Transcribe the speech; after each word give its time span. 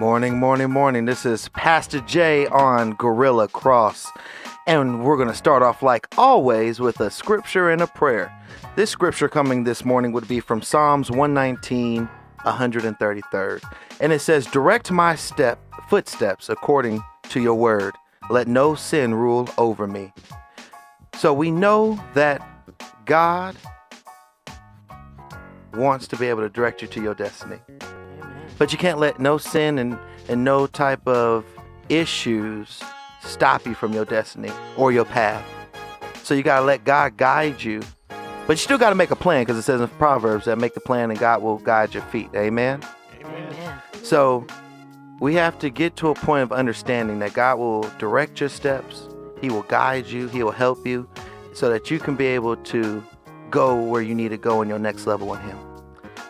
Morning, 0.00 0.38
morning, 0.38 0.70
morning. 0.70 1.04
This 1.04 1.26
is 1.26 1.50
Pastor 1.50 2.00
Jay 2.00 2.46
on 2.46 2.94
Gorilla 2.94 3.48
Cross. 3.48 4.10
And 4.66 5.04
we're 5.04 5.18
going 5.18 5.28
to 5.28 5.34
start 5.34 5.62
off, 5.62 5.82
like 5.82 6.06
always, 6.16 6.80
with 6.80 7.00
a 7.00 7.10
scripture 7.10 7.68
and 7.68 7.82
a 7.82 7.86
prayer. 7.86 8.34
This 8.76 8.88
scripture 8.88 9.28
coming 9.28 9.64
this 9.64 9.84
morning 9.84 10.12
would 10.12 10.26
be 10.26 10.40
from 10.40 10.62
Psalms 10.62 11.10
119, 11.10 12.08
133rd. 12.46 13.62
And 14.00 14.10
it 14.10 14.20
says, 14.20 14.46
Direct 14.46 14.90
my 14.90 15.16
step 15.16 15.60
footsteps 15.90 16.48
according 16.48 17.02
to 17.24 17.42
your 17.42 17.56
word. 17.56 17.94
Let 18.30 18.48
no 18.48 18.74
sin 18.74 19.14
rule 19.14 19.50
over 19.58 19.86
me. 19.86 20.14
So 21.16 21.34
we 21.34 21.50
know 21.50 22.02
that 22.14 22.40
God 23.04 23.54
wants 25.74 26.08
to 26.08 26.16
be 26.16 26.28
able 26.28 26.40
to 26.40 26.48
direct 26.48 26.80
you 26.80 26.88
to 26.88 27.02
your 27.02 27.14
destiny. 27.14 27.58
But 28.60 28.72
you 28.72 28.78
can't 28.78 28.98
let 28.98 29.18
no 29.18 29.38
sin 29.38 29.78
and, 29.78 29.98
and 30.28 30.44
no 30.44 30.66
type 30.66 31.08
of 31.08 31.46
issues 31.88 32.82
stop 33.22 33.64
you 33.64 33.72
from 33.72 33.94
your 33.94 34.04
destiny 34.04 34.52
or 34.76 34.92
your 34.92 35.06
path. 35.06 35.42
So 36.22 36.34
you 36.34 36.42
got 36.42 36.60
to 36.60 36.66
let 36.66 36.84
God 36.84 37.16
guide 37.16 37.62
you. 37.62 37.80
But 38.46 38.50
you 38.50 38.56
still 38.56 38.76
got 38.76 38.90
to 38.90 38.94
make 38.94 39.10
a 39.10 39.16
plan 39.16 39.44
because 39.44 39.56
it 39.56 39.62
says 39.62 39.80
in 39.80 39.88
Proverbs 39.88 40.44
that 40.44 40.58
make 40.58 40.74
the 40.74 40.80
plan 40.80 41.10
and 41.10 41.18
God 41.18 41.40
will 41.40 41.56
guide 41.56 41.94
your 41.94 42.02
feet. 42.04 42.28
Amen? 42.34 42.82
Amen. 43.24 43.80
So 44.02 44.46
we 45.20 45.36
have 45.36 45.58
to 45.60 45.70
get 45.70 45.96
to 45.96 46.08
a 46.08 46.14
point 46.14 46.42
of 46.42 46.52
understanding 46.52 47.18
that 47.20 47.32
God 47.32 47.58
will 47.58 47.90
direct 47.96 48.40
your 48.40 48.50
steps, 48.50 49.08
He 49.40 49.48
will 49.48 49.62
guide 49.62 50.06
you, 50.06 50.28
He 50.28 50.42
will 50.42 50.50
help 50.50 50.86
you 50.86 51.08
so 51.54 51.70
that 51.70 51.90
you 51.90 51.98
can 51.98 52.14
be 52.14 52.26
able 52.26 52.56
to 52.56 53.02
go 53.48 53.80
where 53.80 54.02
you 54.02 54.14
need 54.14 54.28
to 54.28 54.36
go 54.36 54.60
in 54.60 54.68
your 54.68 54.78
next 54.78 55.06
level 55.06 55.32
in 55.32 55.40
Him. 55.40 55.69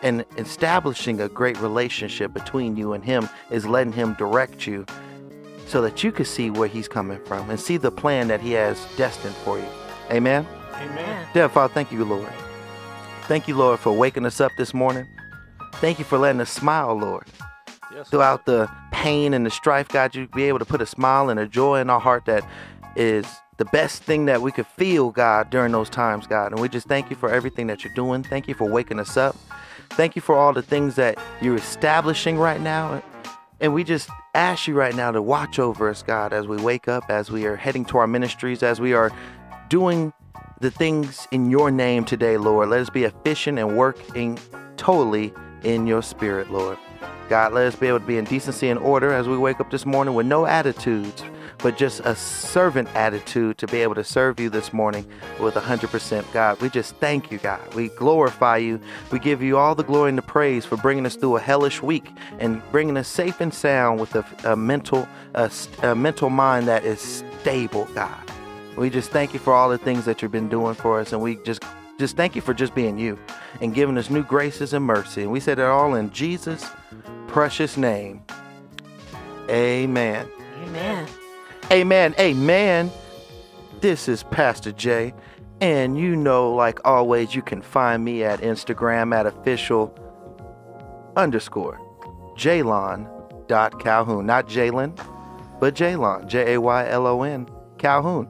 And 0.01 0.25
establishing 0.37 1.21
a 1.21 1.29
great 1.29 1.59
relationship 1.59 2.33
between 2.33 2.75
you 2.75 2.93
and 2.93 3.03
Him 3.03 3.29
is 3.49 3.65
letting 3.65 3.93
Him 3.93 4.15
direct 4.15 4.65
you 4.65 4.85
so 5.67 5.81
that 5.81 6.03
you 6.03 6.11
can 6.11 6.25
see 6.25 6.49
where 6.49 6.67
He's 6.67 6.87
coming 6.87 7.19
from 7.25 7.49
and 7.49 7.59
see 7.59 7.77
the 7.77 7.91
plan 7.91 8.27
that 8.29 8.41
He 8.41 8.51
has 8.53 8.85
destined 8.97 9.35
for 9.35 9.57
you. 9.59 9.67
Amen? 10.09 10.45
Amen. 10.73 11.27
Dear 11.33 11.49
Father, 11.49 11.73
thank 11.73 11.91
you, 11.91 12.03
Lord. 12.03 12.27
Thank 13.23 13.47
you, 13.47 13.55
Lord, 13.55 13.79
for 13.79 13.93
waking 13.93 14.25
us 14.25 14.41
up 14.41 14.51
this 14.57 14.73
morning. 14.73 15.07
Thank 15.75 15.99
you 15.99 16.05
for 16.05 16.17
letting 16.17 16.41
us 16.41 16.49
smile, 16.49 16.95
Lord. 16.95 17.25
Yes, 17.93 18.09
Throughout 18.09 18.45
the 18.45 18.69
pain 18.91 19.33
and 19.33 19.45
the 19.45 19.49
strife, 19.49 19.87
God, 19.87 20.15
you 20.15 20.27
be 20.27 20.43
able 20.43 20.59
to 20.59 20.65
put 20.65 20.81
a 20.81 20.85
smile 20.85 21.29
and 21.29 21.39
a 21.39 21.47
joy 21.47 21.79
in 21.79 21.89
our 21.89 21.99
heart 21.99 22.25
that 22.25 22.43
is 22.95 23.25
the 23.57 23.65
best 23.65 24.03
thing 24.03 24.25
that 24.25 24.41
we 24.41 24.51
could 24.51 24.67
feel, 24.67 25.11
God, 25.11 25.49
during 25.49 25.71
those 25.71 25.89
times, 25.89 26.27
God. 26.27 26.51
And 26.51 26.59
we 26.59 26.67
just 26.67 26.87
thank 26.87 27.09
you 27.09 27.15
for 27.15 27.29
everything 27.29 27.67
that 27.67 27.83
you're 27.83 27.93
doing. 27.93 28.23
Thank 28.23 28.47
you 28.47 28.53
for 28.53 28.69
waking 28.69 28.99
us 28.99 29.17
up. 29.17 29.35
Thank 29.95 30.15
you 30.15 30.21
for 30.21 30.35
all 30.35 30.53
the 30.53 30.61
things 30.61 30.95
that 30.95 31.17
you're 31.41 31.57
establishing 31.57 32.37
right 32.37 32.61
now. 32.61 33.03
And 33.59 33.73
we 33.73 33.83
just 33.83 34.09
ask 34.33 34.67
you 34.67 34.73
right 34.73 34.95
now 34.95 35.11
to 35.11 35.21
watch 35.21 35.59
over 35.59 35.89
us, 35.89 36.01
God, 36.01 36.33
as 36.33 36.47
we 36.47 36.57
wake 36.57 36.87
up, 36.87 37.03
as 37.09 37.29
we 37.29 37.45
are 37.45 37.55
heading 37.55 37.85
to 37.85 37.97
our 37.97 38.07
ministries, 38.07 38.63
as 38.63 38.79
we 38.79 38.93
are 38.93 39.11
doing 39.69 40.13
the 40.61 40.71
things 40.71 41.27
in 41.31 41.49
your 41.49 41.71
name 41.71 42.05
today, 42.05 42.37
Lord. 42.37 42.69
Let 42.69 42.79
us 42.79 42.89
be 42.89 43.03
efficient 43.03 43.59
and 43.59 43.77
working 43.77 44.39
totally 44.77 45.33
in 45.63 45.87
your 45.87 46.01
spirit, 46.01 46.51
Lord. 46.51 46.77
God, 47.29 47.53
let 47.53 47.67
us 47.67 47.75
be 47.75 47.87
able 47.87 47.99
to 47.99 48.05
be 48.05 48.17
in 48.17 48.25
decency 48.25 48.69
and 48.69 48.79
order 48.79 49.13
as 49.13 49.27
we 49.27 49.37
wake 49.37 49.59
up 49.59 49.71
this 49.71 49.85
morning 49.85 50.13
with 50.13 50.25
no 50.25 50.45
attitudes, 50.45 51.23
but 51.61 51.77
just 51.77 51.99
a 52.01 52.15
servant 52.15 52.87
attitude 52.95 53.57
to 53.59 53.67
be 53.67 53.77
able 53.79 53.95
to 53.95 54.03
serve 54.03 54.39
you 54.39 54.49
this 54.49 54.73
morning 54.73 55.05
with 55.39 55.55
100%. 55.55 56.31
God, 56.33 56.59
we 56.61 56.69
just 56.69 56.95
thank 56.95 57.31
you, 57.31 57.37
God. 57.37 57.73
We 57.73 57.89
glorify 57.89 58.57
you. 58.57 58.79
We 59.11 59.19
give 59.19 59.41
you 59.41 59.57
all 59.57 59.75
the 59.75 59.83
glory 59.83 60.09
and 60.09 60.17
the 60.17 60.23
praise 60.23 60.65
for 60.65 60.77
bringing 60.77 61.05
us 61.05 61.15
through 61.15 61.37
a 61.37 61.39
hellish 61.39 61.81
week 61.81 62.09
and 62.39 62.61
bringing 62.71 62.97
us 62.97 63.07
safe 63.07 63.41
and 63.41 63.53
sound 63.53 63.99
with 63.99 64.15
a, 64.15 64.25
a 64.43 64.55
mental, 64.55 65.07
a, 65.35 65.51
a 65.83 65.95
mental 65.95 66.29
mind 66.29 66.67
that 66.67 66.83
is 66.83 67.23
stable, 67.41 67.85
God. 67.93 68.31
We 68.77 68.89
just 68.89 69.11
thank 69.11 69.33
you 69.33 69.39
for 69.39 69.53
all 69.53 69.69
the 69.69 69.77
things 69.77 70.05
that 70.05 70.21
you've 70.21 70.31
been 70.31 70.49
doing 70.49 70.75
for 70.75 70.99
us, 70.99 71.11
and 71.11 71.21
we 71.21 71.35
just 71.37 71.63
just 71.99 72.17
thank 72.17 72.35
you 72.35 72.41
for 72.41 72.53
just 72.53 72.73
being 72.73 72.97
you 72.97 73.19
and 73.61 73.75
giving 73.75 73.95
us 73.95 74.09
new 74.09 74.23
graces 74.23 74.73
and 74.73 74.83
mercy. 74.83 75.21
And 75.21 75.31
we 75.31 75.39
said 75.39 75.59
it 75.59 75.65
all 75.65 75.93
in 75.93 76.09
Jesus' 76.09 76.65
precious 77.27 77.77
name. 77.77 78.23
Amen. 79.49 80.27
Amen. 80.63 81.07
Amen. 81.71 82.13
Amen. 82.19 82.91
This 83.79 84.09
is 84.09 84.23
Pastor 84.23 84.73
Jay. 84.73 85.13
And 85.61 85.97
you 85.97 86.17
know, 86.17 86.53
like 86.53 86.79
always, 86.83 87.33
you 87.33 87.41
can 87.41 87.61
find 87.61 88.03
me 88.03 88.25
at 88.25 88.41
Instagram 88.41 89.15
at 89.15 89.25
official 89.25 89.97
underscore 91.15 91.79
Jaylon 92.35 93.07
dot 93.47 93.79
Calhoun. 93.79 94.25
Not 94.25 94.49
Jalen, 94.49 94.99
but 95.61 95.73
Jaylon. 95.73 96.27
J 96.27 96.55
A 96.55 96.59
Y 96.59 96.89
L 96.89 97.07
O 97.07 97.23
N 97.23 97.47
Calhoun. 97.77 98.27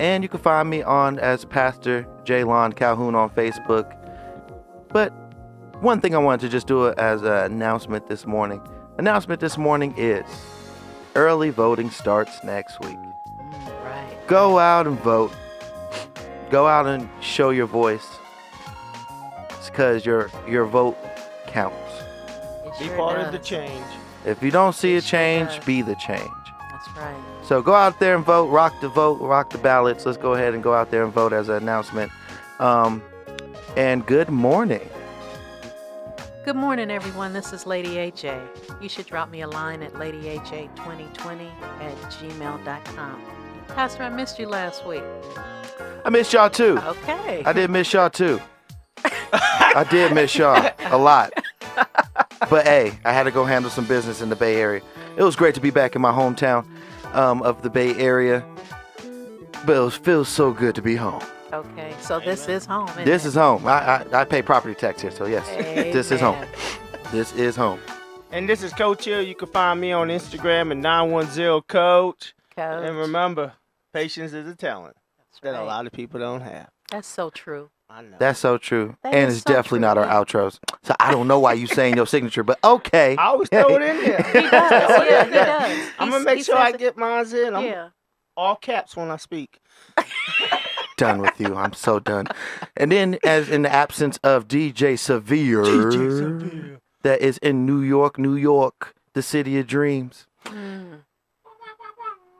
And 0.00 0.22
you 0.22 0.30
can 0.30 0.40
find 0.40 0.70
me 0.70 0.82
on 0.82 1.18
as 1.18 1.44
Pastor 1.44 2.06
Jaylon 2.24 2.74
Calhoun 2.74 3.14
on 3.14 3.28
Facebook. 3.30 3.94
But 4.88 5.10
one 5.82 6.00
thing 6.00 6.14
I 6.14 6.18
wanted 6.18 6.40
to 6.40 6.48
just 6.48 6.66
do 6.66 6.88
as 6.92 7.20
an 7.20 7.52
announcement 7.52 8.08
this 8.08 8.24
morning. 8.24 8.62
Announcement 8.96 9.40
this 9.40 9.58
morning 9.58 9.92
is 9.98 10.24
early 11.18 11.50
voting 11.50 11.90
starts 11.90 12.44
next 12.44 12.78
week. 12.80 12.98
Right. 13.82 14.16
Go 14.28 14.58
out 14.60 14.86
and 14.86 14.98
vote. 15.00 15.32
Go 16.50 16.66
out 16.68 16.86
and 16.86 17.08
show 17.20 17.50
your 17.50 17.66
voice. 17.66 18.06
It's 19.50 19.68
because 19.68 20.06
your 20.06 20.30
your 20.46 20.64
vote 20.64 20.96
counts. 21.48 21.76
It 22.64 22.78
Be 22.78 22.84
sure 22.86 22.96
part 22.96 23.18
of 23.18 23.32
the 23.32 23.38
change. 23.40 23.84
If 24.24 24.42
you 24.42 24.50
don't 24.52 24.74
see 24.74 24.94
a 24.94 24.98
It 24.98 25.04
sure 25.04 25.18
change, 25.18 25.48
does. 25.56 25.64
be 25.64 25.82
the 25.82 25.96
change. 25.96 26.22
That's 26.70 26.88
right. 26.96 27.16
So 27.44 27.62
go 27.62 27.74
out 27.74 27.98
there 27.98 28.14
and 28.14 28.24
vote. 28.24 28.46
Rock 28.46 28.80
the 28.80 28.88
vote. 28.88 29.20
Rock 29.20 29.50
the 29.50 29.58
ballots. 29.58 30.06
Let's 30.06 30.18
go 30.18 30.34
ahead 30.34 30.54
and 30.54 30.62
go 30.62 30.72
out 30.74 30.90
there 30.90 31.02
and 31.02 31.12
vote 31.12 31.32
as 31.32 31.48
an 31.48 31.56
announcement. 31.56 32.12
Um, 32.60 33.02
and 33.76 34.06
good 34.06 34.28
morning. 34.30 34.88
Good 36.44 36.56
morning, 36.56 36.90
everyone. 36.90 37.32
This 37.32 37.52
is 37.52 37.66
Lady 37.66 37.96
AJ. 37.96 38.40
You 38.80 38.88
should 38.88 39.06
drop 39.06 39.30
me 39.30 39.40
a 39.42 39.48
line 39.48 39.82
at 39.82 39.94
ladyha2020 39.94 41.50
at 41.80 41.96
gmail.com. 42.12 43.22
Pastor, 43.68 44.02
I 44.04 44.08
missed 44.08 44.38
you 44.38 44.48
last 44.48 44.86
week. 44.86 45.02
I 46.04 46.10
missed 46.10 46.32
y'all 46.32 46.48
too. 46.50 46.78
Okay. 46.78 47.42
I 47.44 47.52
did 47.52 47.70
miss 47.70 47.92
y'all 47.92 48.10
too. 48.10 48.40
I 49.04 49.86
did 49.90 50.14
miss 50.14 50.34
y'all 50.36 50.70
a 50.86 50.96
lot. 50.98 51.32
But 52.48 52.66
hey, 52.66 52.98
I 53.04 53.12
had 53.12 53.24
to 53.24 53.30
go 53.30 53.44
handle 53.44 53.70
some 53.70 53.84
business 53.84 54.22
in 54.22 54.28
the 54.30 54.36
Bay 54.36 54.56
Area. 54.56 54.80
It 55.16 55.22
was 55.22 55.36
great 55.36 55.54
to 55.56 55.60
be 55.60 55.70
back 55.70 55.94
in 55.96 56.02
my 56.02 56.12
hometown 56.12 56.64
um, 57.14 57.42
of 57.42 57.62
the 57.62 57.70
Bay 57.70 57.94
Area. 57.96 58.44
But 59.66 59.76
it 59.76 59.80
was, 59.80 59.96
feels 59.96 60.28
so 60.28 60.52
good 60.52 60.74
to 60.76 60.82
be 60.82 60.94
home. 60.96 61.22
Okay. 61.52 61.94
So 62.00 62.20
this 62.20 62.48
is 62.48 62.64
home. 62.64 62.88
isn't 62.90 63.04
This 63.04 63.24
it? 63.24 63.28
is 63.28 63.34
home. 63.34 63.66
I, 63.66 64.04
I, 64.12 64.20
I 64.20 64.24
pay 64.24 64.40
property 64.40 64.74
tax 64.74 65.02
here, 65.02 65.10
so 65.10 65.26
yes, 65.26 65.46
this 65.92 66.10
is 66.12 66.20
home. 66.20 66.38
This 67.10 67.32
is 67.34 67.56
home. 67.56 67.80
And 68.30 68.48
this 68.48 68.62
is 68.62 68.72
Coach 68.72 69.04
Hill. 69.06 69.22
You 69.22 69.34
can 69.34 69.48
find 69.48 69.80
me 69.80 69.92
on 69.92 70.08
Instagram 70.08 70.70
at 70.70 70.76
910 70.76 71.62
Coach. 71.62 71.64
Coach. 71.68 72.34
And 72.56 72.96
remember, 72.96 73.54
patience 73.92 74.32
is 74.32 74.46
a 74.46 74.54
talent 74.54 74.96
That's 75.18 75.40
that 75.40 75.62
a 75.62 75.64
lot 75.64 75.86
of 75.86 75.92
people 75.92 76.20
don't 76.20 76.40
have. 76.42 76.68
That's 76.90 77.08
so 77.08 77.30
true. 77.30 77.70
I 77.90 78.02
know. 78.02 78.16
That's 78.18 78.38
so 78.38 78.58
true. 78.58 78.96
That 79.02 79.14
and 79.14 79.30
it's 79.30 79.42
so 79.42 79.52
definitely 79.54 79.78
true, 79.78 79.88
not 79.88 79.98
our 79.98 80.06
outros. 80.06 80.58
So 80.82 80.94
I 81.00 81.10
don't 81.10 81.26
know 81.26 81.38
why 81.40 81.54
you're 81.54 81.68
saying 81.68 81.96
your 81.96 82.06
signature, 82.06 82.42
but 82.42 82.58
okay. 82.62 83.16
I 83.16 83.26
always 83.28 83.48
throw 83.48 83.76
it 83.76 83.82
in 83.82 83.96
there. 84.04 84.22
He 84.32 84.40
does. 84.42 84.50
yeah, 84.52 85.24
he 85.24 85.30
does. 85.30 85.90
I'm 85.98 86.10
gonna 86.10 86.24
make 86.24 86.44
sure 86.44 86.56
I 86.58 86.72
get 86.72 86.98
mine 86.98 87.26
in. 87.34 87.54
I'm 87.54 87.64
Yeah. 87.64 87.88
all 88.36 88.56
caps 88.56 88.94
when 88.94 89.10
I 89.10 89.16
speak. 89.16 89.58
done 90.98 91.22
with 91.22 91.40
you. 91.40 91.54
I'm 91.54 91.72
so 91.72 91.98
done. 91.98 92.26
And 92.76 92.92
then, 92.92 93.18
as 93.24 93.48
in 93.48 93.62
the 93.62 93.72
absence 93.72 94.18
of 94.22 94.48
DJ 94.48 94.98
Severe, 94.98 95.62
that 97.02 97.20
is 97.20 97.38
in 97.38 97.66
New 97.66 97.80
York, 97.80 98.18
New 98.18 98.36
York, 98.36 98.94
the 99.12 99.22
city 99.22 99.58
of 99.58 99.66
dreams. 99.66 100.26
Mm. 100.44 101.00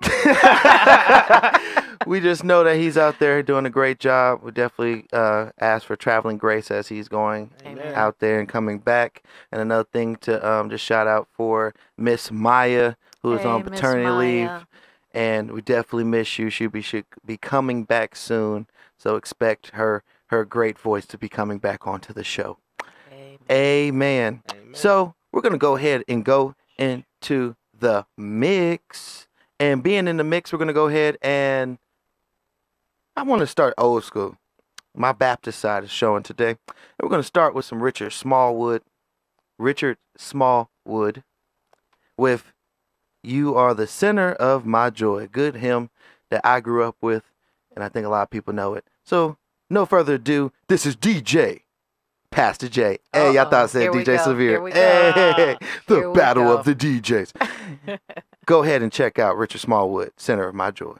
we 2.07 2.21
just 2.21 2.45
know 2.45 2.65
that 2.65 2.77
he's 2.77 2.97
out 2.97 3.19
there 3.19 3.43
doing 3.43 3.67
a 3.67 3.71
great 3.71 3.99
job. 3.99 4.41
We 4.43 4.53
definitely 4.53 5.07
uh, 5.13 5.51
ask 5.61 5.87
for 5.87 5.97
traveling 5.97 6.39
grace 6.39 6.71
as 6.71 6.89
he's 6.89 7.09
going 7.09 7.51
Amen. 7.65 7.95
out 7.95 8.19
there 8.21 8.41
and 8.41 8.49
coming 8.49 8.79
back. 8.79 9.23
And 9.53 9.61
another 9.61 9.89
thing 9.93 10.17
to 10.17 10.49
um, 10.49 10.71
just 10.71 10.85
shout 10.85 11.07
out 11.07 11.29
for 11.33 11.75
Miss 11.97 12.31
Maya, 12.31 12.95
who 13.23 13.35
is 13.35 13.43
Hey, 13.43 13.49
on 13.49 13.63
paternity 13.63 14.11
leave. 14.11 14.51
And 15.13 15.53
we 15.53 15.63
definitely 15.63 16.05
miss 16.05 16.39
you. 16.39 16.51
She 16.51 16.67
be 16.67 16.83
should 16.83 17.07
be 17.25 17.37
coming 17.37 17.85
back 17.85 18.15
soon, 18.15 18.67
so 18.97 19.17
expect 19.17 19.71
her 19.71 20.03
her 20.27 20.45
great 20.45 20.79
voice 20.79 21.07
to 21.07 21.19
be 21.19 21.29
coming 21.29 21.59
back 21.59 21.87
onto 21.87 22.13
the 22.13 22.23
show. 22.23 22.59
Amen. 23.51 24.43
Amen. 24.51 24.75
So 24.75 25.15
we're 25.33 25.41
going 25.41 25.53
to 25.53 25.59
go 25.59 25.77
ahead 25.77 26.05
and 26.09 26.25
go 26.25 26.55
into 26.79 27.57
the 27.79 28.07
mix. 28.17 29.27
And 29.61 29.83
being 29.83 30.07
in 30.07 30.17
the 30.17 30.25
mix, 30.25 30.53
we're 30.53 30.59
going 30.59 30.69
to 30.69 30.75
go 30.75 30.87
ahead 30.87 31.19
and 31.23 31.79
I 33.17 33.23
want 33.23 33.41
to 33.41 33.47
start 33.47 33.75
old 33.79 34.05
school. 34.05 34.37
My 34.95 35.13
Baptist 35.13 35.59
side 35.59 35.85
is 35.85 35.91
showing 35.91 36.23
today. 36.23 36.51
And 36.51 37.03
we're 37.03 37.09
going 37.09 37.23
to 37.23 37.27
start 37.27 37.55
with 37.55 37.65
some 37.65 37.83
Richard 37.83 38.13
Smallwood. 38.13 38.83
Richard 39.59 39.99
Smallwood 40.17 41.25
with 42.17 42.53
You 43.23 43.57
Are 43.57 43.75
the 43.75 43.87
Center 43.87 44.33
of 44.33 44.67
My 44.67 44.91
Joy. 44.91 45.27
Good 45.27 45.57
hymn 45.57 45.91
that 46.31 46.43
I 46.45 46.61
grew 46.61 46.85
up 46.85 46.97
with, 47.01 47.25
and 47.75 47.83
I 47.83 47.89
think 47.89 48.07
a 48.07 48.11
lot 48.11 48.23
of 48.23 48.31
people 48.31 48.55
know 48.55 48.75
it. 48.75 48.85
So, 49.05 49.37
no 49.71 49.85
further 49.87 50.15
ado, 50.15 50.53
this 50.69 50.87
is 50.87 50.97
DJ 50.97 51.63
Pastor 52.31 52.69
J. 52.69 52.99
Hey, 53.13 53.37
Uh-oh. 53.37 53.39
I 53.39 53.45
thought 53.45 53.55
I 53.55 53.67
said 53.67 53.83
Here 53.83 53.93
DJ 53.93 54.23
Severe. 54.23 54.69
Hey, 54.69 55.57
the 55.87 56.13
battle 56.15 56.45
go. 56.45 56.57
of 56.59 56.65
the 56.65 56.75
DJs. 56.75 57.33
go 58.47 58.63
ahead 58.63 58.83
and 58.83 58.93
check 58.93 59.19
out 59.19 59.37
Richard 59.37 59.61
Smallwood, 59.61 60.13
Center 60.17 60.47
of 60.49 60.55
My 60.55 60.71
Joy. 60.71 60.97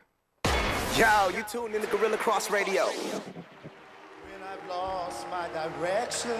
Yo, 0.97 1.29
you 1.29 1.45
tuned 1.49 1.75
in 1.75 1.81
to 1.83 1.87
Gorilla 1.87 2.17
Cross 2.17 2.51
Radio. 2.51 2.87
When 2.87 4.43
I've 4.43 4.69
lost 4.69 5.27
my 5.31 5.49
direction, 5.49 6.33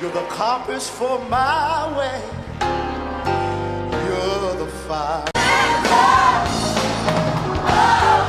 you're 0.00 0.10
the 0.10 0.26
compass 0.28 0.90
for 0.90 1.18
my 1.30 1.96
way. 1.96 2.20
You're 4.06 4.54
the 4.56 4.66
fire. 4.86 5.24
Oh. 7.68 8.25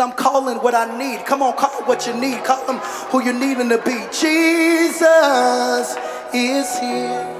I'm 0.00 0.12
calling 0.12 0.56
what 0.58 0.74
I 0.74 0.96
need. 0.98 1.26
Come 1.26 1.42
on, 1.42 1.56
call 1.56 1.82
what 1.84 2.06
you 2.06 2.14
need. 2.14 2.42
Call 2.44 2.66
them 2.66 2.78
who 3.10 3.22
you 3.22 3.32
need 3.32 3.58
him 3.58 3.68
to 3.68 3.78
be. 3.78 4.06
Jesus 4.10 5.96
is 6.34 6.78
here. 6.78 7.36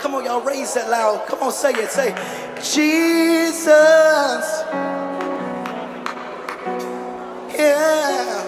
Come 0.00 0.14
on, 0.16 0.24
y'all, 0.24 0.40
raise 0.40 0.74
that 0.74 0.90
loud. 0.90 1.26
Come 1.28 1.42
on, 1.42 1.52
say 1.52 1.72
it. 1.72 1.90
Say, 1.90 2.14
Jesus. 2.56 3.68
Yeah. 7.54 8.42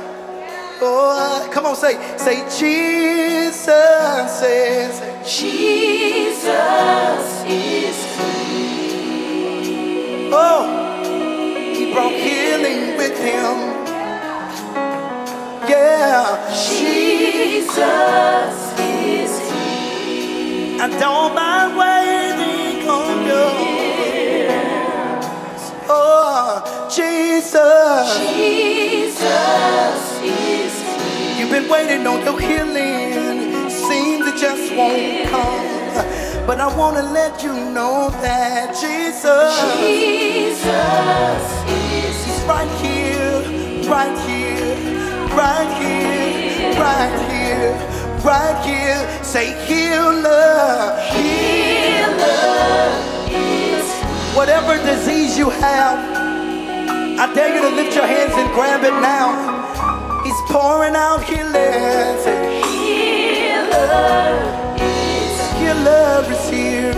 Oh, 0.81 1.49
come 1.53 1.67
on, 1.67 1.77
say, 1.77 1.95
say, 2.17 2.43
Jesus. 2.59 3.65
Say, 3.65 4.91
say, 4.91 5.23
Jesus 5.25 6.45
is 7.47 7.97
here. 8.17 8.45
Oh, 10.33 10.84
brought 11.95 12.13
healing 12.13 12.97
with 12.97 13.17
him. 13.17 13.55
Yeah, 15.71 16.51
Jesus 16.51 17.79
is 18.81 19.33
here. 19.49 20.83
and 20.83 20.93
on 21.05 21.35
my 21.37 21.63
way 21.79 22.33
they 22.41 22.85
gon' 22.85 23.29
go. 23.29 23.47
Oh, 25.89 26.91
Jesus, 26.91 28.07
Jesus 28.35 29.23
is 30.21 30.75
here. 30.83 31.39
you've 31.39 31.53
been 31.53 31.69
waiting 31.71 32.05
on 32.09 32.25
your 32.25 32.41
healing. 32.41 33.71
Seems 33.71 34.27
it 34.27 34.37
just 34.37 34.75
won't 34.75 35.29
come. 35.29 35.75
But 36.45 36.61
I 36.61 36.77
wanna 36.77 37.05
let 37.13 37.43
you 37.45 37.53
know 37.55 38.11
that 38.21 38.75
Jesus, 38.75 39.55
Jesus 39.79 40.65
is 40.67 41.69
He's 41.69 41.84
right 42.47 42.69
here, 42.85 43.41
right 43.89 44.19
here, 44.29 44.75
right 45.33 45.71
here, 45.81 46.73
right 46.79 47.17
here, 47.33 47.73
right 48.23 48.65
here. 48.65 49.25
Say 49.25 49.47
healer, 49.67 50.99
healer. 51.13 52.45
Whatever 54.37 54.77
disease 54.85 55.39
you 55.39 55.49
have, 55.49 55.99
I 57.19 57.33
dare 57.35 57.55
you 57.55 57.63
to 57.63 57.75
lift 57.77 57.95
your 57.95 58.07
hands 58.07 58.35
and 58.35 58.53
grab 58.53 58.85
it 58.85 58.93
now. 59.01 60.23
He's 60.23 60.41
pouring 60.51 60.95
out 60.97 61.23
healing. 61.25 61.53
Say, 61.53 62.63
Healer 65.59 66.25
is 66.29 66.51
here. 66.51 66.93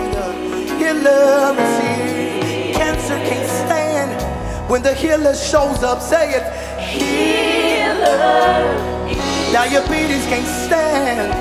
Healer 0.79 1.55
is 1.59 1.81
here. 1.83 1.96
Cancer 4.69 4.75
can't 4.75 4.75
stand 4.75 4.75
when 4.75 4.83
the 4.83 4.95
healer 4.95 5.35
shows 5.35 5.83
up. 5.83 6.01
Say 6.03 6.31
it. 6.35 6.43
Diabetes 9.53 10.27
can't 10.27 10.47
stand 10.47 11.33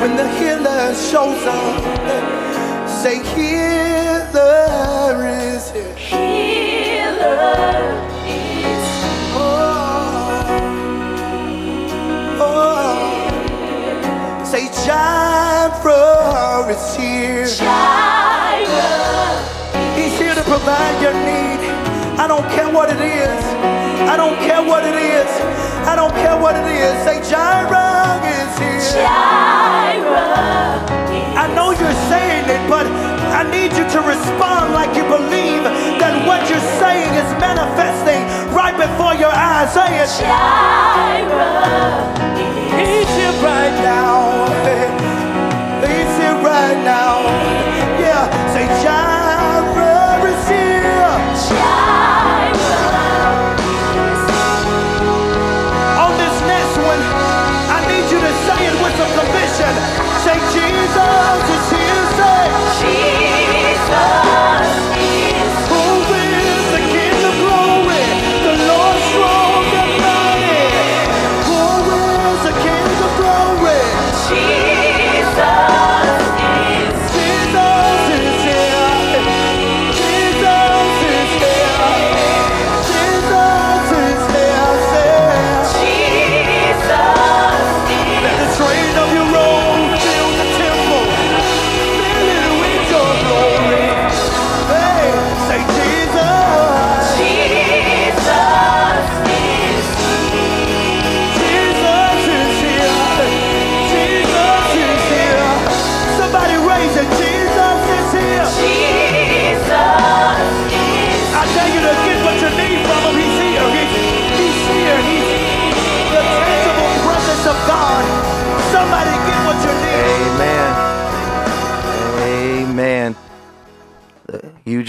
when 0.00 0.16
the 0.16 0.28
healer 0.38 0.94
shows 0.94 1.46
up. 1.46 2.88
Say 2.88 3.22
healer 3.34 5.26
is 5.28 5.70
here. 5.70 5.94
Healer, 5.96 7.44
oh, 9.34 9.44
oh. 12.40 12.94
Say 14.44 14.68
Jireh 14.84 16.70
is 16.70 16.96
here. 16.96 17.46
He's 19.96 20.18
here 20.18 20.34
to 20.34 20.42
provide 20.42 21.00
your 21.02 21.14
need. 21.14 21.55
I 22.26 22.28
don't 22.28 22.50
care 22.50 22.68
what 22.68 22.90
it 22.90 22.98
is. 22.98 23.38
I 24.10 24.16
don't 24.16 24.34
care 24.42 24.58
what 24.60 24.82
it 24.82 24.98
is. 24.98 25.30
I 25.86 25.94
don't 25.94 26.10
care 26.10 26.34
what 26.34 26.56
it 26.56 26.66
is. 26.66 26.90
Say 27.06 27.22
Jireh 27.22 28.18
is 28.26 28.50
here. 28.58 29.06
I 31.38 31.46
know 31.54 31.70
you're 31.70 32.00
saying 32.10 32.50
it, 32.50 32.58
but 32.68 32.82
I 33.30 33.46
need 33.46 33.70
you 33.78 33.86
to 33.94 34.00
respond 34.02 34.74
like 34.74 34.90
you 34.98 35.06
believe 35.06 35.70
that 36.02 36.26
what 36.26 36.42
you're 36.50 36.68
saying 36.82 37.14
is 37.14 37.30
manifesting 37.38 38.26
right 38.50 38.74
before 38.74 39.14
your 39.14 39.30
eyes. 39.30 39.70
Say 39.70 39.86
it. 40.02 40.10
He's 42.74 43.06
here 43.14 43.38
right 43.38 43.76
now. 43.86 44.50
He's 45.86 46.10
here 46.18 46.34
right 46.42 46.74
now. 46.82 47.22
Yeah. 48.02 48.26
Say 48.50 48.66
Jireh 48.82 49.15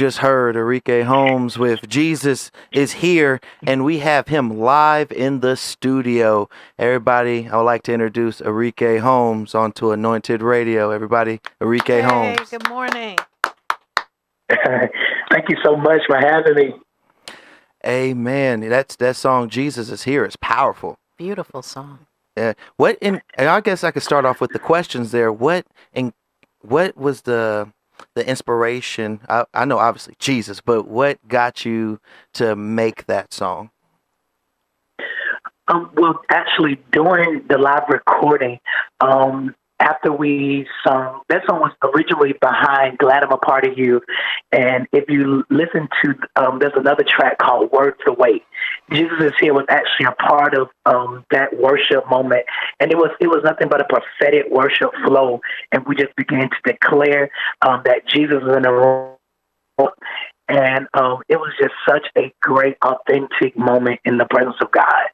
just 0.08 0.20
heard 0.20 0.56
Enrique 0.56 1.02
Holmes 1.02 1.58
with 1.58 1.90
Jesus 1.90 2.50
is 2.72 2.94
here, 2.94 3.42
and 3.64 3.84
we 3.84 4.00
have 4.00 4.30
him 4.30 4.58
live 4.58 5.12
in 5.12 5.42
the 5.42 5.58
studio. 5.58 6.48
Everybody, 6.80 7.50
I 7.50 7.58
would 7.58 7.64
like 7.64 7.84
to 7.84 7.94
introduce 7.94 8.40
Enrique 8.40 9.00
Holmes 9.00 9.54
onto 9.54 9.92
Anointed 9.92 10.42
Radio. 10.42 10.92
Everybody, 10.92 11.42
Enrique 11.60 12.00
Hey, 12.00 12.08
Holmes. 12.08 12.50
good 12.50 12.70
morning. 12.70 13.18
Thank 14.50 15.50
you 15.50 15.58
so 15.62 15.76
much 15.76 16.00
for 16.08 16.18
having 16.18 16.56
me. 16.56 16.74
Amen. 17.86 18.62
That's 18.62 18.96
that 18.96 19.18
song 19.18 19.50
Jesus 19.50 19.90
is 19.90 20.04
here. 20.04 20.24
It's 20.24 20.38
powerful. 20.38 21.00
Beautiful 21.18 21.62
song. 21.62 22.08
Uh, 22.38 22.54
what 22.78 22.98
in 23.02 23.22
and 23.38 23.50
I 23.50 23.60
guess 23.60 23.84
I 23.84 23.92
could 23.92 24.04
start 24.04 24.24
off 24.24 24.40
with 24.40 24.52
the 24.54 24.60
questions 24.60 25.12
there. 25.12 25.34
What 25.34 25.66
and 25.94 26.14
what 26.62 26.96
was 26.96 27.24
the 27.24 27.74
the 28.16 28.28
inspiration? 28.28 29.20
I, 29.30 29.46
I 29.54 29.66
know 29.66 29.78
obviously 29.80 30.16
Jesus, 30.20 30.62
but 30.62 30.88
what 30.88 31.26
got 31.28 31.66
you 31.66 32.00
to 32.34 32.56
make 32.56 33.06
that 33.06 33.34
song? 33.34 33.72
Um, 35.70 35.92
well, 35.96 36.22
actually, 36.30 36.80
during 36.92 37.46
the 37.50 37.58
live 37.58 37.84
recording, 37.90 38.60
um, 39.02 39.54
after 39.80 40.12
we 40.12 40.68
sung, 40.86 41.22
that 41.30 41.44
song 41.48 41.60
was 41.60 41.72
originally 41.94 42.34
behind 42.42 42.98
Glad 42.98 43.24
I'm 43.24 43.32
a 43.32 43.38
Part 43.38 43.66
of 43.66 43.78
You. 43.78 44.02
And 44.52 44.88
if 44.92 45.10
you 45.10 45.44
listen 45.50 45.88
to, 46.04 46.16
um, 46.36 46.60
there's 46.60 46.74
another 46.76 47.04
track 47.08 47.38
called 47.38 47.72
Worth 47.72 47.96
the 48.06 48.14
Wait. 48.14 48.44
Jesus 48.92 49.18
is 49.20 49.34
Here 49.40 49.54
was 49.54 49.66
actually 49.70 50.08
a 50.08 50.12
part 50.14 50.56
of 50.56 50.70
um, 50.86 51.26
that 51.32 51.56
worship 51.58 52.10
moment. 52.10 52.46
And 52.80 52.92
it 52.92 52.98
was, 52.98 53.12
it 53.20 53.28
was 53.28 53.42
nothing 53.44 53.70
but 53.70 53.82
a 53.82 53.86
prophetic 53.86 54.46
worship 54.50 54.90
flow. 55.06 55.42
And 55.72 55.86
we 55.86 55.96
just 55.96 56.16
began 56.16 56.50
to 56.50 56.58
declare 56.66 57.30
um, 57.62 57.82
that 57.86 58.08
Jesus 58.08 58.42
is 58.42 58.56
in 58.56 58.64
the 58.64 58.72
room. 58.72 59.16
And 60.50 60.88
um, 60.94 61.22
it 61.28 61.38
was 61.38 61.54
just 61.60 61.74
such 61.88 62.08
a 62.18 62.34
great, 62.42 62.78
authentic 62.82 63.58
moment 63.58 64.00
in 64.06 64.18
the 64.18 64.26
presence 64.26 64.56
of 64.62 64.72
God. 64.72 65.08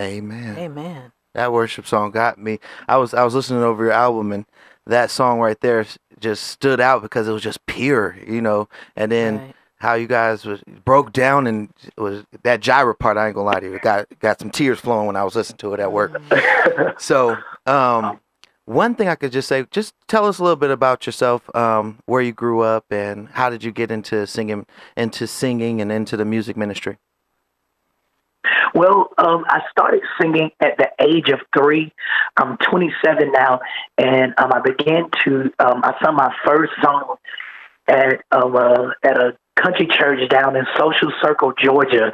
Amen. 0.00 0.56
Amen. 0.58 1.12
That 1.34 1.52
worship 1.52 1.86
song 1.86 2.10
got 2.10 2.38
me. 2.38 2.60
I 2.88 2.96
was 2.96 3.12
I 3.14 3.24
was 3.24 3.34
listening 3.34 3.62
over 3.62 3.84
your 3.84 3.92
album 3.92 4.32
and 4.32 4.46
that 4.86 5.10
song 5.10 5.40
right 5.40 5.60
there 5.60 5.84
just 6.20 6.44
stood 6.44 6.80
out 6.80 7.02
because 7.02 7.26
it 7.28 7.32
was 7.32 7.42
just 7.42 7.64
pure, 7.66 8.16
you 8.26 8.40
know. 8.40 8.68
And 8.96 9.10
then 9.10 9.38
Right. 9.38 9.54
how 9.78 9.94
you 9.94 10.06
guys 10.06 10.44
was 10.44 10.62
broke 10.84 11.12
down 11.12 11.46
and 11.46 11.68
was 11.98 12.24
that 12.44 12.60
Jireh 12.60 12.94
part. 12.94 13.16
I 13.16 13.26
ain't 13.26 13.34
gonna 13.34 13.46
lie 13.46 13.60
to 13.60 13.66
you. 13.66 13.74
It 13.74 13.82
got 13.82 14.06
got 14.20 14.38
some 14.38 14.50
tears 14.50 14.78
flowing 14.78 15.06
when 15.06 15.16
I 15.16 15.24
was 15.24 15.34
listening 15.34 15.58
to 15.58 15.74
it 15.74 15.80
at 15.80 15.92
work. 15.92 16.20
So, 16.98 17.36
um, 17.66 18.20
one 18.66 18.94
thing 18.94 19.08
I 19.08 19.14
could 19.14 19.32
just 19.32 19.48
say, 19.48 19.66
just 19.70 19.94
tell 20.08 20.26
us 20.26 20.38
a 20.38 20.42
little 20.42 20.56
bit 20.56 20.70
about 20.70 21.04
yourself, 21.06 21.54
um, 21.54 21.98
where 22.06 22.22
you 22.22 22.32
grew 22.32 22.60
up, 22.60 22.84
and 22.90 23.28
how 23.28 23.50
did 23.50 23.62
you 23.62 23.70
get 23.72 23.90
into 23.90 24.26
singing, 24.26 24.64
into 24.96 25.26
singing, 25.26 25.80
and 25.80 25.92
into 25.92 26.16
the 26.16 26.24
music 26.24 26.56
ministry. 26.56 26.96
Well, 28.74 29.10
um, 29.18 29.44
I 29.48 29.60
started 29.70 30.02
singing 30.20 30.50
at 30.60 30.76
the 30.78 30.88
age 31.00 31.28
of 31.28 31.40
three. 31.56 31.92
I'm 32.36 32.56
27 32.58 33.32
now, 33.32 33.60
and 33.98 34.34
um, 34.38 34.52
I 34.52 34.60
began 34.60 35.10
to. 35.24 35.52
Um, 35.58 35.82
I 35.84 35.94
sung 36.02 36.16
my 36.16 36.34
first 36.44 36.72
song 36.82 37.16
at 37.88 38.22
um, 38.32 38.56
uh, 38.56 38.88
at 39.02 39.18
a 39.18 39.36
country 39.56 39.86
church 39.86 40.28
down 40.28 40.56
in 40.56 40.64
Social 40.76 41.12
Circle, 41.22 41.52
Georgia, 41.62 42.12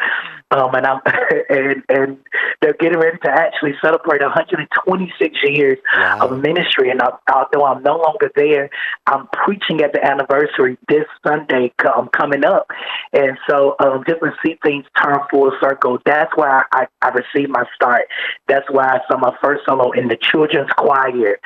um, 0.50 0.74
and 0.74 0.86
I'm 0.86 1.00
and 1.50 1.82
and 1.88 2.18
they're 2.60 2.74
getting 2.74 2.98
ready 2.98 3.18
to 3.24 3.30
actually 3.30 3.74
celebrate 3.82 4.20
126 4.20 5.36
years 5.44 5.78
Wow. 5.96 6.18
of 6.28 6.38
ministry. 6.40 6.90
And 6.90 7.00
I, 7.02 7.10
although 7.32 7.64
I'm 7.66 7.82
no 7.82 7.96
longer 7.96 8.30
there, 8.36 8.70
I'm 9.06 9.26
preaching 9.28 9.80
at 9.82 9.92
the 9.92 10.04
anniversary 10.04 10.76
this 10.88 11.04
Sunday 11.26 11.72
um, 11.96 12.08
coming 12.16 12.44
up. 12.44 12.66
And 13.12 13.38
so 13.48 13.76
um, 13.80 14.04
just 14.06 14.20
to 14.20 14.30
see 14.44 14.58
things 14.62 14.84
turn 15.02 15.18
full 15.30 15.52
circle, 15.60 15.98
that's 16.04 16.30
why 16.36 16.62
I, 16.72 16.86
I 17.02 17.08
received 17.08 17.50
my 17.50 17.64
start. 17.74 18.02
That's 18.48 18.66
why 18.70 18.84
I 18.86 18.98
saw 19.10 19.18
my 19.18 19.34
first 19.42 19.62
solo 19.66 19.90
in 19.92 20.08
the 20.08 20.16
children's 20.20 20.70
choir 20.76 21.38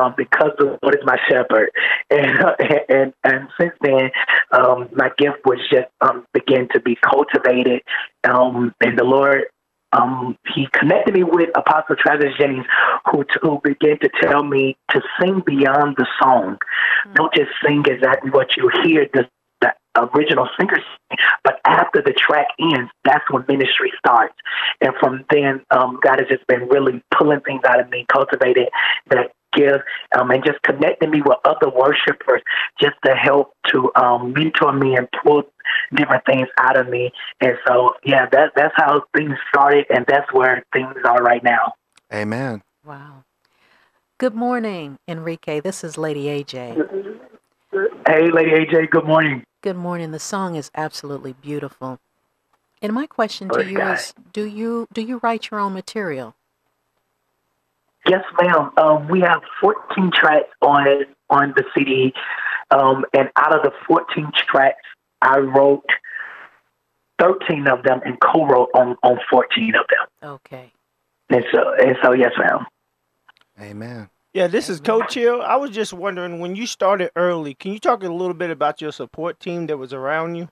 um, 0.00 0.14
because 0.16 0.50
the 0.58 0.78
Lord 0.82 0.94
is 0.94 1.04
my 1.04 1.18
shepherd. 1.28 1.70
And, 2.12 2.82
and, 2.88 3.12
and 3.24 3.48
since 3.58 3.72
then, 3.82 4.10
um, 4.52 4.88
my 4.94 5.10
gift 5.16 5.38
was 5.44 5.58
just 5.70 5.86
um, 6.00 6.26
began 6.34 6.68
to 6.74 6.80
be 6.80 6.96
cultivated. 6.96 7.82
Um, 8.24 8.49
and 8.80 8.98
the 8.98 9.04
Lord 9.04 9.44
um, 9.92 10.36
he 10.54 10.68
connected 10.72 11.14
me 11.14 11.24
with 11.24 11.50
Apostle 11.56 11.96
Travis 11.96 12.32
Jennings, 12.38 12.66
who, 13.10 13.24
who 13.42 13.60
began 13.62 13.98
to 14.00 14.10
tell 14.22 14.44
me 14.44 14.76
to 14.90 15.02
sing 15.20 15.42
beyond 15.44 15.96
the 15.96 16.06
song. 16.22 16.58
Don't 17.14 17.34
just 17.34 17.50
sing 17.64 17.82
exactly 17.86 18.30
what 18.30 18.56
you 18.56 18.70
hear 18.84 19.08
the, 19.12 19.28
the 19.60 19.74
original 20.14 20.48
singer 20.58 20.76
sing, 20.76 21.18
but 21.42 21.60
after 21.64 22.00
the 22.02 22.12
track 22.12 22.46
ends, 22.60 22.90
that's 23.04 23.24
when 23.30 23.44
ministry 23.48 23.92
starts. 23.98 24.34
And 24.80 24.92
from 25.00 25.24
then, 25.30 25.62
um, 25.70 25.98
God 26.02 26.20
has 26.20 26.28
just 26.28 26.46
been 26.46 26.68
really 26.68 27.02
pulling 27.16 27.40
things 27.40 27.62
out 27.66 27.80
of 27.80 27.90
me, 27.90 28.06
cultivating 28.12 28.68
that 29.10 29.32
gift, 29.52 29.84
um, 30.18 30.30
and 30.30 30.44
just 30.44 30.60
connecting 30.62 31.10
me 31.10 31.22
with 31.22 31.38
other 31.44 31.70
worshipers 31.70 32.42
just 32.80 32.94
to 33.04 33.14
help 33.14 33.54
to 33.68 33.90
um, 33.96 34.32
mentor 34.32 34.72
me 34.72 34.96
and 34.96 35.08
pull 35.22 35.42
different 35.94 36.24
things 36.26 36.48
out 36.58 36.76
of 36.76 36.88
me. 36.88 37.12
And 37.40 37.56
so, 37.66 37.94
yeah, 38.04 38.26
that 38.32 38.52
that's 38.56 38.74
how 38.76 39.04
things 39.16 39.34
started, 39.48 39.86
and 39.90 40.04
that's 40.06 40.32
where 40.32 40.64
things 40.72 40.94
are 41.04 41.22
right 41.22 41.42
now. 41.42 41.74
Amen. 42.12 42.62
Wow. 42.84 43.24
Good 44.18 44.34
morning, 44.34 44.98
Enrique. 45.08 45.60
This 45.60 45.82
is 45.82 45.96
Lady 45.96 46.24
AJ. 46.24 46.76
Hey, 48.06 48.30
Lady 48.30 48.50
AJ, 48.50 48.90
good 48.90 49.04
morning. 49.04 49.44
Good 49.62 49.76
morning. 49.76 50.10
The 50.10 50.18
song 50.18 50.56
is 50.56 50.70
absolutely 50.74 51.32
beautiful. 51.32 51.98
And 52.82 52.92
my 52.92 53.06
question 53.06 53.48
to 53.48 53.54
Praise 53.54 53.70
you 53.70 53.78
God. 53.78 53.92
is 53.94 54.14
do 54.32 54.44
you 54.44 54.86
do 54.92 55.02
you 55.02 55.20
write 55.22 55.50
your 55.50 55.60
own 55.60 55.74
material? 55.74 56.34
Yes, 58.06 58.24
ma'am. 58.40 58.70
Um, 58.76 59.08
we 59.08 59.20
have 59.20 59.42
14 59.60 60.10
tracks 60.12 60.48
on 60.62 61.04
on 61.28 61.54
the 61.56 61.64
CD, 61.74 62.12
um, 62.70 63.04
and 63.14 63.28
out 63.36 63.54
of 63.54 63.62
the 63.62 63.72
14 63.86 64.32
tracks, 64.50 64.82
I 65.22 65.38
wrote 65.38 65.84
13 67.20 67.68
of 67.68 67.82
them 67.82 68.00
and 68.04 68.18
co-wrote 68.20 68.70
on, 68.74 68.96
on 69.02 69.18
14 69.30 69.74
of 69.74 69.86
them. 69.88 70.30
Okay. 70.30 70.72
And 71.28 71.44
so, 71.52 71.74
and 71.78 71.96
so, 72.02 72.12
yes, 72.12 72.32
ma'am. 72.38 72.66
Amen. 73.60 74.08
Yeah, 74.32 74.46
this 74.46 74.68
is 74.68 74.80
Coach 74.80 75.14
Hill. 75.14 75.42
I 75.42 75.56
was 75.56 75.70
just 75.70 75.92
wondering 75.92 76.40
when 76.40 76.56
you 76.56 76.66
started 76.66 77.10
early, 77.16 77.54
can 77.54 77.72
you 77.72 77.78
talk 77.78 78.02
a 78.02 78.08
little 78.08 78.34
bit 78.34 78.50
about 78.50 78.80
your 78.80 78.92
support 78.92 79.40
team 79.40 79.66
that 79.66 79.76
was 79.76 79.92
around 79.92 80.36
you? 80.36 80.48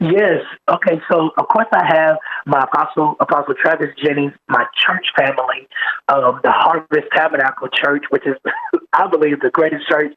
Yes. 0.00 0.42
Okay. 0.68 1.00
So, 1.10 1.30
of 1.38 1.48
course, 1.48 1.68
I 1.72 1.84
have 1.86 2.16
my 2.46 2.60
apostle, 2.62 3.16
Apostle 3.20 3.54
Travis 3.54 3.88
Jennings, 4.02 4.32
my 4.48 4.64
church 4.76 5.06
family, 5.16 5.68
um, 6.08 6.40
the 6.42 6.50
Harvest 6.50 7.08
Tabernacle 7.14 7.68
Church, 7.68 8.04
which 8.10 8.26
is, 8.26 8.34
I 8.92 9.06
believe, 9.08 9.40
the 9.40 9.50
greatest 9.50 9.88
church 9.88 10.12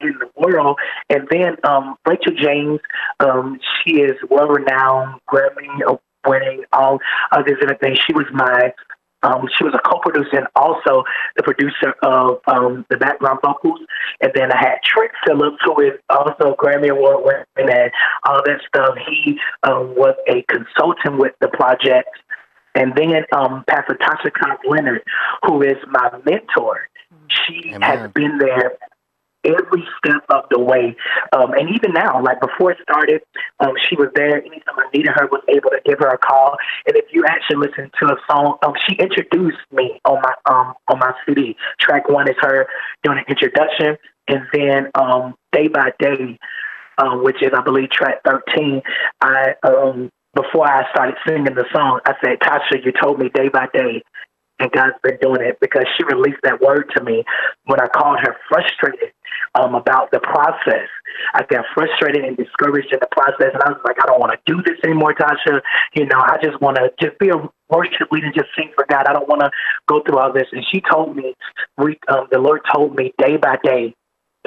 in 0.00 0.14
the 0.18 0.30
world. 0.36 0.78
And 1.08 1.28
then 1.30 1.56
um, 1.64 1.96
Rachel 2.06 2.32
James, 2.34 2.80
um, 3.20 3.58
she 3.84 3.96
is 3.96 4.16
well 4.30 4.48
renowned, 4.48 5.20
Grammy 5.30 5.98
winning, 6.26 6.64
all 6.72 6.98
of 7.32 7.46
different 7.46 7.80
things. 7.80 7.98
She 8.06 8.12
was 8.12 8.26
my 8.32 8.72
um, 9.22 9.46
she 9.56 9.64
was 9.64 9.74
a 9.74 9.88
co-producer 9.88 10.38
and 10.38 10.46
also 10.56 11.04
the 11.36 11.42
producer 11.42 11.94
of 12.02 12.40
um, 12.46 12.86
the 12.90 12.96
background 12.96 13.40
vocals. 13.44 13.80
And 14.20 14.32
then 14.34 14.50
I 14.52 14.56
had 14.56 14.78
Trent 14.84 15.12
Phillips, 15.26 15.58
who 15.64 15.80
is 15.80 15.92
also 16.08 16.56
Grammy 16.56 16.90
Award 16.90 17.24
winning 17.24 17.74
and 17.74 17.90
all 18.24 18.42
that 18.44 18.60
stuff. 18.66 18.96
He 19.06 19.38
um, 19.62 19.94
was 19.94 20.16
a 20.28 20.42
consultant 20.42 21.18
with 21.18 21.32
the 21.40 21.48
project. 21.48 22.08
And 22.74 22.94
then 22.94 23.24
um, 23.32 23.64
Pastor 23.68 23.98
Tasha 24.00 24.32
Cobbs 24.32 24.60
Leonard, 24.68 25.02
who 25.44 25.62
is 25.62 25.76
my 25.88 26.10
mentor. 26.24 26.88
She 27.28 27.74
Amen. 27.74 27.82
has 27.82 28.10
been 28.12 28.38
there 28.38 28.72
every 29.44 29.84
step 29.98 30.24
of 30.30 30.44
the 30.50 30.58
way. 30.58 30.96
Um, 31.32 31.52
and 31.52 31.68
even 31.70 31.92
now, 31.92 32.22
like 32.22 32.40
before 32.40 32.72
it 32.72 32.78
started, 32.82 33.22
um, 33.60 33.72
she 33.88 33.96
was 33.96 34.08
there. 34.14 34.38
Anytime 34.38 34.78
I 34.78 34.88
needed 34.94 35.12
her, 35.14 35.26
was 35.26 35.42
able 35.48 35.70
to 35.70 35.80
give 35.84 35.98
her 36.00 36.08
a 36.08 36.18
call. 36.18 36.56
And 36.86 36.96
if 36.96 37.06
you 37.12 37.24
actually 37.26 37.56
listen 37.68 37.90
to 38.00 38.06
a 38.06 38.16
song, 38.30 38.58
um, 38.64 38.74
she 38.86 38.96
introduced 38.96 39.58
me 39.72 40.00
on 40.04 40.22
my 40.22 40.34
um 40.50 40.74
on 40.88 40.98
my 40.98 41.12
CD. 41.26 41.56
Track 41.80 42.08
one 42.08 42.28
is 42.28 42.36
her 42.40 42.66
doing 43.02 43.18
an 43.18 43.24
introduction, 43.28 43.96
and 44.28 44.42
then 44.52 44.90
um, 44.94 45.34
day 45.52 45.68
by 45.68 45.92
day, 45.98 46.38
um, 46.98 47.24
which 47.24 47.42
is 47.42 47.50
I 47.56 47.62
believe 47.62 47.90
track 47.90 48.22
thirteen. 48.24 48.82
I 49.20 49.54
um 49.62 50.10
before 50.34 50.68
I 50.68 50.88
started 50.92 51.16
singing 51.26 51.54
the 51.56 51.64
song, 51.72 51.98
I 52.06 52.14
said, 52.24 52.38
Tasha, 52.38 52.84
you 52.84 52.92
told 52.92 53.18
me 53.18 53.30
day 53.34 53.48
by 53.48 53.66
day 53.72 54.02
and 54.60 54.70
God's 54.72 54.96
been 55.02 55.18
doing 55.20 55.40
it 55.40 55.58
because 55.60 55.84
she 55.96 56.04
released 56.04 56.40
that 56.42 56.60
word 56.60 56.90
to 56.96 57.02
me 57.02 57.24
when 57.64 57.80
I 57.80 57.88
called 57.88 58.18
her 58.20 58.36
frustrated 58.48 59.12
um, 59.54 59.74
about 59.74 60.10
the 60.10 60.20
process. 60.20 60.88
I 61.34 61.42
got 61.44 61.64
frustrated 61.74 62.24
and 62.24 62.36
discouraged 62.36 62.92
in 62.92 62.98
the 63.00 63.08
process, 63.10 63.50
and 63.52 63.62
I 63.62 63.70
was 63.70 63.80
like, 63.84 63.96
I 64.02 64.06
don't 64.06 64.20
want 64.20 64.32
to 64.32 64.38
do 64.46 64.62
this 64.62 64.78
anymore, 64.84 65.14
Tasha. 65.14 65.60
You 65.94 66.06
know, 66.06 66.20
I 66.20 66.38
just 66.42 66.60
want 66.60 66.76
to 66.76 66.92
just 67.00 67.18
be 67.18 67.30
a 67.30 67.36
worship 67.68 68.12
leader 68.12 68.26
and 68.26 68.34
just 68.34 68.48
sing 68.56 68.70
for 68.74 68.86
God. 68.88 69.06
I 69.06 69.12
don't 69.12 69.28
want 69.28 69.40
to 69.42 69.50
go 69.88 70.02
through 70.02 70.18
all 70.18 70.32
this. 70.32 70.46
And 70.52 70.64
she 70.70 70.80
told 70.80 71.16
me, 71.16 71.34
we, 71.78 71.98
um, 72.08 72.28
the 72.30 72.38
Lord 72.38 72.60
told 72.72 72.96
me 72.96 73.12
day 73.18 73.36
by 73.36 73.56
day, 73.64 73.94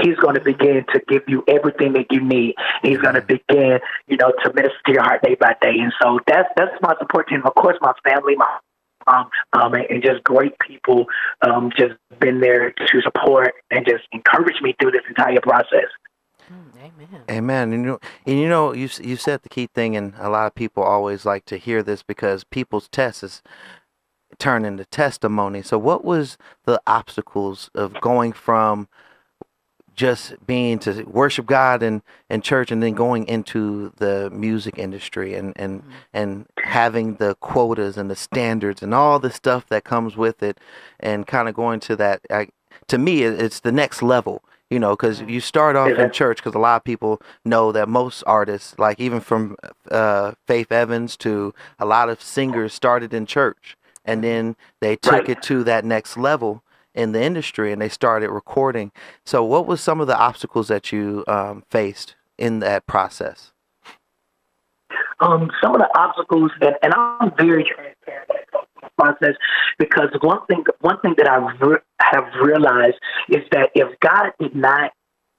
He's 0.01 0.15
going 0.15 0.33
to 0.33 0.41
begin 0.41 0.83
to 0.91 0.99
give 1.07 1.21
you 1.27 1.43
everything 1.47 1.93
that 1.93 2.07
you 2.09 2.19
need. 2.19 2.55
He's 2.81 2.97
going 2.97 3.13
to 3.13 3.21
begin, 3.21 3.79
you 4.07 4.17
know, 4.17 4.33
to 4.43 4.51
minister 4.51 4.79
to 4.87 4.91
your 4.91 5.03
heart 5.03 5.21
day 5.21 5.35
by 5.35 5.55
day. 5.61 5.75
And 5.77 5.93
so 6.01 6.19
that's 6.25 6.49
that's 6.57 6.73
my 6.81 6.95
support 6.97 7.27
team. 7.27 7.43
Of 7.45 7.53
course, 7.53 7.77
my 7.79 7.93
family, 8.03 8.35
my 8.35 8.57
um, 9.07 9.29
um, 9.53 9.73
and, 9.73 9.85
and 9.89 10.03
just 10.03 10.23
great 10.23 10.57
people 10.59 11.05
um, 11.41 11.71
just 11.77 11.93
been 12.19 12.39
there 12.39 12.71
to 12.71 13.01
support 13.01 13.53
and 13.71 13.85
just 13.85 14.03
encourage 14.11 14.61
me 14.61 14.75
through 14.79 14.91
this 14.91 15.03
entire 15.07 15.41
process. 15.41 15.87
Mm, 16.51 16.77
amen. 16.77 17.21
Amen. 17.29 17.73
And 17.73 17.83
you 17.83 17.91
know, 17.91 17.99
and 18.25 18.39
you 18.39 18.49
know, 18.49 18.73
you 18.73 18.89
you 19.01 19.15
said 19.15 19.43
the 19.43 19.49
key 19.49 19.67
thing, 19.67 19.95
and 19.95 20.13
a 20.17 20.29
lot 20.29 20.47
of 20.47 20.55
people 20.55 20.83
always 20.83 21.25
like 21.25 21.45
to 21.45 21.57
hear 21.57 21.81
this 21.81 22.03
because 22.03 22.43
people's 22.43 22.89
tests 22.89 23.23
is 23.23 23.41
turn 24.39 24.65
into 24.65 24.85
testimony. 24.85 25.61
So, 25.61 25.77
what 25.77 26.03
was 26.03 26.37
the 26.65 26.81
obstacles 26.85 27.69
of 27.73 27.99
going 28.01 28.33
from 28.33 28.87
just 29.95 30.33
being 30.47 30.79
to 30.79 31.03
worship 31.03 31.45
God 31.45 31.83
and 31.83 32.01
in 32.29 32.41
church 32.41 32.71
and 32.71 32.81
then 32.81 32.93
going 32.93 33.27
into 33.27 33.91
the 33.97 34.29
music 34.31 34.77
industry 34.77 35.35
and 35.35 35.53
and 35.55 35.81
Mm-hmm. 35.81 35.91
and 36.13 36.45
having 36.63 37.15
the 37.15 37.35
quotas 37.35 37.97
and 37.97 38.09
the 38.09 38.15
standards 38.15 38.81
and 38.81 38.93
all 38.93 39.19
the 39.19 39.31
stuff 39.31 39.67
that 39.67 39.83
comes 39.83 40.15
with 40.17 40.41
it 40.43 40.57
and 40.99 41.27
kind 41.27 41.47
of 41.47 41.53
going 41.55 41.79
to 41.81 41.95
that 41.95 42.21
I, 42.31 42.47
to 42.87 42.97
me 42.97 43.23
it's 43.23 43.59
the 43.59 43.71
next 43.71 44.01
level 44.01 44.41
you 44.69 44.79
know 44.79 44.91
because 44.95 45.21
you 45.21 45.39
start 45.41 45.75
off 45.75 45.89
Yeah. 45.89 46.05
in 46.05 46.11
church 46.11 46.37
because 46.37 46.55
a 46.55 46.59
lot 46.59 46.77
of 46.77 46.83
people 46.83 47.21
know 47.45 47.71
that 47.71 47.87
most 47.89 48.23
artists 48.25 48.77
like 48.79 48.99
even 48.99 49.19
from 49.19 49.57
uh, 49.91 50.31
faith 50.47 50.71
evans 50.71 51.15
to 51.17 51.53
a 51.79 51.85
lot 51.85 52.09
of 52.09 52.21
singers 52.21 52.73
started 52.73 53.13
in 53.13 53.25
church 53.25 53.77
and 54.05 54.23
then 54.23 54.55
they 54.79 54.95
took 54.95 55.13
Right. 55.13 55.29
it 55.29 55.41
to 55.43 55.63
that 55.65 55.85
next 55.85 56.17
level 56.17 56.63
in 56.95 57.11
the 57.11 57.21
industry 57.21 57.71
and 57.71 57.81
they 57.81 57.89
started 57.89 58.29
recording 58.29 58.91
so 59.25 59.43
what 59.43 59.65
was 59.65 59.81
some 59.81 59.99
of 60.01 60.07
the 60.07 60.17
obstacles 60.17 60.67
that 60.67 60.91
you 60.91 61.23
um, 61.27 61.63
faced 61.69 62.15
in 62.37 62.59
that 62.59 62.85
process 62.87 63.53
um, 65.19 65.49
some 65.61 65.73
of 65.73 65.79
the 65.79 65.89
obstacles, 65.97 66.51
and, 66.61 66.75
and 66.81 66.93
I'm 66.93 67.31
very 67.37 67.63
transparent 67.63 68.29
when 68.29 68.39
it 68.39 68.49
the 68.81 68.89
process 68.97 69.35
because 69.79 70.09
one 70.21 70.45
thing, 70.47 70.63
one 70.81 70.99
thing 71.01 71.15
that 71.17 71.29
I 71.29 71.37
re- 71.65 71.77
have 72.01 72.25
realized 72.41 72.97
is 73.29 73.43
that 73.51 73.69
if 73.75 73.97
God 73.99 74.31
did 74.39 74.55
not 74.55 74.91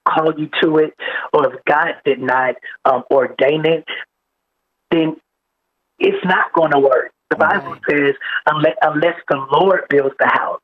call 0.08 0.32
you 0.38 0.48
to 0.62 0.78
it, 0.78 0.94
or 1.32 1.52
if 1.52 1.64
God 1.64 1.94
did 2.04 2.20
not 2.20 2.54
um, 2.84 3.04
ordain 3.10 3.64
it, 3.66 3.84
then 4.90 5.16
it's 5.98 6.24
not 6.24 6.52
going 6.52 6.70
to 6.72 6.78
work. 6.78 7.12
The 7.30 7.36
Bible 7.36 7.72
Right. 7.72 7.80
says, 7.90 8.14
unless, 8.46 8.76
unless 8.82 9.16
the 9.28 9.46
Lord 9.50 9.82
builds 9.88 10.14
the 10.18 10.28
house, 10.28 10.60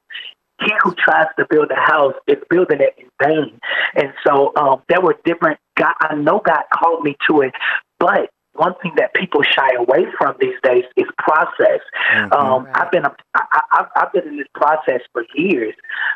he 0.61 0.73
who 0.83 0.94
tries 0.94 1.27
to 1.38 1.46
build 1.49 1.70
a 1.70 1.81
house 1.81 2.14
is 2.27 2.37
building 2.49 2.81
it 2.81 2.94
in 2.99 3.09
vain. 3.23 3.59
And 3.94 4.12
so 4.27 4.53
um, 4.57 4.83
there 4.88 5.01
were 5.01 5.16
different. 5.25 5.59
God, 5.77 5.94
I 6.01 6.14
know 6.14 6.40
God 6.44 6.62
called 6.75 7.03
me 7.03 7.16
to 7.29 7.40
it, 7.42 7.53
but 7.99 8.31
one 8.55 8.75
thing 8.83 8.92
that 8.96 9.14
people 9.14 9.42
shy 9.42 9.70
away 9.79 10.07
from 10.18 10.35
these 10.40 10.57
days 10.62 10.85
is 10.96 11.07
process. 11.18 11.81
Mhm. 12.12 12.33
Um, 12.35 12.64
Right. 12.64 12.77
I've 12.77 12.90
been 12.90 13.05
a, 13.05 13.14
I, 13.35 13.42
I, 13.53 13.61
I've- 13.73 13.90
I've 13.96 14.12
been 14.12 14.29
in 14.29 14.37
this 14.37 14.49
process 14.55 15.01
for 15.12 15.25
years, 15.35 15.75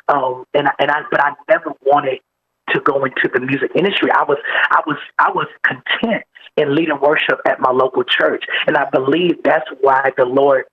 um, 0.08 0.44
and 0.52 0.68
I, 0.68 0.72
and 0.78 0.90
I 0.90 1.02
but 1.10 1.20
I 1.24 1.32
never 1.48 1.72
wanted 1.82 2.20
to 2.70 2.80
go 2.80 3.04
into 3.04 3.28
the 3.32 3.40
music 3.40 3.70
industry. 3.74 4.10
I 4.10 4.24
was 4.24 4.38
I 4.70 4.80
was 4.86 4.96
I 5.18 5.30
was 5.30 5.46
content 5.64 6.24
in 6.56 6.74
leading 6.74 6.98
worship 7.00 7.40
at 7.46 7.60
my 7.60 7.70
local 7.70 8.02
church, 8.04 8.44
and 8.66 8.76
I 8.76 8.88
believe 8.90 9.42
that's 9.44 9.68
why 9.80 10.10
the 10.16 10.24
Lord 10.24 10.64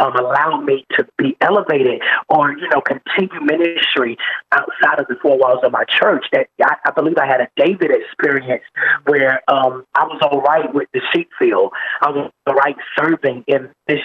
um, 0.00 0.16
allowed 0.16 0.64
me 0.64 0.84
to 0.96 1.06
be 1.18 1.36
elevated 1.40 2.02
or 2.28 2.52
you 2.52 2.68
know 2.68 2.80
continue 2.80 3.40
ministry 3.40 4.16
outside 4.52 4.98
of 4.98 5.06
the 5.08 5.16
four 5.20 5.38
walls 5.38 5.60
of 5.62 5.72
my 5.72 5.84
church. 5.84 6.26
That 6.32 6.48
I, 6.62 6.76
I 6.86 6.90
believe 6.90 7.18
I 7.18 7.26
had 7.26 7.40
a 7.40 7.48
David 7.56 7.90
experience 7.90 8.64
where 9.06 9.42
um, 9.48 9.84
I 9.94 10.04
was 10.04 10.20
all 10.22 10.40
right 10.40 10.72
with 10.72 10.88
the 10.92 11.00
sheep 11.12 11.30
field. 11.38 11.72
I 12.00 12.10
was 12.10 12.30
all 12.46 12.54
right 12.54 12.76
serving 12.96 13.44
in 13.46 13.70
this 13.86 14.00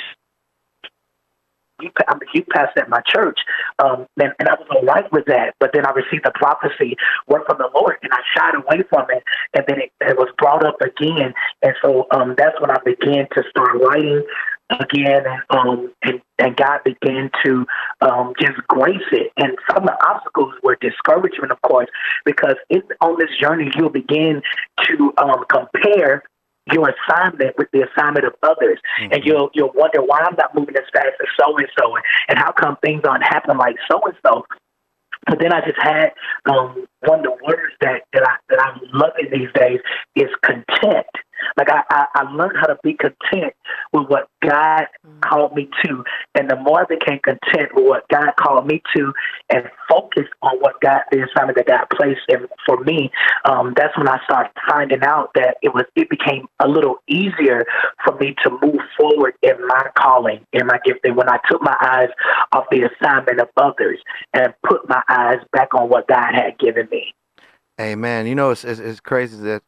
you, 1.82 1.92
I'm 2.08 2.18
a 2.18 2.26
youth 2.34 2.48
pastor 2.52 2.82
at 2.82 2.90
my 2.90 3.02
church, 3.06 3.40
um, 3.80 4.06
and, 4.20 4.34
and 4.40 4.50
I 4.50 4.54
was 4.54 4.68
all 4.72 4.84
right 4.84 5.10
with 5.12 5.26
that. 5.26 5.56
But 5.60 5.72
then 5.74 5.86
I 5.86 5.92
received 5.92 6.26
a 6.26 6.32
prophecy, 6.32 6.96
word 7.28 7.44
from 7.48 7.58
the 7.58 7.70
Lord, 7.74 7.98
and 8.04 8.12
I 8.12 8.20
shied 8.36 8.56
away 8.56 8.84
from 8.90 9.08
it. 9.10 9.24
And 9.54 9.64
then 9.68 9.80
it, 9.82 9.92
it 10.02 10.18
was 10.18 10.30
brought 10.38 10.66
up 10.66 10.82
again, 10.82 11.34
and 11.62 11.74
so 11.82 12.08
um, 12.12 12.36
that's 12.38 12.60
when 12.62 12.72
I 12.72 12.78
began 12.84 13.28
to 13.34 13.44
start 13.50 13.80
writing 13.82 14.24
again, 14.70 15.24
and 15.26 15.42
um, 15.50 15.94
and, 16.04 16.22
and 16.38 16.56
God 16.56 16.80
began 16.84 17.30
to 17.44 17.66
um, 18.02 18.34
just 18.40 18.58
grace 18.68 18.98
it. 19.12 19.32
And 19.38 19.58
some 19.70 19.84
of 19.84 19.90
the 19.90 20.06
obstacles 20.06 20.54
were 20.64 20.78
discouragement, 20.80 21.52
of 21.52 21.62
course, 21.62 21.90
because 22.26 22.56
in, 22.70 22.82
on 23.02 23.18
this 23.20 23.30
journey 23.40 23.72
you'll 23.76 23.90
begin 23.90 24.42
to 24.86 25.14
um, 25.18 25.44
compare 25.50 26.24
your 26.72 26.94
assignment 26.94 27.58
with 27.58 27.68
the 27.72 27.88
assignment 27.90 28.26
of 28.26 28.34
others, 28.44 28.80
and 29.00 29.24
you'll 29.24 29.50
you'll 29.54 29.72
wonder 29.74 30.02
why 30.02 30.20
I'm 30.20 30.36
not 30.36 30.54
moving 30.56 30.76
as 30.76 30.84
fast 30.94 31.08
as 31.20 31.28
so 31.40 31.58
and 31.58 31.68
so, 31.78 31.96
and 32.28 32.38
how 32.38 32.52
come 32.52 32.78
things 32.82 33.02
aren't 33.08 33.24
happening 33.24 33.58
like 33.58 33.76
so 33.90 34.00
and 34.06 34.16
so. 34.26 34.46
But 35.28 35.40
then 35.40 35.52
I 35.52 35.62
just 35.62 35.80
had 35.82 36.12
um, 36.46 36.88
one 37.02 37.20
of 37.20 37.26
the 37.26 37.38
words 37.46 37.74
that, 37.82 38.04
that 38.14 38.24
I 38.24 38.36
that 38.50 38.60
I'm 38.62 38.80
loving 38.94 39.30
these 39.32 39.52
days 39.54 39.80
is 40.16 40.30
content. 40.44 41.08
Like 41.58 41.70
I, 41.70 41.84
I, 41.90 42.06
I 42.16 42.24
learned 42.32 42.58
how 42.60 42.68
to 42.68 42.78
be 42.84 42.94
content 42.94 43.54
with 43.94 44.08
what 44.08 44.30
God 44.44 44.86
called 45.22 45.56
me 45.56 45.70
to, 45.84 46.04
and 46.36 46.50
the 46.50 46.56
more 46.56 46.82
I 46.82 46.86
became 46.86 47.20
content 47.20 47.76
with 47.76 47.86
what 47.86 48.08
God 48.10 48.32
called 48.40 48.68
me 48.68 48.82
to, 48.96 49.14
and 49.50 49.64
focused 49.90 50.32
on 50.42 50.58
what 50.60 50.80
God 50.82 51.02
the 51.12 51.24
assignment 51.24 51.58
that 51.58 51.68
God 51.68 51.86
placed 51.96 52.22
in 52.30 52.48
for 52.66 52.84
me, 52.84 53.12
um, 53.46 53.74
that's 53.76 53.98
when 53.98 54.08
I 54.08 54.20
started 54.26 54.52
finding 54.70 55.04
out 55.04 55.32
that 55.36 55.58
it 55.62 55.74
was 55.74 55.86
it 55.96 56.10
became 56.10 56.48
a 56.60 56.68
little 56.68 56.98
easier 57.08 57.66
for 58.04 58.16
me 58.18 58.36
to 58.44 58.52
move 58.62 58.82
forward 58.98 59.34
in 59.42 59.56
my 59.68 59.90
calling, 59.98 60.46
in 60.54 60.68
my 60.68 60.80
gifting. 60.86 61.16
When 61.16 61.30
I 61.30 61.40
took 61.50 61.62
my 61.62 61.76
eyes 61.82 62.10
off 62.52 62.66
the 62.72 62.90
assignment 62.90 63.40
of 63.40 63.50
others 63.58 64.00
and 64.34 64.54
put 64.68 64.88
my 64.88 65.02
eyes 65.10 65.40
back 65.52 65.74
on 65.74 65.90
what 65.90 66.08
God 66.08 66.34
had 66.34 66.58
given 66.60 66.88
me. 66.92 67.14
Amen. 67.80 68.28
You 68.28 68.36
know, 68.36 68.52
it's, 68.52 68.66
it's, 68.66 68.80
it's 68.80 69.00
crazy 69.00 69.38
that 69.44 69.64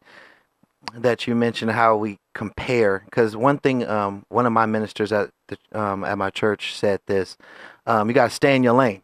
that 0.96 1.28
you 1.28 1.36
mentioned 1.36 1.72
how 1.72 1.96
we 1.96 2.18
compare 2.34 3.04
because 3.06 3.36
one 3.36 3.58
thing, 3.60 3.88
um, 3.88 4.26
one 4.30 4.46
of 4.46 4.54
my 4.54 4.66
ministers 4.66 5.12
at 5.12 5.30
the 5.48 5.58
um, 5.74 6.04
at 6.04 6.18
my 6.18 6.30
church 6.30 6.76
said 6.76 7.00
this: 7.08 7.38
um, 7.86 8.08
you 8.10 8.14
got 8.14 8.30
to 8.30 8.36
stay 8.36 8.56
in 8.56 8.64
your 8.64 8.74
lane. 8.74 9.02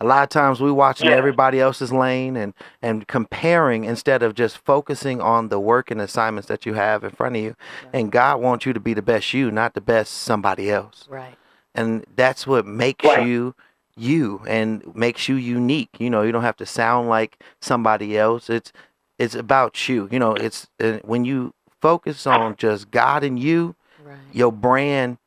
A 0.00 0.04
lot 0.04 0.22
of 0.22 0.28
times 0.28 0.60
we 0.60 0.70
watching 0.70 1.08
Yeah. 1.08 1.16
everybody 1.16 1.58
else's 1.60 1.92
lane 1.92 2.36
and 2.36 2.54
and 2.80 3.08
comparing 3.08 3.84
instead 3.84 4.22
of 4.22 4.34
just 4.34 4.58
focusing 4.58 5.20
on 5.20 5.48
the 5.48 5.58
work 5.58 5.90
and 5.90 6.00
assignments 6.00 6.46
that 6.48 6.64
you 6.64 6.74
have 6.74 7.02
in 7.02 7.10
front 7.10 7.34
of 7.36 7.42
you. 7.42 7.56
And 7.92 8.12
God 8.12 8.40
wants 8.40 8.64
you 8.64 8.72
to 8.72 8.80
be 8.80 8.94
the 8.94 9.02
best 9.02 9.34
you, 9.34 9.50
not 9.50 9.74
the 9.74 9.80
best 9.80 10.12
somebody 10.12 10.70
else 10.70 11.06
Right. 11.08 11.36
and 11.74 12.04
that's 12.14 12.46
what 12.46 12.64
makes 12.66 13.04
Right. 13.04 13.24
you 13.26 13.54
you 13.96 14.42
and 14.46 14.94
makes 14.94 15.28
you 15.28 15.34
unique 15.34 15.90
you 15.98 16.08
know 16.08 16.22
you 16.22 16.30
don't 16.30 16.42
have 16.44 16.56
to 16.56 16.64
sound 16.66 17.08
like 17.08 17.42
somebody 17.60 18.16
else 18.16 18.48
it's 18.48 18.72
it's 19.18 19.34
about 19.34 19.88
you 19.88 20.08
you 20.10 20.18
know 20.18 20.34
it's 20.34 20.68
uh, 20.80 20.98
when 21.04 21.24
you 21.24 21.54
focus 21.80 22.26
on 22.26 22.56
just 22.56 22.90
god 22.90 23.22
and 23.24 23.38
you 23.38 23.74
Right. 23.98 24.18
your 24.32 24.52
brand 24.52 25.18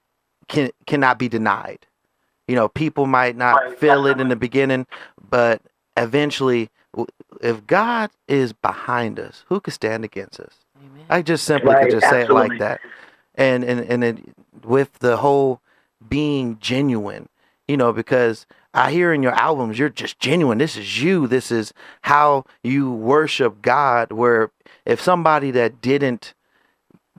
can 0.47 0.71
cannot 0.85 1.17
be 1.19 1.27
denied 1.29 1.85
you 2.47 2.55
know 2.55 2.67
people 2.67 3.05
might 3.05 3.35
not 3.35 3.63
Right, 3.63 3.77
feel 3.77 4.05
it 4.05 4.19
in 4.19 4.29
the 4.29 4.35
beginning 4.35 4.85
but 5.21 5.61
eventually 5.97 6.69
if 7.41 7.65
god 7.67 8.09
is 8.27 8.53
behind 8.53 9.19
us 9.19 9.45
who 9.47 9.59
could 9.59 9.73
stand 9.73 10.03
against 10.03 10.39
us 10.39 10.59
Amen. 10.77 11.05
I 11.09 11.21
just 11.21 11.45
simply 11.45 11.75
Right, 11.75 11.81
could 11.81 11.89
just 11.89 12.07
say 12.07 12.21
it 12.21 12.31
like 12.31 12.57
that. 12.57 12.81
And 13.35 13.63
and 13.63 13.79
and 13.81 14.03
it, 14.03 14.19
with 14.63 14.99
the 14.99 15.17
whole 15.17 15.61
being 16.07 16.57
genuine, 16.59 17.27
you 17.67 17.77
know, 17.77 17.91
because 17.93 18.45
I 18.73 18.91
hear 18.91 19.13
in 19.13 19.21
your 19.21 19.33
albums 19.33 19.77
you're 19.77 19.89
just 19.89 20.19
genuine. 20.19 20.57
This 20.57 20.77
is 20.77 21.01
you. 21.01 21.27
This 21.27 21.51
is 21.51 21.73
how 22.03 22.45
you 22.63 22.91
worship 22.91 23.61
God. 23.61 24.11
Where 24.11 24.51
if 24.85 25.01
somebody 25.01 25.51
that 25.51 25.81
didn't 25.81 26.33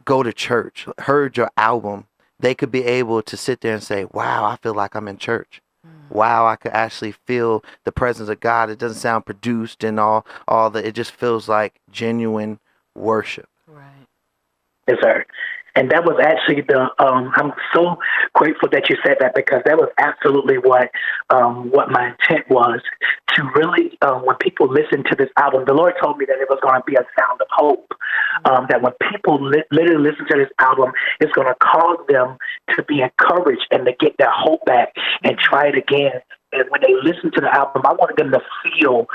go 0.04 0.22
to 0.22 0.32
church 0.32 0.86
heard 0.98 1.36
your 1.36 1.50
album, 1.56 2.06
they 2.40 2.54
could 2.54 2.72
be 2.72 2.84
able 2.84 3.22
to 3.22 3.36
sit 3.36 3.60
there 3.60 3.74
and 3.74 3.82
say, 3.82 4.06
"Wow, 4.12 4.44
I 4.44 4.56
feel 4.56 4.74
like 4.74 4.94
I'm 4.94 5.08
in 5.08 5.18
church." 5.18 5.60
Mm. 5.86 6.14
Wow, 6.14 6.46
I 6.46 6.56
could 6.56 6.72
actually 6.72 7.12
feel 7.12 7.62
the 7.84 7.92
presence 7.92 8.28
of 8.28 8.40
God. 8.40 8.70
It 8.70 8.78
doesn't 8.78 8.98
sound 9.00 9.26
produced 9.26 9.84
and 9.84 10.00
all 10.00 10.26
all 10.48 10.70
that. 10.70 10.86
It 10.86 10.94
just 10.94 11.12
feels 11.12 11.48
like 11.48 11.80
genuine 11.90 12.60
worship. 12.94 13.48
Yes, 14.88 14.98
sir. 15.02 15.24
And 15.74 15.90
that 15.90 16.04
was 16.04 16.20
actually 16.22 16.60
the. 16.60 16.88
Um, 16.98 17.32
I'm 17.34 17.52
so 17.74 17.96
grateful 18.34 18.68
that 18.72 18.90
you 18.90 18.96
said 19.06 19.16
that 19.20 19.34
because 19.34 19.62
that 19.64 19.78
was 19.78 19.88
absolutely 19.96 20.58
what 20.58 20.90
um, 21.30 21.70
what 21.70 21.90
my 21.90 22.12
intent 22.12 22.46
was 22.50 22.82
to 23.34 23.42
really. 23.56 23.96
Um, 24.02 24.26
when 24.26 24.36
people 24.36 24.68
listen 24.68 25.02
to 25.08 25.16
this 25.16 25.30
album, 25.38 25.64
the 25.66 25.72
Lord 25.72 25.94
told 26.02 26.18
me 26.18 26.26
that 26.26 26.36
it 26.38 26.48
was 26.50 26.58
going 26.62 26.78
to 26.78 26.84
be 26.84 26.96
a 26.96 27.06
sound 27.18 27.40
of 27.40 27.46
hope. 27.50 27.90
Um, 28.44 28.66
that 28.68 28.82
when 28.82 28.92
people 29.10 29.40
li- 29.42 29.64
literally 29.70 30.10
listen 30.10 30.26
to 30.28 30.36
this 30.36 30.52
album, 30.58 30.92
it's 31.20 31.32
going 31.32 31.48
to 31.48 31.54
cause 31.54 32.04
them 32.06 32.36
to 32.76 32.82
be 32.84 33.00
encouraged 33.00 33.66
and 33.70 33.86
to 33.86 33.92
get 33.98 34.12
their 34.18 34.30
hope 34.30 34.62
back 34.66 34.92
and 35.24 35.38
try 35.38 35.68
it 35.68 35.76
again. 35.78 36.20
And 36.52 36.64
when 36.68 36.82
they 36.82 36.92
listen 37.02 37.32
to 37.32 37.40
the 37.40 37.48
album, 37.48 37.82
I 37.86 37.92
wanted 37.94 38.18
them 38.18 38.30
to 38.32 38.40
feel 38.62 39.06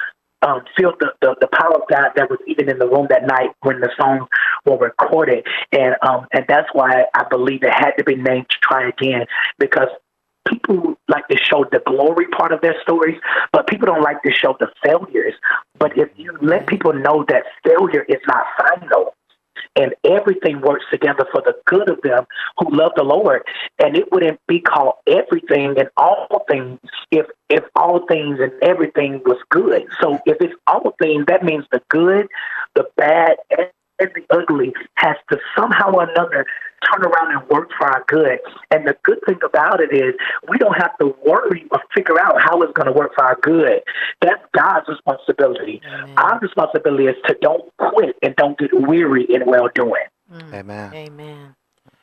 um, 0.42 0.62
feel 0.76 0.94
the, 1.00 1.14
the, 1.22 1.36
the 1.42 1.48
power 1.48 1.76
of 1.76 1.82
God 1.90 2.12
that 2.16 2.30
was 2.30 2.40
even 2.48 2.70
in 2.70 2.80
the 2.80 2.88
room 2.88 3.08
that 3.10 3.26
night 3.26 3.50
when 3.62 3.80
the 3.80 3.90
songs 4.00 4.28
were 4.66 4.78
recorded. 4.78 5.46
And 5.72 5.96
um, 6.02 6.28
and 6.32 6.46
that's 6.48 6.70
why 6.74 7.06
I 7.14 7.24
believe 7.30 7.64
it 7.64 7.74
had 7.74 7.92
to 7.98 8.04
be 8.04 8.16
named 8.16 8.50
to 8.50 8.56
Try 8.62 8.90
Again 8.90 9.26
because 9.60 9.90
people 10.48 10.96
like 11.08 11.28
to 11.28 11.38
show 11.38 11.66
the 11.72 11.82
glory 11.86 12.26
part 12.28 12.52
of 12.52 12.62
their 12.62 12.76
stories, 12.82 13.18
but 13.52 13.68
people 13.68 13.86
don't 13.86 14.02
like 14.02 14.22
to 14.24 14.32
show 14.32 14.56
the 14.60 14.68
failures. 14.84 15.34
But 15.78 15.98
if 15.98 16.10
you 16.16 16.38
let 16.42 16.68
people 16.68 16.94
know 16.94 17.26
that 17.28 17.44
failure 17.66 18.06
is 18.08 18.22
not 18.28 18.46
final, 18.58 19.14
and 19.76 19.94
everything 20.04 20.62
works 20.62 20.86
together 20.92 21.26
for 21.32 21.42
the 21.42 21.56
good 21.66 21.90
of 21.90 22.02
them 22.02 22.26
who 22.58 22.76
love 22.76 22.92
the 22.96 23.04
Lord. 23.04 23.44
And 23.80 23.96
it 23.96 24.12
wouldn't 24.12 24.40
be 24.48 24.60
called 24.60 24.96
everything 25.08 25.78
and 25.78 25.90
all 25.98 26.46
things 26.50 26.80
if 27.12 27.26
if 27.50 27.64
all 27.76 28.06
things 28.08 28.40
and 28.40 28.52
everything 28.62 29.22
was 29.26 29.38
good. 29.50 29.86
So 30.02 30.20
if 30.26 30.38
it's 30.42 30.56
all 30.68 30.94
things, 31.00 31.26
that 31.28 31.44
means 31.44 31.66
the 31.72 31.82
good, 31.90 32.28
the 32.76 32.86
bad, 32.98 33.38
and 33.58 33.70
the 34.00 34.22
ugly 34.30 34.74
has 34.96 35.16
to 35.32 35.38
somehow 35.56 35.92
or 35.92 36.10
another 36.10 36.46
turn 36.86 37.04
around 37.04 37.36
and 37.36 37.50
work 37.50 37.70
for 37.78 37.88
our 37.88 38.04
good. 38.08 38.40
And 38.72 38.88
the 38.88 38.96
good 39.04 39.20
thing 39.26 39.40
about 39.44 39.80
it 39.82 39.94
is 39.94 40.14
we 40.48 40.58
don't 40.58 40.78
have 40.78 40.98
to 41.00 41.16
worry 41.26 41.66
or 41.72 41.80
figure 41.96 42.20
out 42.20 42.36
how 42.42 42.62
it's 42.62 42.74
going 42.74 42.88
to 42.88 42.92
work 42.92 43.14
for 43.16 43.24
our 43.24 43.38
good. 43.42 43.82
That's 44.22 44.42
God's 44.56 44.88
responsibility. 44.88 45.82
Amen. 45.86 46.18
Our 46.18 46.40
responsibility 46.40 47.06
is 47.06 47.16
to 47.26 47.36
don't 47.42 47.64
quit 47.78 48.16
and 48.22 48.36
don't 48.36 48.58
get 48.58 48.70
weary 48.74 49.26
in 49.30 49.46
well 49.46 49.70
doing. 49.74 50.04
Mm. 50.32 50.54
Amen. 50.54 50.94
Amen. 50.94 51.56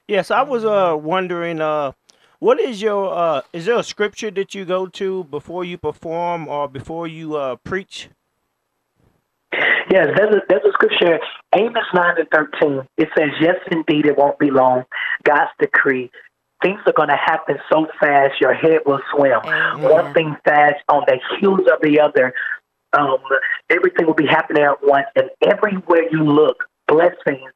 Yes, 0.09 0.31
I 0.31 0.43
was 0.43 0.65
uh 0.65 0.97
wondering 1.01 1.61
uh 1.61 1.93
what 2.39 2.61
is 2.61 2.83
your 2.83 3.15
uh 3.15 3.43
is 3.53 3.67
there 3.67 3.79
a 3.79 3.83
scripture 3.83 4.31
that 4.33 4.55
you 4.55 4.65
go 4.65 4.87
to 4.87 5.25
before 5.25 5.65
you 5.65 5.79
perform 5.79 6.49
or 6.49 6.69
before 6.69 7.07
you 7.07 7.37
uh 7.37 7.57
preach? 7.57 8.09
Yes, 9.91 10.09
there's 10.17 10.35
a, 10.35 10.41
there's 10.49 10.65
a 10.65 10.73
scripture, 10.73 11.19
Amos 11.55 11.85
9 11.93 12.15
and 12.19 12.29
13. 12.31 12.83
It 12.97 13.09
says, 13.17 13.31
Yes, 13.41 13.57
indeed, 13.71 14.07
it 14.07 14.17
won't 14.17 14.39
be 14.39 14.51
long. 14.51 14.85
God's 15.25 15.51
decree. 15.59 16.11
Things 16.63 16.81
are 16.87 16.93
going 16.93 17.11
to 17.11 17.17
happen 17.17 17.59
so 17.71 17.87
fast, 18.01 18.41
your 18.41 18.55
head 18.55 18.81
will 18.87 19.01
swim. 19.15 19.41
Amen. 19.45 19.91
One 19.91 20.15
thing 20.15 20.37
fast 20.45 20.83
on 20.89 21.05
the 21.07 21.19
heels 21.39 21.69
of 21.71 21.81
the 21.83 22.01
other. 22.01 22.33
Um, 22.99 23.19
everything 23.71 24.07
will 24.07 24.15
be 24.15 24.27
happening 24.27 24.63
at 24.63 24.77
once, 24.83 25.07
and 25.17 25.29
everywhere 25.43 26.05
you 26.11 26.23
look, 26.23 26.65
blessings 26.87 27.51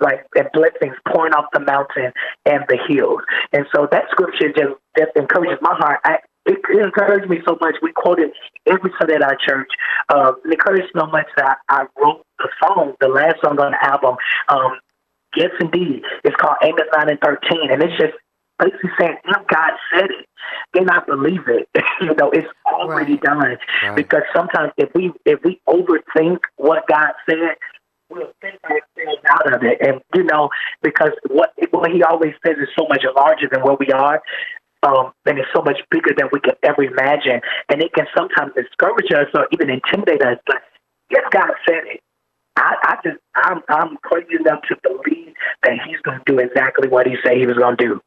like 0.00 0.26
and 0.34 0.48
blessings 0.52 0.94
pouring 1.08 1.32
off 1.32 1.46
the 1.52 1.60
mountain 1.60 2.12
and 2.44 2.64
the 2.68 2.78
hills. 2.88 3.20
And 3.52 3.66
so 3.74 3.88
that 3.90 4.04
scripture 4.10 4.48
just, 4.48 4.74
just 4.96 5.10
encourages 5.16 5.58
my 5.60 5.74
heart. 5.74 6.00
I, 6.04 6.18
it, 6.46 6.58
it 6.70 6.82
encouraged 6.84 7.28
me 7.28 7.38
so 7.46 7.56
much. 7.60 7.76
We 7.82 7.92
quoted 7.92 8.30
every 8.66 8.90
Sunday 8.98 9.14
at 9.16 9.22
our 9.22 9.36
church. 9.36 9.68
Uh, 10.08 10.32
it 10.44 10.52
encouraged 10.52 10.94
me 10.94 11.00
so 11.00 11.06
much 11.06 11.26
that 11.36 11.58
I 11.68 11.86
wrote 12.00 12.24
the 12.38 12.48
song, 12.62 12.94
the 13.00 13.08
last 13.08 13.36
song 13.42 13.58
on 13.60 13.72
the 13.72 13.84
album. 13.84 14.16
Um, 14.48 14.78
yes, 15.36 15.50
indeed. 15.60 16.02
It's 16.24 16.36
called 16.36 16.56
Amos 16.62 16.86
9 16.96 17.08
and 17.10 17.20
13. 17.20 17.70
And 17.70 17.82
it's 17.82 17.96
just 17.98 18.14
basically 18.58 18.90
saying, 18.98 19.16
if 19.24 19.46
God 19.48 19.72
said 19.92 20.04
it, 20.10 20.26
then 20.74 20.88
I 20.90 21.00
believe 21.04 21.42
it. 21.48 21.68
you 22.00 22.14
know, 22.14 22.30
it's 22.30 22.48
already 22.72 23.12
Right. 23.14 23.22
done. 23.22 23.38
Right. 23.82 23.96
Because 23.96 24.22
sometimes 24.34 24.72
if 24.76 24.90
we 24.94 25.12
if 25.24 25.40
we 25.44 25.60
overthink 25.68 26.38
what 26.56 26.86
God 26.88 27.12
said, 27.28 27.56
we'll 28.08 28.32
think 28.40 28.54
ourselves 28.64 29.20
out 29.30 29.52
of 29.52 29.64
it. 29.64 29.78
And 29.80 30.00
you 30.14 30.22
know, 30.22 30.50
because 30.82 31.10
what 31.28 31.52
what 31.72 31.90
He 31.90 32.02
always 32.04 32.34
says 32.46 32.56
is 32.58 32.68
so 32.78 32.86
much 32.88 33.04
larger 33.16 33.48
than 33.50 33.62
where 33.62 33.76
we 33.78 33.88
are. 33.90 34.22
Um, 34.86 35.12
and 35.26 35.38
it's 35.38 35.48
so 35.54 35.62
much 35.62 35.78
bigger 35.90 36.14
than 36.16 36.28
we 36.32 36.38
could 36.38 36.56
ever 36.62 36.84
imagine, 36.84 37.40
and 37.68 37.82
it 37.82 37.92
can 37.92 38.06
sometimes 38.16 38.52
discourage 38.54 39.10
us 39.10 39.26
or 39.34 39.48
even 39.52 39.68
intimidate 39.68 40.22
us. 40.22 40.38
But 40.46 40.62
if 41.10 41.24
God 41.32 41.50
said 41.68 41.82
it, 41.86 42.00
I, 42.56 42.74
I 42.82 42.96
just 43.04 43.18
I'm 43.34 43.62
I'm 43.68 43.96
crazy 44.02 44.36
enough 44.38 44.60
to 44.68 44.76
believe 44.82 45.34
that 45.62 45.72
He's 45.86 46.00
going 46.02 46.20
to 46.24 46.32
do 46.32 46.38
exactly 46.38 46.88
what 46.88 47.06
He 47.06 47.16
said 47.24 47.36
He 47.36 47.46
was 47.46 47.56
going 47.56 47.76
to 47.76 47.84
do. 47.84 48.00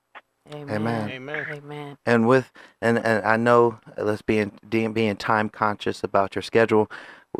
Amen. 0.51 0.69
Amen. 0.69 1.09
Amen. 1.09 1.45
Amen. 1.51 1.97
And 2.05 2.27
with 2.27 2.51
and 2.81 2.97
and 3.05 3.25
I 3.25 3.37
know 3.37 3.79
let's 3.97 4.21
being 4.21 4.53
being 4.67 4.93
being 4.93 5.15
time 5.15 5.49
conscious 5.49 6.03
about 6.03 6.35
your 6.35 6.41
schedule. 6.41 6.89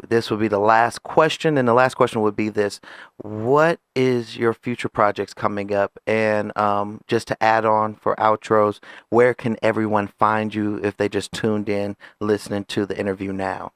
This 0.08 0.30
would 0.30 0.40
be 0.40 0.48
the 0.48 0.60
last 0.60 1.04
question, 1.04 1.58
and 1.58 1.68
the 1.68 1.74
last 1.74 1.96
question 1.96 2.22
would 2.22 2.36
be 2.36 2.50
this: 2.50 2.80
What 3.18 3.80
is 3.96 4.38
your 4.38 4.54
future 4.54 4.90
projects 4.90 5.34
coming 5.34 5.74
up? 5.74 6.00
And 6.08 6.56
um, 6.58 7.02
just 7.08 7.28
to 7.30 7.44
add 7.44 7.66
on 7.66 7.96
for 7.96 8.16
outros, 8.16 8.80
where 9.10 9.34
can 9.34 9.58
everyone 9.62 10.08
find 10.08 10.54
you 10.54 10.78
if 10.84 10.98
they 10.98 11.10
just 11.10 11.32
tuned 11.32 11.70
in 11.70 11.98
listening 12.20 12.66
to 12.66 12.86
the 12.86 12.98
interview 12.98 13.34
now? 13.34 13.72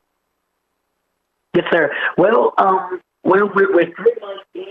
Yes, 1.56 1.66
sir. 1.72 1.92
Well, 2.18 2.54
um, 2.58 3.02
we're, 3.24 3.46
we're, 3.54 3.94
three 3.96 4.16
months 4.22 4.44
in 4.56 4.64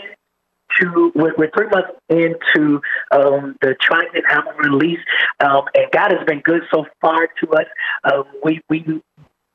to 0.81 1.13
we're, 1.15 1.35
we're 1.37 1.51
three 1.57 1.69
months 1.69 1.91
into 2.09 2.81
um, 3.13 3.57
the 3.61 3.75
Try 3.81 4.05
Again 4.11 4.23
album 4.29 4.57
release, 4.59 5.01
um, 5.41 5.65
and 5.75 5.91
God 5.93 6.13
has 6.13 6.25
been 6.27 6.41
good 6.41 6.63
so 6.73 6.87
far 7.01 7.29
to 7.43 7.51
us. 7.53 7.67
Um, 8.05 8.25
we 8.43 8.61
we 8.69 9.03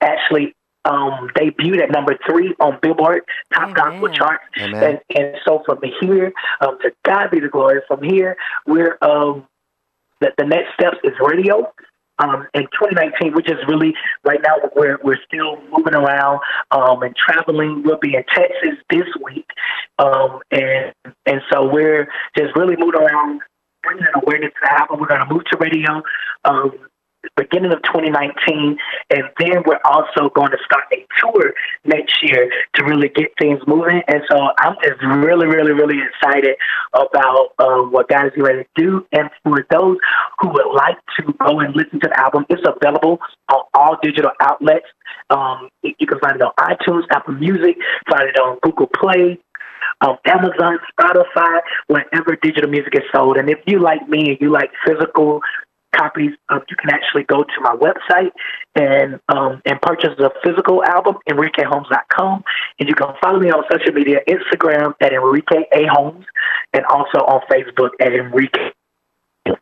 actually 0.01 0.53
um, 0.87 1.29
debuted 1.35 1.83
at 1.83 1.91
number 1.91 2.17
three 2.25 2.55
on 2.59 2.79
Billboard 2.81 3.23
Top 3.53 3.75
Gospel 3.75 4.05
Amen. 4.07 4.13
charts, 4.13 4.43
Amen. 4.59 4.83
and 4.83 4.99
and 5.17 5.35
so 5.45 5.61
from 5.65 5.79
here, 6.01 6.31
um, 6.61 6.77
to 6.81 6.91
God 7.03 7.29
be 7.31 7.39
the 7.39 7.49
glory. 7.49 7.81
From 7.87 8.01
here, 8.01 8.37
we're 8.65 8.97
um, 9.01 9.45
the, 10.21 10.31
the 10.37 10.45
next 10.45 10.73
steps 10.73 10.97
is 11.03 11.13
radio. 11.19 11.71
Um, 12.19 12.47
in 12.55 12.63
2019, 12.63 13.33
which 13.33 13.47
is 13.47 13.57
really 13.67 13.93
right 14.23 14.39
now 14.41 14.55
we're 14.75 14.97
we're 15.03 15.19
still 15.27 15.61
moving 15.69 15.93
around 15.93 16.39
um, 16.71 17.03
and 17.03 17.15
traveling. 17.15 17.83
We'll 17.85 17.99
be 17.99 18.15
in 18.15 18.23
Texas 18.33 18.79
this 18.89 19.05
week, 19.23 19.45
um, 19.99 20.39
and 20.49 20.93
and 21.27 21.41
so 21.51 21.69
we're 21.69 22.07
just 22.35 22.55
really 22.55 22.75
moving 22.75 22.99
around, 22.99 23.41
bringing 23.83 24.05
an 24.05 24.21
awareness 24.23 24.51
to 24.53 24.59
the 24.63 24.81
album. 24.81 24.99
We're 24.99 25.07
going 25.07 25.27
to 25.27 25.31
move 25.31 25.43
to 25.51 25.57
radio. 25.59 26.01
Beginning 27.35 27.71
of 27.71 27.81
2019, 27.83 28.77
and 29.09 29.23
then 29.39 29.63
we're 29.65 29.79
also 29.85 30.29
going 30.33 30.51
to 30.51 30.57
start 30.65 30.85
a 30.93 31.05
tour 31.19 31.53
next 31.85 32.23
year 32.23 32.49
to 32.75 32.83
really 32.83 33.09
get 33.09 33.29
things 33.39 33.59
moving. 33.67 34.01
And 34.07 34.21
so 34.29 34.49
I'm 34.59 34.75
just 34.83 35.01
really, 35.03 35.47
really, 35.47 35.73
really 35.73 35.99
excited 36.01 36.55
about 36.93 37.49
um, 37.59 37.91
what 37.91 38.09
God 38.09 38.27
is 38.27 38.33
ready 38.37 38.63
to 38.63 38.69
do. 38.75 39.05
And 39.11 39.29
for 39.43 39.65
those 39.69 39.97
who 40.39 40.49
would 40.49 40.73
like 40.73 40.97
to 41.19 41.33
go 41.45 41.59
and 41.59 41.75
listen 41.75 41.99
to 41.99 42.07
the 42.07 42.19
album, 42.19 42.45
it's 42.49 42.61
available 42.65 43.19
on 43.51 43.63
all 43.73 43.97
digital 44.01 44.31
outlets. 44.41 44.85
Um, 45.29 45.69
you 45.83 46.07
you 46.07 46.15
can 46.15 46.19
find 46.19 46.37
it 46.37 46.41
on 46.41 46.53
iTunes, 46.59 47.03
Apple 47.11 47.33
Music, 47.33 47.75
find 48.09 48.29
it 48.29 48.39
on 48.39 48.59
Google 48.61 48.87
Play, 48.87 49.37
um, 50.01 50.17
Amazon, 50.25 50.79
Spotify, 50.97 51.59
wherever 51.87 52.37
digital 52.41 52.69
music 52.69 52.95
is 52.95 53.03
sold. 53.13 53.37
And 53.37 53.49
if 53.49 53.59
you 53.65 53.79
like 53.79 54.07
me 54.07 54.29
and 54.29 54.37
you 54.39 54.51
like 54.51 54.71
physical 54.85 55.41
copies, 55.95 56.31
um, 56.49 56.61
you 56.69 56.75
can 56.75 56.89
actually 56.91 57.23
go 57.23 57.43
to 57.43 57.61
my 57.61 57.75
website 57.75 58.31
and 58.75 59.19
um, 59.29 59.61
and 59.65 59.81
purchase 59.81 60.11
the 60.17 60.31
physical 60.43 60.83
album, 60.83 61.15
EnriqueHolmes.com. 61.29 62.43
And 62.79 62.89
you 62.89 62.95
can 62.95 63.07
follow 63.21 63.39
me 63.39 63.49
on 63.51 63.63
social 63.71 63.93
media, 63.93 64.19
Instagram 64.27 64.93
at 65.01 65.13
Enrique 65.13 65.63
A. 65.73 65.85
Holmes, 65.87 66.25
and 66.73 66.85
also 66.85 67.19
on 67.19 67.41
Facebook 67.51 67.89
at 67.99 68.13
Enrique. 68.13 68.71
Holmes. 69.45 69.59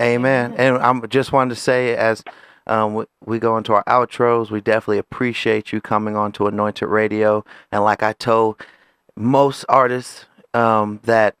Amen. 0.00 0.54
And 0.56 0.76
I'm 0.78 1.06
just 1.08 1.32
wanted 1.32 1.54
to 1.54 1.60
say 1.60 1.96
as 1.96 2.22
um, 2.68 2.94
we, 2.94 3.04
we 3.24 3.38
go 3.38 3.56
into 3.56 3.72
our 3.72 3.84
outros, 3.84 4.50
we 4.50 4.60
definitely 4.60 4.98
appreciate 4.98 5.72
you 5.72 5.80
coming 5.80 6.16
on 6.16 6.32
to 6.32 6.46
Anointed 6.46 6.88
Radio. 6.88 7.44
And 7.72 7.82
like 7.82 8.02
I 8.02 8.12
told 8.12 8.60
most 9.16 9.64
artists 9.68 10.26
um, 10.54 11.00
that 11.04 11.34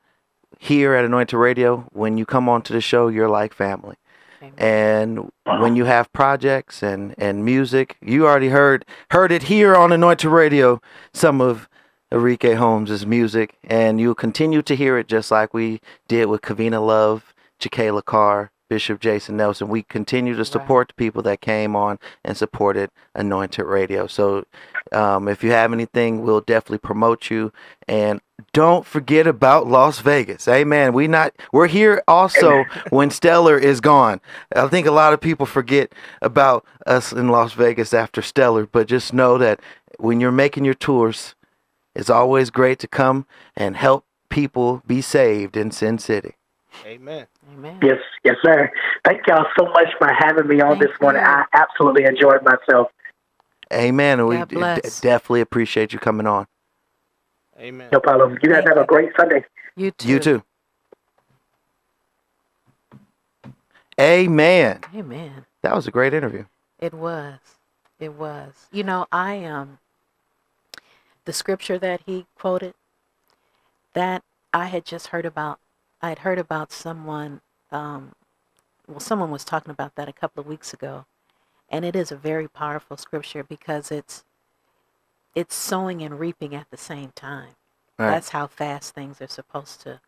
here 0.58 0.94
at 0.94 1.04
Anointed 1.04 1.38
Radio, 1.38 1.88
when 1.92 2.18
you 2.18 2.26
come 2.26 2.48
onto 2.48 2.74
the 2.74 2.80
show, 2.80 3.08
you're 3.08 3.28
like 3.28 3.54
family. 3.54 3.96
Amen. 4.42 4.54
And 4.58 5.30
when 5.44 5.76
you 5.76 5.84
have 5.84 6.12
projects 6.12 6.82
and, 6.82 7.14
and 7.18 7.44
music, 7.44 7.96
you 8.00 8.26
already 8.26 8.48
heard 8.48 8.84
heard 9.10 9.32
it 9.32 9.44
here 9.44 9.74
on 9.74 9.92
Anointed 9.92 10.30
Radio, 10.30 10.80
some 11.12 11.40
of 11.40 11.68
Enrique 12.12 12.54
Holmes' 12.54 13.04
music, 13.04 13.56
and 13.64 14.00
you'll 14.00 14.14
continue 14.14 14.62
to 14.62 14.76
hear 14.76 14.96
it 14.98 15.08
just 15.08 15.30
like 15.30 15.52
we 15.52 15.80
did 16.06 16.26
with 16.26 16.42
Kavina 16.42 16.84
Love, 16.84 17.34
Jekalyn 17.60 18.04
Carr, 18.04 18.50
Bishop 18.68 19.00
Jason 19.00 19.36
Nelson. 19.36 19.68
We 19.68 19.82
continue 19.82 20.36
to 20.36 20.44
support 20.44 20.88
the 20.88 20.94
people 20.94 21.22
that 21.22 21.40
came 21.40 21.74
on 21.74 21.98
and 22.24 22.36
supported 22.36 22.90
Anointed 23.14 23.64
Radio. 23.64 24.06
So 24.06 24.44
um, 24.92 25.28
if 25.28 25.42
you 25.42 25.50
have 25.50 25.72
anything, 25.72 26.22
we'll 26.22 26.40
definitely 26.40 26.78
promote 26.78 27.30
you. 27.30 27.52
And 27.86 28.20
don't 28.52 28.86
forget 28.86 29.26
about 29.26 29.66
Las 29.66 30.00
Vegas. 30.00 30.48
Amen. 30.48 30.92
We 30.92 31.08
not 31.08 31.34
we're 31.52 31.66
here 31.66 32.02
also 32.08 32.64
when 32.90 33.10
Stellar 33.10 33.58
is 33.58 33.80
gone. 33.80 34.20
I 34.54 34.68
think 34.68 34.86
a 34.86 34.92
lot 34.92 35.12
of 35.12 35.20
people 35.20 35.46
forget 35.46 35.92
about 36.22 36.64
us 36.86 37.12
in 37.12 37.28
Las 37.28 37.52
Vegas 37.52 37.92
after 37.92 38.22
Stellar, 38.22 38.66
but 38.66 38.86
just 38.88 39.12
know 39.12 39.38
that 39.38 39.60
when 39.98 40.20
you're 40.20 40.32
making 40.32 40.64
your 40.64 40.74
tours, 40.74 41.34
it's 41.94 42.10
always 42.10 42.50
great 42.50 42.78
to 42.80 42.88
come 42.88 43.26
and 43.56 43.76
help 43.76 44.04
people 44.28 44.82
be 44.86 45.00
saved 45.00 45.56
in 45.56 45.70
Sin 45.70 45.98
City. 45.98 46.34
Amen. 46.86 47.26
Amen. 47.52 47.80
Yes, 47.82 47.98
yes, 48.24 48.36
sir. 48.44 48.70
Thank 49.04 49.26
y'all 49.26 49.46
so 49.58 49.66
much 49.66 49.88
for 49.98 50.08
having 50.16 50.46
me 50.46 50.60
on 50.60 50.78
Thank 50.78 50.82
this 50.82 51.00
morning. 51.00 51.22
you. 51.22 51.28
I 51.28 51.44
absolutely 51.54 52.04
enjoyed 52.04 52.42
myself. 52.44 52.88
Amen. 53.72 54.20
And 54.20 54.28
we 54.28 54.36
God 54.36 54.80
d- 54.82 54.90
definitely 55.00 55.40
appreciate 55.40 55.92
you 55.92 55.98
coming 55.98 56.26
on. 56.26 56.46
Amen. 57.58 57.88
No 57.92 58.00
problem. 58.00 58.38
You 58.42 58.50
guys 58.50 58.64
have 58.66 58.76
a 58.76 58.84
great 58.84 59.10
Sunday. 59.18 59.44
You 59.76 59.90
too. 59.90 60.08
You 60.08 60.18
too. 60.18 60.42
Amen. 64.00 64.80
Amen. 64.94 65.44
That 65.62 65.74
was 65.74 65.88
a 65.88 65.90
great 65.90 66.14
interview. 66.14 66.44
It 66.78 66.94
was. 66.94 67.38
It 67.98 68.14
was. 68.14 68.68
You 68.70 68.84
know, 68.84 69.06
I 69.10 69.44
um 69.44 69.78
the 71.24 71.32
scripture 71.32 71.78
that 71.78 72.00
he 72.06 72.26
quoted, 72.36 72.74
that 73.92 74.22
I 74.54 74.66
had 74.66 74.84
just 74.84 75.08
heard 75.08 75.26
about. 75.26 75.58
I 76.00 76.10
had 76.10 76.20
heard 76.20 76.38
about 76.38 76.72
someone. 76.72 77.40
Um, 77.72 78.12
well, 78.86 79.00
someone 79.00 79.30
was 79.30 79.44
talking 79.44 79.70
about 79.70 79.96
that 79.96 80.08
a 80.08 80.12
couple 80.12 80.40
of 80.40 80.46
weeks 80.46 80.72
ago, 80.72 81.06
and 81.68 81.84
it 81.84 81.96
is 81.96 82.12
a 82.12 82.16
very 82.16 82.48
powerful 82.48 82.96
scripture 82.96 83.42
because 83.42 83.90
it's 83.90 84.24
it's 85.38 85.54
sowing 85.54 86.02
and 86.02 86.18
reaping 86.18 86.52
at 86.52 86.68
the 86.72 86.76
same 86.76 87.12
time. 87.14 87.50
Right. 87.96 88.10
That's 88.10 88.30
how 88.30 88.48
fast 88.48 88.92
things 88.92 89.20
are 89.20 89.28
supposed 89.28 89.80
to, 89.82 90.00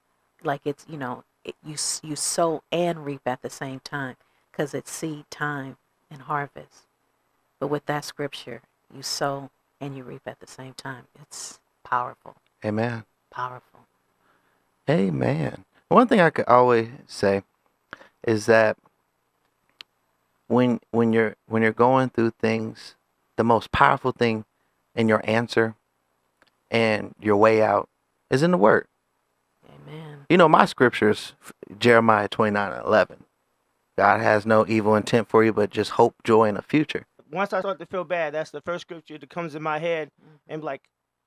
like 0.43 0.63
it's 0.65 0.85
you 0.89 0.99
know 0.99 1.23
it, 1.45 1.55
you 1.65 1.77
you 2.03 2.17
sow 2.17 2.65
and 2.73 3.05
reap 3.05 3.21
at 3.27 3.41
the 3.41 3.49
same 3.49 3.79
time 3.79 4.17
because 4.51 4.75
it's 4.75 4.91
seed 4.91 5.25
time 5.31 5.77
and 6.11 6.23
harvest. 6.23 6.87
But 7.61 7.69
with 7.69 7.87
that 7.87 8.05
scripture, 8.05 8.63
you 8.93 9.05
sow 9.05 9.51
and 9.81 9.97
you 9.97 10.03
reap 10.03 10.23
at 10.27 10.41
the 10.41 10.49
same 10.49 10.75
time. 10.75 11.05
It's 11.23 11.61
powerful, 11.85 12.35
Amen. 12.65 13.05
powerful. 13.31 13.87
Amen. 14.89 15.65
One 15.89 16.09
thing 16.09 16.21
I 16.21 16.31
could 16.31 16.49
always 16.49 16.89
say 17.07 17.45
is 18.27 18.47
that 18.47 18.77
when 20.49 20.81
when 20.91 21.13
you're 21.13 21.37
when 21.47 21.63
you're 21.63 21.73
going 21.73 22.11
through 22.11 22.33
things, 22.41 22.97
the 23.37 23.45
most 23.45 23.71
powerful 23.71 24.11
thing 24.11 24.45
in 24.95 25.09
your 25.09 25.21
answer 25.25 25.75
and 26.71 27.15
your 27.21 27.37
way 27.37 27.63
out 27.63 27.89
is 28.31 28.43
in 28.43 28.51
the 28.51 28.59
word. 28.59 28.87
Amen. 29.67 30.27
You 30.29 30.37
know, 30.37 30.49
my 30.49 30.65
scriptures, 30.65 31.35
Jeremiah 31.79 32.29
29 32.29 32.73
and 32.73 32.87
11. 32.87 33.25
God 33.99 34.21
has 34.21 34.47
no 34.47 34.67
evil 34.67 34.95
intent 34.95 35.29
for 35.29 35.45
you, 35.45 35.53
but 35.53 35.71
just 35.71 35.93
hope, 35.93 36.15
joy, 36.25 36.49
and 36.49 36.57
a 36.59 36.63
future. 36.63 37.07
Once 37.31 37.53
I 37.53 37.61
start 37.61 37.79
to 37.81 37.87
feel 37.87 38.05
bad, 38.05 38.35
that's 38.35 38.51
the 38.51 38.61
first 38.63 38.83
scripture 38.83 39.19
that 39.19 39.31
comes 39.31 39.55
in 39.55 39.63
my 39.63 39.79
head, 39.79 40.11
and 40.49 40.65
like, 40.65 40.83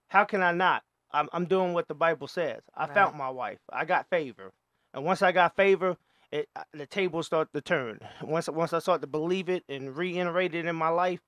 how 0.10 0.24
can 0.26 0.42
I 0.42 0.52
not? 0.52 0.84
I'm 1.12 1.30
I'm 1.32 1.46
doing 1.46 1.74
what 1.74 1.88
the 1.88 1.94
Bible 1.96 2.28
says. 2.28 2.62
I 2.76 2.86
Right. 2.86 2.94
found 2.94 3.18
my 3.18 3.30
wife. 3.30 3.60
I 3.72 3.86
got 3.86 4.10
favor, 4.10 4.52
and 4.94 5.06
once 5.06 5.22
I 5.22 5.32
got 5.32 5.56
favor, 5.56 5.98
it 6.32 6.50
uh, 6.56 6.64
the 6.74 6.86
tables 6.88 7.28
start 7.28 7.50
to 7.54 7.62
turn. 7.62 8.00
Once 8.24 8.50
once 8.50 8.74
I 8.74 8.80
start 8.80 9.02
to 9.02 9.08
believe 9.08 9.50
it 9.50 9.64
and 9.70 9.96
reiterate 9.96 10.56
it 10.56 10.66
in 10.66 10.76
my 10.76 10.90
life, 10.90 11.22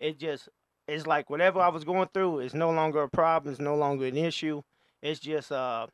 it 0.00 0.18
just 0.18 0.48
it's 0.88 1.06
like 1.06 1.30
whatever 1.30 1.60
I 1.60 1.68
was 1.68 1.84
going 1.84 2.08
through 2.14 2.40
is 2.40 2.54
no 2.54 2.70
longer 2.70 3.02
a 3.02 3.08
problem. 3.08 3.52
It's 3.52 3.60
no 3.60 3.74
longer 3.76 4.06
an 4.06 4.16
issue. 4.16 4.62
It's 5.02 5.20
just 5.20 5.50
uh, 5.52 5.86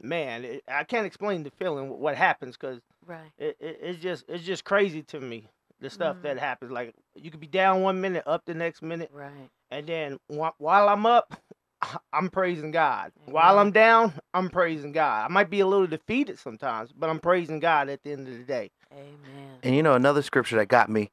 man, 0.00 0.44
it, 0.44 0.62
I 0.68 0.84
can't 0.84 1.06
explain 1.06 1.42
the 1.42 1.50
feeling 1.50 1.88
what 2.00 2.16
happens 2.16 2.56
because 2.56 2.80
Right. 3.04 3.30
it, 3.38 3.56
it 3.60 3.78
it's 3.82 3.98
just 4.00 4.24
it's 4.28 4.44
just 4.44 4.64
crazy 4.64 5.02
to 5.04 5.20
me 5.20 5.48
the 5.80 5.90
stuff 5.90 6.16
Mhm. 6.16 6.22
that 6.22 6.38
happens. 6.38 6.70
Like 6.72 6.94
you 7.14 7.30
could 7.30 7.40
be 7.40 7.46
down 7.46 7.82
one 7.82 8.00
minute, 8.00 8.24
up 8.26 8.44
the 8.46 8.54
next 8.54 8.82
minute, 8.82 9.10
Right. 9.12 9.50
and 9.70 9.86
then 9.86 10.18
wh- 10.28 10.58
while 10.58 10.88
I'm 10.88 11.06
up, 11.06 11.34
I'm 12.12 12.30
praising 12.30 12.70
God. 12.70 13.12
While 13.26 13.58
I'm 13.58 13.70
down, 13.72 14.14
I'm 14.34 14.48
praising 14.48 14.92
God. 14.92 15.24
I 15.24 15.28
might 15.28 15.50
be 15.50 15.60
a 15.60 15.66
little 15.66 15.86
defeated 15.86 16.38
sometimes, 16.38 16.92
but 16.92 17.10
I'm 17.10 17.20
praising 17.20 17.60
God 17.60 17.88
at 17.88 18.02
the 18.02 18.12
end 18.12 18.26
of 18.26 18.34
the 18.38 18.44
day. 18.44 18.70
Amen. 18.92 19.58
And 19.62 19.74
you 19.76 19.82
know, 19.82 19.94
another 19.94 20.22
scripture 20.22 20.56
that 20.56 20.68
got 20.68 20.88
me 20.88 21.10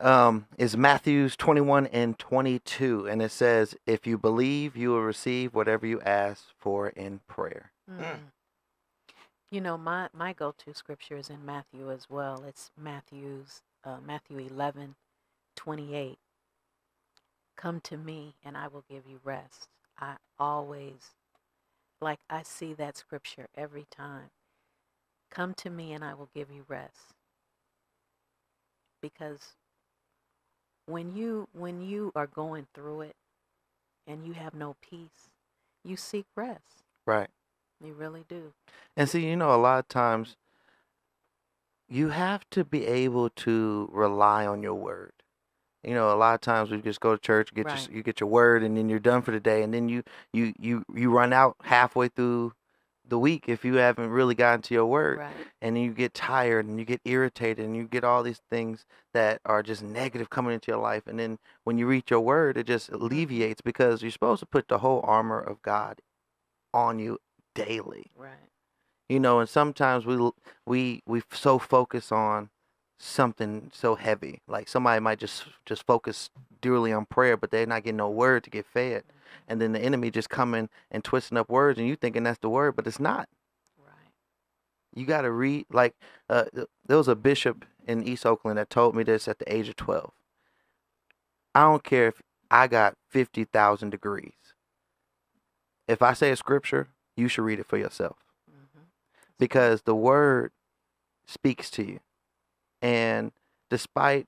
um, 0.00 0.46
is 0.58 0.76
Matthew's 0.76 1.36
21 1.36 1.86
and 1.88 2.18
22. 2.18 3.06
And 3.06 3.22
it 3.22 3.30
says, 3.30 3.74
If 3.86 4.06
you 4.06 4.18
believe, 4.18 4.76
you 4.76 4.90
will 4.90 5.02
receive 5.02 5.54
whatever 5.54 5.86
you 5.86 6.00
ask 6.00 6.44
for 6.58 6.88
in 6.88 7.20
prayer. 7.26 7.72
Mm. 7.90 8.18
You 9.50 9.60
know, 9.60 9.76
my, 9.76 10.08
my 10.14 10.32
go 10.32 10.54
to 10.64 10.74
scripture 10.74 11.16
is 11.16 11.28
in 11.28 11.44
Matthew 11.44 11.90
as 11.90 12.08
well. 12.08 12.42
It's 12.48 12.70
Matthew's 12.76 13.60
uh, 13.84 13.98
Matthew 14.04 14.38
eleven 14.38 14.94
twenty 15.56 15.94
eight. 15.94 16.18
Come 17.56 17.80
to 17.80 17.96
me 17.96 18.34
and 18.44 18.56
I 18.56 18.68
will 18.68 18.84
give 18.88 19.02
you 19.06 19.20
rest. 19.22 19.68
I 20.00 20.14
always 20.38 21.12
like 22.00 22.20
I 22.30 22.42
see 22.42 22.72
that 22.74 22.96
scripture 22.96 23.48
every 23.56 23.86
time. 23.90 24.30
Come 25.30 25.54
to 25.54 25.70
me 25.70 25.92
and 25.92 26.02
I 26.04 26.14
will 26.14 26.28
give 26.34 26.50
you 26.50 26.64
rest. 26.68 27.14
Because 29.00 29.54
when 30.92 31.16
you 31.16 31.48
when 31.52 31.80
you 31.80 32.12
are 32.14 32.26
going 32.26 32.66
through 32.74 33.02
it 33.02 33.16
and 34.06 34.26
you 34.26 34.34
have 34.34 34.54
no 34.54 34.76
peace, 34.82 35.30
you 35.84 35.96
seek 35.96 36.26
rest. 36.36 36.84
Right. 37.06 37.28
You 37.82 37.94
really 37.94 38.24
do. 38.28 38.52
And 38.96 39.08
see, 39.08 39.26
you 39.26 39.36
know, 39.36 39.54
a 39.54 39.56
lot 39.56 39.78
of 39.78 39.88
times 39.88 40.36
you 41.88 42.10
have 42.10 42.48
to 42.50 42.64
be 42.64 42.86
able 42.86 43.30
to 43.30 43.88
rely 43.92 44.46
on 44.46 44.62
your 44.62 44.74
word. 44.74 45.12
You 45.82 45.94
know, 45.94 46.12
a 46.12 46.16
lot 46.16 46.34
of 46.34 46.40
times 46.40 46.70
we 46.70 46.80
just 46.80 47.00
go 47.00 47.16
to 47.16 47.20
church, 47.20 47.52
get 47.52 47.66
Right. 47.66 47.88
your 47.88 47.96
you 47.96 48.02
get 48.04 48.20
your 48.20 48.28
word, 48.28 48.62
and 48.62 48.76
then 48.76 48.88
you're 48.88 49.00
done 49.00 49.22
for 49.22 49.32
the 49.32 49.40
day, 49.40 49.62
and 49.62 49.74
then 49.74 49.88
you 49.88 50.04
you 50.32 50.54
you 50.58 50.84
you 50.94 51.10
run 51.10 51.32
out 51.32 51.56
halfway 51.62 52.08
through 52.08 52.52
the 53.12 53.18
week 53.18 53.44
if 53.46 53.64
you 53.64 53.74
haven't 53.74 54.10
really 54.10 54.34
gotten 54.34 54.62
to 54.62 54.74
your 54.74 54.86
word, 54.86 55.18
Right. 55.18 55.34
and 55.60 55.78
you 55.80 55.92
get 55.92 56.14
tired 56.14 56.66
and 56.66 56.78
you 56.80 56.84
get 56.86 57.00
irritated 57.04 57.64
and 57.64 57.76
you 57.76 57.84
get 57.86 58.04
all 58.04 58.22
these 58.24 58.40
things 58.50 58.86
that 59.14 59.40
are 59.44 59.62
just 59.62 59.82
negative 59.82 60.30
coming 60.30 60.54
into 60.54 60.72
your 60.72 60.80
life, 60.80 61.06
and 61.06 61.18
then 61.18 61.38
when 61.64 61.78
you 61.78 61.86
read 61.86 62.10
your 62.10 62.20
word, 62.20 62.56
it 62.56 62.66
just 62.66 62.90
mm-hmm. 62.90 63.02
alleviates 63.02 63.60
because 63.60 64.02
you're 64.02 64.10
supposed 64.10 64.40
to 64.40 64.46
put 64.46 64.68
the 64.68 64.78
whole 64.78 65.02
armor 65.04 65.40
of 65.40 65.62
God 65.62 66.00
on 66.74 66.98
you 66.98 67.18
daily 67.54 68.10
Right. 68.16 68.48
you 69.10 69.20
know 69.20 69.40
and 69.40 69.48
sometimes 69.48 70.06
we 70.06 70.30
we 70.66 71.02
we 71.06 71.22
so 71.30 71.58
focus 71.58 72.10
on 72.10 72.48
something 72.98 73.70
so 73.74 73.94
heavy 73.94 74.40
like 74.48 74.68
somebody 74.68 75.00
might 75.00 75.18
just 75.18 75.44
just 75.66 75.84
focus 75.86 76.30
dearly 76.62 76.92
on 76.94 77.04
prayer 77.04 77.36
but 77.36 77.50
they're 77.50 77.66
not 77.66 77.82
getting 77.84 77.98
no 77.98 78.08
word 78.08 78.42
to 78.44 78.48
get 78.50 78.64
fed 78.64 79.04
and 79.48 79.60
then 79.60 79.72
the 79.72 79.80
enemy 79.80 80.10
just 80.10 80.30
coming 80.30 80.68
and 80.90 81.04
twisting 81.04 81.38
up 81.38 81.48
words 81.48 81.78
and 81.78 81.88
you 81.88 81.96
thinking 81.96 82.22
that's 82.22 82.38
the 82.38 82.48
word 82.48 82.76
but 82.76 82.86
it's 82.86 83.00
not. 83.00 83.28
Right. 83.78 84.12
you 84.94 85.06
got 85.06 85.22
to 85.22 85.30
read 85.30 85.66
like 85.70 85.94
uh, 86.28 86.44
there 86.86 86.96
was 86.96 87.08
a 87.08 87.16
bishop 87.16 87.64
in 87.86 88.06
east 88.06 88.24
oakland 88.26 88.58
that 88.58 88.70
told 88.70 88.94
me 88.94 89.02
this 89.02 89.28
at 89.28 89.38
the 89.38 89.52
age 89.52 89.68
of 89.68 89.76
12 89.76 90.12
i 91.54 91.62
don't 91.62 91.84
care 91.84 92.08
if 92.08 92.22
i 92.50 92.66
got 92.66 92.96
50000 93.08 93.90
degrees. 93.90 94.32
If 95.88 96.02
i 96.02 96.12
say 96.12 96.30
a 96.30 96.36
scripture 96.36 96.88
you 97.16 97.28
should 97.28 97.44
read 97.44 97.60
it 97.60 97.66
for 97.66 97.76
yourself. 97.76 98.18
Mm-hmm. 98.50 98.84
because 99.38 99.82
the 99.82 99.94
word 99.94 100.52
speaks 101.26 101.70
to 101.70 101.82
you. 101.84 102.00
And 102.80 103.32
despite 103.72 104.26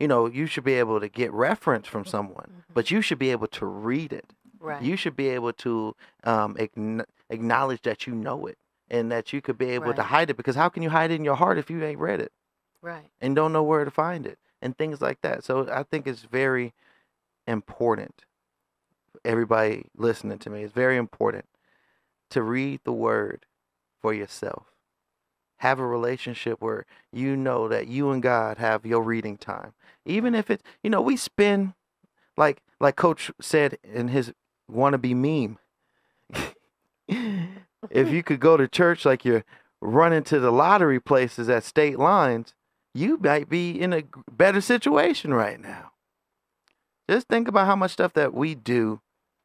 you 0.00 0.08
know 0.08 0.24
you 0.26 0.46
should 0.46 0.64
be 0.64 0.72
able 0.74 0.98
to 0.98 1.08
get 1.10 1.30
reference 1.32 1.86
from 1.86 2.04
someone 2.06 2.48
Mhm. 2.50 2.74
but 2.74 2.90
you 2.90 3.02
should 3.02 3.18
be 3.18 3.30
able 3.30 3.46
to 3.48 3.66
read 3.66 4.12
it 4.14 4.32
Right. 4.58 4.80
you 4.82 4.96
should 4.96 5.14
be 5.14 5.28
able 5.28 5.52
to 5.64 5.94
um, 6.24 6.54
acknow- 6.54 7.04
acknowledge 7.28 7.82
that 7.82 8.06
you 8.06 8.14
know 8.14 8.46
it 8.46 8.56
and 8.90 9.12
that 9.12 9.30
you 9.32 9.42
could 9.42 9.58
be 9.58 9.70
able 9.78 9.92
to 9.92 10.02
hide 10.14 10.30
it 10.30 10.36
because 10.38 10.56
how 10.56 10.70
can 10.70 10.82
you 10.82 10.88
hide 10.90 11.10
it 11.10 11.16
in 11.16 11.24
your 11.24 11.36
heart 11.36 11.58
if 11.58 11.68
you 11.70 11.84
ain't 11.84 11.98
read 12.00 12.18
it 12.20 12.32
right. 12.80 13.10
and 13.20 13.36
don't 13.36 13.52
know 13.52 13.62
where 13.62 13.84
to 13.84 13.90
find 13.90 14.26
it 14.26 14.38
and 14.62 14.78
things 14.78 15.02
like 15.02 15.20
that 15.20 15.44
so 15.44 15.68
i 15.70 15.82
think 15.82 16.06
it's 16.06 16.22
very 16.22 16.72
important 17.46 18.24
everybody 19.24 19.86
listening 19.96 20.38
to 20.38 20.48
me 20.50 20.62
it's 20.62 20.72
very 20.72 20.96
important 20.96 21.44
to 22.30 22.42
read 22.42 22.80
the 22.84 22.92
word 22.92 23.44
for 24.00 24.12
yourself 24.14 24.64
have 25.58 25.78
a 25.78 25.86
relationship 25.86 26.60
where 26.60 26.86
you 27.12 27.36
know 27.36 27.68
that 27.68 27.88
you 27.88 28.10
and 28.10 28.22
god 28.22 28.58
have 28.58 28.86
your 28.86 29.02
reading 29.02 29.36
time. 29.36 29.72
Even 30.04 30.34
if 30.34 30.50
it's, 30.50 30.62
you 30.82 30.90
know 30.90 31.00
we 31.00 31.16
spend 31.16 31.74
like 32.36 32.62
like 32.80 32.96
coach 32.96 33.30
said 33.40 33.78
in 33.82 34.08
his 34.08 34.32
wannabe 34.70 35.14
meme 35.14 35.58
if 37.90 38.10
you 38.10 38.22
could 38.24 38.40
go 38.40 38.56
to 38.56 38.68
church 38.68 39.04
like 39.04 39.24
you're 39.24 39.44
running 39.80 40.22
to 40.22 40.40
the 40.40 40.50
lottery 40.50 41.00
places 41.00 41.48
at 41.48 41.64
state 41.64 41.98
lines 41.98 42.54
you 42.94 43.18
might 43.18 43.48
be 43.48 43.70
in 43.70 43.92
a 43.92 44.02
better 44.30 44.60
situation 44.60 45.32
right 45.32 45.60
now. 45.60 45.92
Just 47.08 47.28
think 47.28 47.48
about 47.48 47.66
how 47.66 47.76
much 47.76 47.92
stuff 47.92 48.12
that 48.14 48.34
we 48.34 48.54
do 48.54 49.00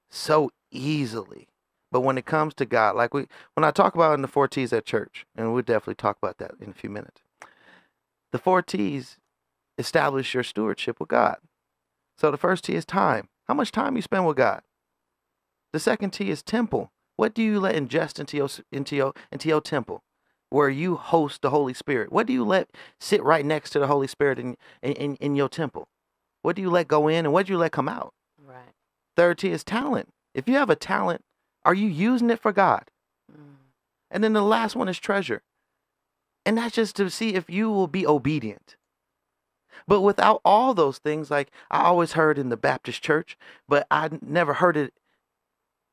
so 0.10 0.52
easily 0.72 1.48
but 1.94 2.02
when 2.02 2.18
it 2.18 2.26
comes 2.26 2.54
to 2.54 2.66
god 2.66 2.96
like 2.96 3.14
we 3.14 3.26
when 3.54 3.64
i 3.64 3.72
talk 3.72 3.96
about 3.96 4.16
in 4.16 4.22
the 4.22 4.28
four 4.28 4.48
t's 4.48 4.74
at 4.74 4.86
church 4.86 5.26
and 5.36 5.54
we'll 5.54 5.64
definitely 5.64 5.96
talk 5.96 6.18
about 6.22 6.38
that 6.40 6.52
in 6.60 6.72
a 6.72 6.74
few 6.74 6.90
minutes 6.90 7.22
the 8.34 8.40
four 8.40 8.62
t's 8.62 9.18
establish 9.78 10.34
your 10.34 10.44
stewardship 10.44 11.00
with 11.00 11.10
god. 11.10 11.38
So 12.18 12.32
the 12.32 12.38
first 12.38 12.66
t 12.66 12.76
is 12.76 12.86
time. 12.86 13.30
How 13.48 13.54
much 13.54 13.72
time 13.72 13.96
you 13.96 14.02
spend 14.02 14.26
with 14.26 14.38
god? 14.38 14.62
The 15.72 15.80
second 15.80 16.12
t 16.12 16.30
is 16.30 16.44
temple. 16.44 16.92
What 17.16 17.34
do 17.34 17.44
you 17.44 17.60
let 17.60 17.76
ingest 17.76 18.20
into 18.20 18.38
your 18.38 18.50
into 18.72 18.96
your 18.96 19.14
into 19.32 19.50
your 19.50 19.62
temple? 19.62 20.04
Where 20.50 20.70
you 20.70 20.96
host 20.96 21.42
the 21.42 21.50
holy 21.50 21.74
spirit. 21.74 22.12
What 22.12 22.28
do 22.28 22.34
you 22.34 22.44
let 22.44 22.70
sit 23.00 23.24
right 23.24 23.46
next 23.46 23.72
to 23.72 23.80
the 23.80 23.88
holy 23.88 24.08
spirit 24.08 24.40
in 24.40 24.56
in, 24.82 24.94
in, 24.94 25.16
in 25.18 25.36
your 25.36 25.50
temple? 25.50 25.88
What 26.42 26.56
do 26.56 26.62
you 26.62 26.70
let 26.70 26.88
go 26.88 27.08
in 27.08 27.26
and 27.26 27.34
what 27.34 27.46
do 27.46 27.54
you 27.54 27.58
let 27.58 27.72
come 27.72 27.90
out? 27.90 28.14
Right. 28.38 28.74
third 29.16 29.38
t 29.38 29.52
is 29.52 29.64
talent. 29.64 30.10
If 30.34 30.48
you 30.48 30.56
have 30.56 30.72
a 30.72 30.76
talent 30.76 31.24
are 31.66 31.74
you 31.74 31.88
using 31.88 32.30
it 32.30 32.40
for 32.40 32.52
god 32.52 32.90
Mm. 33.32 33.56
and 34.12 34.24
then 34.24 34.34
the 34.34 34.42
last 34.44 34.76
one 34.76 34.90
is 34.90 35.00
treasure. 35.00 35.42
And 36.46 36.58
that's 36.58 36.76
just 36.76 36.98
to 36.98 37.10
see 37.10 37.36
if 37.36 37.50
you 37.50 37.72
will 37.72 37.88
be 37.88 38.06
obedient. 38.06 38.76
But 39.88 40.02
without 40.02 40.42
all 40.46 40.74
those 40.74 40.98
things, 40.98 41.32
like 41.32 41.52
I 41.72 41.84
always 41.84 42.14
heard 42.14 42.38
in 42.38 42.50
the 42.50 42.58
Baptist 42.58 43.02
church, 43.02 43.38
but 43.68 43.88
I 43.90 44.10
never 44.22 44.56
heard 44.56 44.78
it 44.78 44.94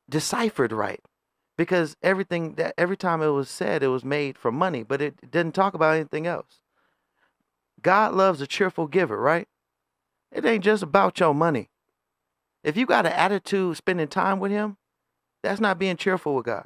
deciphered 0.09 0.71
right. 0.73 0.99
because 1.57 1.95
everything 2.01 2.55
that 2.55 2.73
every 2.77 2.97
time 2.97 3.21
it 3.21 3.27
was 3.29 3.49
said, 3.49 3.83
it 3.83 3.87
was 3.89 4.03
made 4.03 4.37
for 4.37 4.51
money, 4.51 4.83
but 4.83 5.01
it 5.01 5.31
didn't 5.31 5.53
talk 5.55 5.73
about 5.73 5.95
anything 5.95 6.27
else. 6.27 6.63
God 7.81 8.13
loves 8.13 8.41
a 8.41 8.47
cheerful 8.47 8.87
giver, 8.87 9.17
right? 9.17 9.47
It 10.31 10.45
ain't 10.45 10.63
just 10.63 10.83
about 10.83 11.19
your 11.19 11.33
money. 11.35 11.69
If 12.63 12.77
you 12.77 12.85
got 12.85 13.05
an 13.05 13.13
attitude 13.13 13.77
spending 13.77 14.07
time 14.07 14.39
with 14.39 14.51
Him, 14.51 14.77
that's 15.43 15.59
not 15.61 15.79
being 15.79 15.97
cheerful 15.97 16.35
with 16.35 16.45
God. 16.45 16.65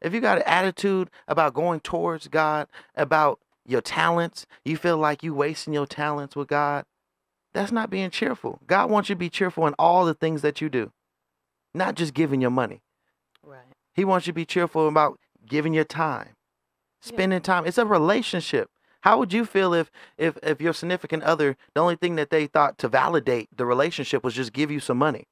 If 0.00 0.12
you 0.12 0.20
got 0.20 0.38
an 0.38 0.44
attitude 0.46 1.10
about 1.26 1.54
going 1.54 1.80
towards 1.80 2.28
God, 2.28 2.68
about 2.94 3.40
your 3.66 3.80
talents, 3.80 4.46
you 4.64 4.76
feel 4.76 4.98
like 4.98 5.22
you 5.22 5.34
wasting 5.34 5.72
your 5.72 5.86
talents 5.86 6.36
with 6.36 6.48
God, 6.48 6.84
that's 7.54 7.72
not 7.72 7.88
being 7.88 8.10
cheerful. 8.10 8.60
God 8.66 8.90
wants 8.90 9.08
you 9.08 9.14
to 9.14 9.18
be 9.18 9.30
cheerful 9.30 9.66
in 9.66 9.74
all 9.78 10.04
the 10.04 10.12
things 10.14 10.42
that 10.42 10.60
you 10.60 10.68
do, 10.68 10.92
not 11.72 11.94
just 11.94 12.12
giving 12.12 12.40
your 12.40 12.50
money. 12.50 12.82
Right. 13.42 13.60
He 13.94 14.04
wants 14.04 14.26
you 14.26 14.32
to 14.32 14.34
be 14.34 14.44
cheerful 14.44 14.88
about 14.88 15.18
giving 15.46 15.72
your 15.72 15.84
time, 15.84 16.36
Yeah. 17.02 17.08
spending 17.08 17.40
time. 17.40 17.66
It's 17.66 17.78
a 17.78 17.86
relationship. 17.86 18.70
How 19.02 19.18
would 19.18 19.32
you 19.32 19.44
feel 19.44 19.72
if 19.72 19.90
if 20.18 20.36
if 20.42 20.60
your 20.60 20.72
significant 20.72 21.22
other, 21.22 21.56
the 21.74 21.80
only 21.80 21.96
thing 21.96 22.16
that 22.16 22.30
they 22.30 22.46
thought 22.46 22.78
to 22.78 22.88
validate 22.88 23.48
the 23.56 23.66
relationship 23.66 24.24
was 24.24 24.34
just 24.34 24.52
give 24.52 24.70
you 24.70 24.80
some 24.80 24.98
money? 24.98 25.24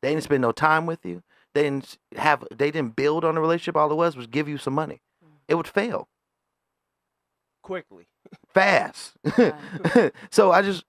They 0.00 0.10
didn't 0.10 0.24
spend 0.24 0.42
no 0.42 0.52
time 0.52 0.86
with 0.86 1.04
you. 1.04 1.22
They 1.54 1.62
didn't 1.62 1.98
have 2.16 2.44
they 2.52 2.70
didn't 2.70 2.96
build 2.96 3.24
on 3.24 3.36
the 3.36 3.40
relationship. 3.40 3.76
All 3.76 3.90
it 3.90 3.94
was 3.94 4.16
was 4.16 4.26
give 4.26 4.48
you 4.48 4.58
some 4.58 4.74
money. 4.74 5.00
Mm-hmm. 5.24 5.34
It 5.48 5.54
would 5.54 5.68
fail 5.68 6.08
Quickly. 7.62 8.08
fast. 8.52 9.14
Right. 9.38 10.12
so 10.30 10.50
I 10.52 10.62
just 10.62 10.84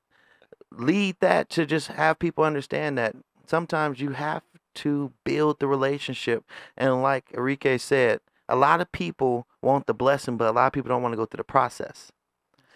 lead 0.71 1.15
that 1.21 1.49
to 1.51 1.65
just 1.65 1.87
have 1.89 2.19
people 2.19 2.43
understand 2.43 2.97
that 2.97 3.15
sometimes 3.47 3.99
you 3.99 4.11
have 4.11 4.43
to 4.75 5.13
build 5.23 5.59
the 5.59 5.67
relationship. 5.67 6.43
And 6.75 7.01
like 7.01 7.31
Enrique 7.33 7.77
said, 7.77 8.19
a 8.49 8.55
lot 8.55 8.81
of 8.81 8.91
people 8.91 9.47
want 9.61 9.87
the 9.87 9.93
blessing, 9.93 10.37
but 10.37 10.49
a 10.49 10.51
lot 10.51 10.67
of 10.67 10.73
people 10.73 10.89
don't 10.89 11.01
want 11.01 11.13
to 11.13 11.17
go 11.17 11.25
through 11.25 11.37
the 11.37 11.43
process. 11.43 12.11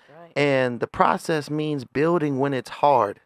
Right. 0.09 0.31
And 0.35 0.79
the 0.79 0.87
process 0.87 1.49
means 1.49 1.83
building 1.85 2.39
when 2.39 2.53
it's 2.53 2.69
hard, 2.69 3.19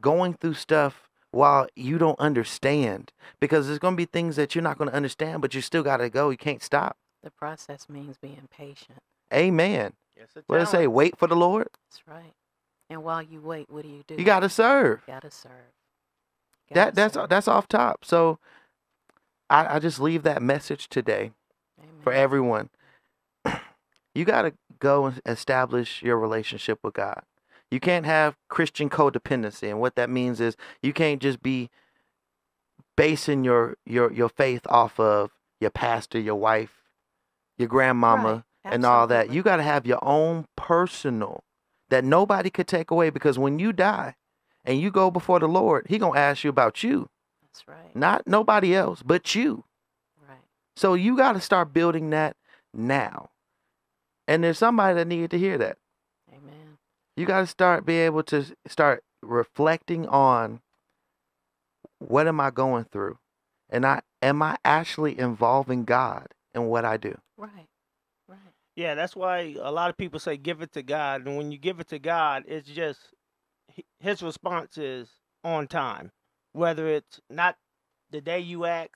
going 0.00 0.34
through 0.34 0.54
stuff 0.54 1.07
while 1.30 1.66
you 1.76 1.98
don't 1.98 2.18
understand, 2.18 3.12
because 3.40 3.66
there's 3.66 3.78
going 3.78 3.94
to 3.94 3.98
be 3.98 4.06
things 4.06 4.36
that 4.36 4.54
you're 4.54 4.62
not 4.62 4.78
going 4.78 4.90
to 4.90 4.96
understand, 4.96 5.42
but 5.42 5.54
you 5.54 5.60
still 5.60 5.82
got 5.82 5.98
to 5.98 6.08
go. 6.08 6.30
You 6.30 6.36
can't 6.36 6.62
stop. 6.62 6.96
The 7.22 7.30
process 7.30 7.88
means 7.88 8.16
being 8.16 8.48
patient. 8.50 9.00
Amen. 9.32 9.92
Yes, 10.16 10.28
a 10.36 10.42
What 10.46 10.58
did 10.58 10.64
it 10.64 10.70
say? 10.70 10.86
Wait 10.86 11.18
for 11.18 11.26
the 11.26 11.36
Lord. 11.36 11.68
That's 11.88 12.02
right. 12.06 12.32
And 12.90 13.02
while 13.02 13.22
you 13.22 13.40
wait, 13.40 13.70
what 13.70 13.82
do 13.82 13.88
you 13.88 14.02
do? 14.06 14.14
You 14.14 14.24
got 14.24 14.40
to 14.40 14.48
serve. 14.48 15.02
gotta 15.06 15.30
serve. 15.30 15.52
Gotta 16.72 16.92
that's 16.94 17.14
serve. 17.14 17.28
that's 17.28 17.48
off 17.48 17.68
top. 17.68 18.04
So 18.04 18.38
I, 19.50 19.76
I 19.76 19.78
just 19.78 20.00
leave 20.00 20.22
that 20.22 20.42
message 20.42 20.88
today 20.88 21.32
for 22.00 22.12
everyone. 22.12 22.70
You 24.14 24.24
got 24.24 24.42
to 24.42 24.54
go 24.80 25.06
and 25.06 25.20
establish 25.24 26.02
your 26.02 26.18
relationship 26.18 26.80
with 26.82 26.94
God. 26.94 27.22
You 27.70 27.80
can't 27.80 28.06
have 28.06 28.36
Christian 28.48 28.88
codependency, 28.88 29.68
and 29.68 29.80
what 29.80 29.94
that 29.96 30.08
means 30.08 30.40
is 30.40 30.56
you 30.82 30.92
can't 30.92 31.20
just 31.20 31.42
be 31.42 31.68
basing 32.96 33.44
your 33.44 33.76
your 33.84 34.12
your 34.12 34.28
faith 34.28 34.62
off 34.68 34.98
of 34.98 35.30
your 35.60 35.70
pastor, 35.70 36.18
your 36.18 36.34
wife, 36.36 36.82
your 37.56 37.68
grandmama, 37.68 38.44
Right. 38.64 38.74
and 38.74 38.84
all 38.86 39.06
that. 39.06 39.30
You 39.30 39.42
got 39.42 39.56
to 39.56 39.62
have 39.62 39.86
your 39.86 40.02
own 40.02 40.46
personal 40.56 41.42
that 41.90 42.04
nobody 42.04 42.50
could 42.50 42.66
take 42.68 42.90
away 42.90 43.10
because 43.10 43.38
when 43.38 43.58
you 43.58 43.72
die 43.72 44.14
and 44.64 44.80
you 44.80 44.90
go 44.90 45.10
before 45.10 45.38
the 45.40 45.48
Lord, 45.48 45.86
he 45.88 45.98
going 45.98 46.14
to 46.14 46.18
ask 46.18 46.44
you 46.44 46.50
about 46.50 46.82
you. 46.82 47.08
That's 47.42 47.66
right. 47.66 47.94
Not 47.94 48.26
nobody 48.26 48.74
else, 48.74 49.02
but 49.02 49.34
you. 49.34 49.64
Right. 50.28 50.38
So 50.76 50.94
you 50.94 51.16
got 51.16 51.32
to 51.32 51.40
start 51.40 51.72
building 51.72 52.10
that 52.10 52.36
now. 52.74 53.30
And 54.26 54.44
there's 54.44 54.58
somebody 54.58 54.94
that 54.94 55.06
needed 55.06 55.30
to 55.30 55.38
hear 55.38 55.56
that. 55.58 55.78
Amen. 57.18 57.20
You 57.20 57.26
got 57.26 57.40
to 57.40 57.46
start 57.46 57.84
be 57.84 57.98
able 57.98 58.22
to 58.24 58.44
start 58.66 59.02
reflecting 59.22 60.06
on 60.06 60.60
what 61.98 62.28
am 62.28 62.40
I 62.40 62.50
going 62.50 62.84
through? 62.84 63.18
And 63.68 63.84
I 63.84 64.02
am 64.22 64.40
I 64.42 64.56
actually 64.64 65.18
involving 65.18 65.84
God 65.84 66.28
in 66.54 66.66
what 66.66 66.84
I 66.84 66.96
do? 66.96 67.18
Right. 67.36 67.68
Right. 68.28 68.38
Yeah, 68.76 68.94
that's 68.94 69.16
why 69.16 69.56
a 69.60 69.72
lot 69.72 69.90
of 69.90 69.96
people 69.96 70.20
say 70.20 70.36
give 70.36 70.62
it 70.62 70.72
to 70.72 70.82
God, 70.82 71.26
and 71.26 71.36
when 71.36 71.50
you 71.50 71.58
give 71.58 71.80
it 71.80 71.88
to 71.88 71.98
God, 71.98 72.44
it's 72.46 72.68
just 72.68 73.00
His 73.98 74.22
response 74.22 74.78
is 74.78 75.08
on 75.42 75.66
time, 75.66 76.12
whether 76.52 76.86
it's 76.86 77.20
not 77.28 77.56
the 78.10 78.20
day 78.20 78.38
you 78.38 78.64
ask, 78.64 78.90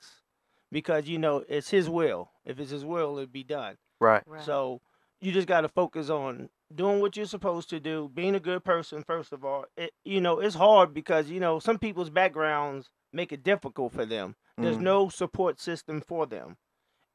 because 0.70 1.08
you 1.08 1.18
know 1.18 1.44
it's 1.48 1.70
His 1.70 1.88
will. 1.88 2.30
If 2.44 2.60
it's 2.60 2.70
His 2.70 2.84
will, 2.84 3.18
it'll 3.18 3.26
be 3.26 3.42
done. 3.42 3.76
Right. 4.00 4.22
Right. 4.24 4.44
So 4.44 4.80
you 5.20 5.32
just 5.32 5.48
got 5.48 5.62
to 5.62 5.68
focus 5.68 6.10
on 6.10 6.48
doing 6.74 7.00
what 7.00 7.16
you're 7.16 7.26
supposed 7.26 7.68
to 7.70 7.80
do, 7.80 8.10
being 8.14 8.34
a 8.34 8.40
good 8.40 8.64
person 8.64 9.02
first 9.04 9.32
of 9.32 9.44
all. 9.44 9.64
It, 9.76 9.92
you 10.04 10.20
know, 10.20 10.38
it's 10.40 10.54
hard 10.54 10.92
because 10.94 11.30
you 11.30 11.40
know 11.40 11.58
some 11.58 11.78
people's 11.78 12.10
backgrounds 12.10 12.90
make 13.12 13.32
it 13.32 13.42
difficult 13.42 13.92
for 13.92 14.06
them. 14.06 14.36
There's 14.58 14.76
Mhm. 14.76 14.82
no 14.82 15.08
support 15.08 15.60
system 15.60 16.00
for 16.00 16.26
them, 16.26 16.56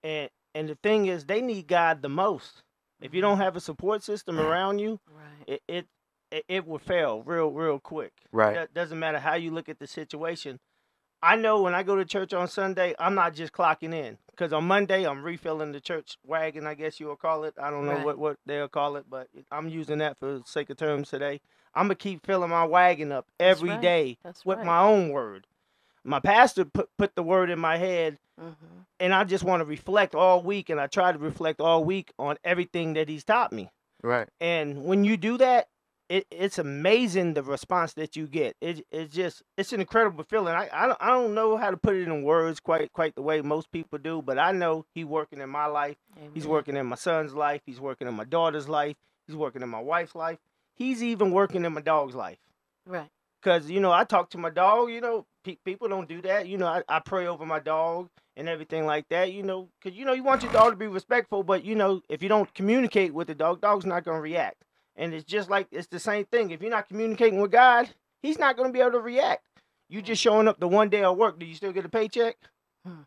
and 0.03 0.29
and 0.55 0.69
the 0.69 0.75
thing 0.75 1.05
is, 1.05 1.25
they 1.25 1.41
need 1.41 1.67
God 1.67 2.01
the 2.01 2.09
most. 2.09 2.63
If 2.99 3.13
you 3.13 3.21
don't 3.21 3.37
have 3.37 3.55
a 3.55 3.59
support 3.59 4.01
system 4.03 4.39
around 4.39 4.79
you, 4.79 4.99
right. 5.07 5.43
it 5.47 5.61
it 5.67 5.87
it, 6.31 6.45
it 6.47 6.67
will 6.67 6.79
fail 6.79 7.21
real 7.23 7.51
real 7.51 7.79
quick. 7.79 8.13
Right. 8.31 8.57
It 8.57 8.73
doesn't 8.73 8.99
matter 8.99 9.19
how 9.19 9.35
you 9.35 9.51
look 9.51 9.69
at 9.69 9.79
the 9.79 9.87
situation. 9.87 10.59
I 11.21 11.35
know 11.35 11.61
when 11.61 11.73
I 11.75 11.83
go 11.83 11.95
to 11.95 12.05
church 12.05 12.33
on 12.33 12.47
Sunday, 12.47 12.93
I'm 12.99 13.15
not 13.15 13.33
just 13.33 13.51
clocking 13.53 13.93
in 13.93 14.17
because 14.37 14.53
on 14.53 14.65
Monday 14.65 15.05
I'm 15.05 15.23
refilling 15.23 15.71
the 15.71 15.81
church 15.81 16.17
wagon. 16.23 16.67
I 16.67 16.75
guess 16.75 16.99
you'll 16.99 17.15
call 17.15 17.43
it. 17.43 17.55
I 17.61 17.69
don't 17.71 17.85
know 17.85 17.93
Right. 17.93 18.05
what 18.05 18.17
what 18.19 18.37
they'll 18.45 18.67
call 18.69 18.95
it, 18.97 19.05
but 19.09 19.27
I'm 19.51 19.67
using 19.69 19.97
that 19.99 20.17
for 20.17 20.37
the 20.39 20.43
sake 20.45 20.69
of 20.69 20.77
terms 20.77 21.09
today. 21.09 21.41
I'm 21.73 21.85
gonna 21.85 21.95
keep 21.95 22.25
filling 22.25 22.49
my 22.49 22.65
wagon 22.65 23.11
up 23.11 23.27
That's 23.39 23.61
right. 23.61 23.81
day 23.81 24.17
That's 24.23 24.45
with 24.45 24.57
right. 24.59 24.65
my 24.65 24.79
own 24.81 25.09
word. 25.09 25.47
My 26.03 26.19
pastor 26.19 26.65
put 26.65 26.89
put 26.97 27.15
the 27.15 27.23
word 27.23 27.49
in 27.49 27.59
my 27.59 27.77
head, 27.77 28.19
Mm-hmm. 28.39 28.81
and 28.99 29.13
I 29.15 29.23
just 29.23 29.43
want 29.43 29.61
to 29.61 29.65
reflect 29.65 30.13
all 30.13 30.43
week, 30.43 30.69
and 30.69 30.79
I 30.79 30.85
try 30.87 31.11
to 31.11 31.17
reflect 31.17 31.59
all 31.59 31.83
week 31.83 32.13
on 32.19 32.37
everything 32.43 32.93
that 32.93 33.09
he's 33.09 33.23
taught 33.23 33.51
me. 33.51 33.71
Right. 34.03 34.29
And 34.39 34.85
when 34.85 35.03
you 35.03 35.17
do 35.17 35.39
that, 35.39 35.69
it, 36.09 36.25
it's 36.31 36.57
amazing 36.57 37.33
the 37.33 37.43
response 37.43 37.93
that 37.93 38.15
you 38.15 38.27
get. 38.27 38.55
It, 38.61 38.85
it's 38.91 39.13
just 39.13 39.43
it's 39.57 39.73
an 39.73 39.81
incredible 39.81 40.23
feeling. 40.23 40.53
I, 40.53 40.69
I 40.71 40.87
don't 40.87 40.97
I 41.01 41.07
don't 41.07 41.33
know 41.33 41.57
how 41.57 41.71
to 41.71 41.77
put 41.77 41.95
it 41.95 42.07
in 42.07 42.23
words 42.23 42.59
quite 42.59 42.91
quite 42.93 43.15
the 43.15 43.21
way 43.21 43.41
most 43.41 43.71
people 43.71 43.99
do, 43.99 44.21
but 44.21 44.39
I 44.39 44.51
know 44.51 44.85
he's 44.93 45.05
working 45.05 45.41
in 45.41 45.49
my 45.49 45.65
life. 45.65 45.97
He's 46.33 46.47
working 46.47 46.77
in 46.77 46.85
my 46.85 46.95
son's 46.95 47.33
life. 47.33 47.61
He's 47.65 47.79
working 47.79 48.07
in 48.07 48.13
my 48.13 48.23
daughter's 48.23 48.69
life. 48.69 48.95
He's 49.27 49.35
working 49.35 49.61
in 49.61 49.69
my 49.69 49.81
wife's 49.81 50.15
life. 50.15 50.39
He's 50.75 51.03
even 51.03 51.31
working 51.31 51.65
in 51.65 51.73
my 51.73 51.81
dog's 51.81 52.15
life. 52.15 52.37
Right. 52.85 53.09
Cause 53.41 53.69
you 53.69 53.79
know 53.79 53.91
I 53.91 54.03
talk 54.03 54.29
to 54.31 54.37
my 54.37 54.49
dog. 54.49 54.89
You 54.89 55.01
know 55.01 55.25
pe- 55.43 55.57
people 55.65 55.89
don't 55.89 56.07
do 56.07 56.21
that. 56.21 56.47
You 56.47 56.57
know 56.57 56.67
I, 56.67 56.83
I 56.87 56.99
pray 56.99 57.27
over 57.27 57.45
my 57.45 57.59
dog 57.59 58.09
and 58.35 58.47
everything 58.47 58.85
like 58.85 59.09
that. 59.09 59.33
You 59.33 59.43
know 59.43 59.69
cause 59.83 59.93
you 59.93 60.05
know 60.05 60.13
you 60.13 60.23
want 60.23 60.43
your 60.43 60.51
dog 60.53 60.71
to 60.71 60.77
be 60.77 60.87
respectful, 60.87 61.43
but 61.43 61.65
you 61.65 61.75
know 61.75 62.01
if 62.07 62.23
you 62.23 62.29
don't 62.29 62.53
communicate 62.53 63.13
with 63.13 63.27
the 63.27 63.35
dog, 63.35 63.59
dog's 63.61 63.85
not 63.85 64.05
gonna 64.05 64.21
react. 64.21 64.63
And 64.97 65.13
it's 65.13 65.23
just 65.23 65.49
like 65.49 65.67
it's 65.71 65.87
the 65.87 65.99
same 65.99 66.25
thing. 66.25 66.51
If 66.51 66.61
you're 66.61 66.71
not 66.71 66.87
communicating 66.87 67.39
with 67.39 67.51
God, 67.51 67.89
He's 68.21 68.39
not 68.39 68.57
gonna 68.57 68.71
be 68.71 68.81
able 68.81 68.93
to 68.93 68.99
react. 68.99 69.43
You 69.89 70.01
just 70.01 70.21
showing 70.21 70.47
up 70.47 70.59
the 70.59 70.67
one 70.67 70.89
day 70.89 71.03
of 71.03 71.15
work. 71.17 71.39
Do 71.39 71.45
you 71.45 71.55
still 71.55 71.71
get 71.71 71.85
a 71.85 71.89
paycheck? 71.89 72.35
Hmm. 72.85 73.01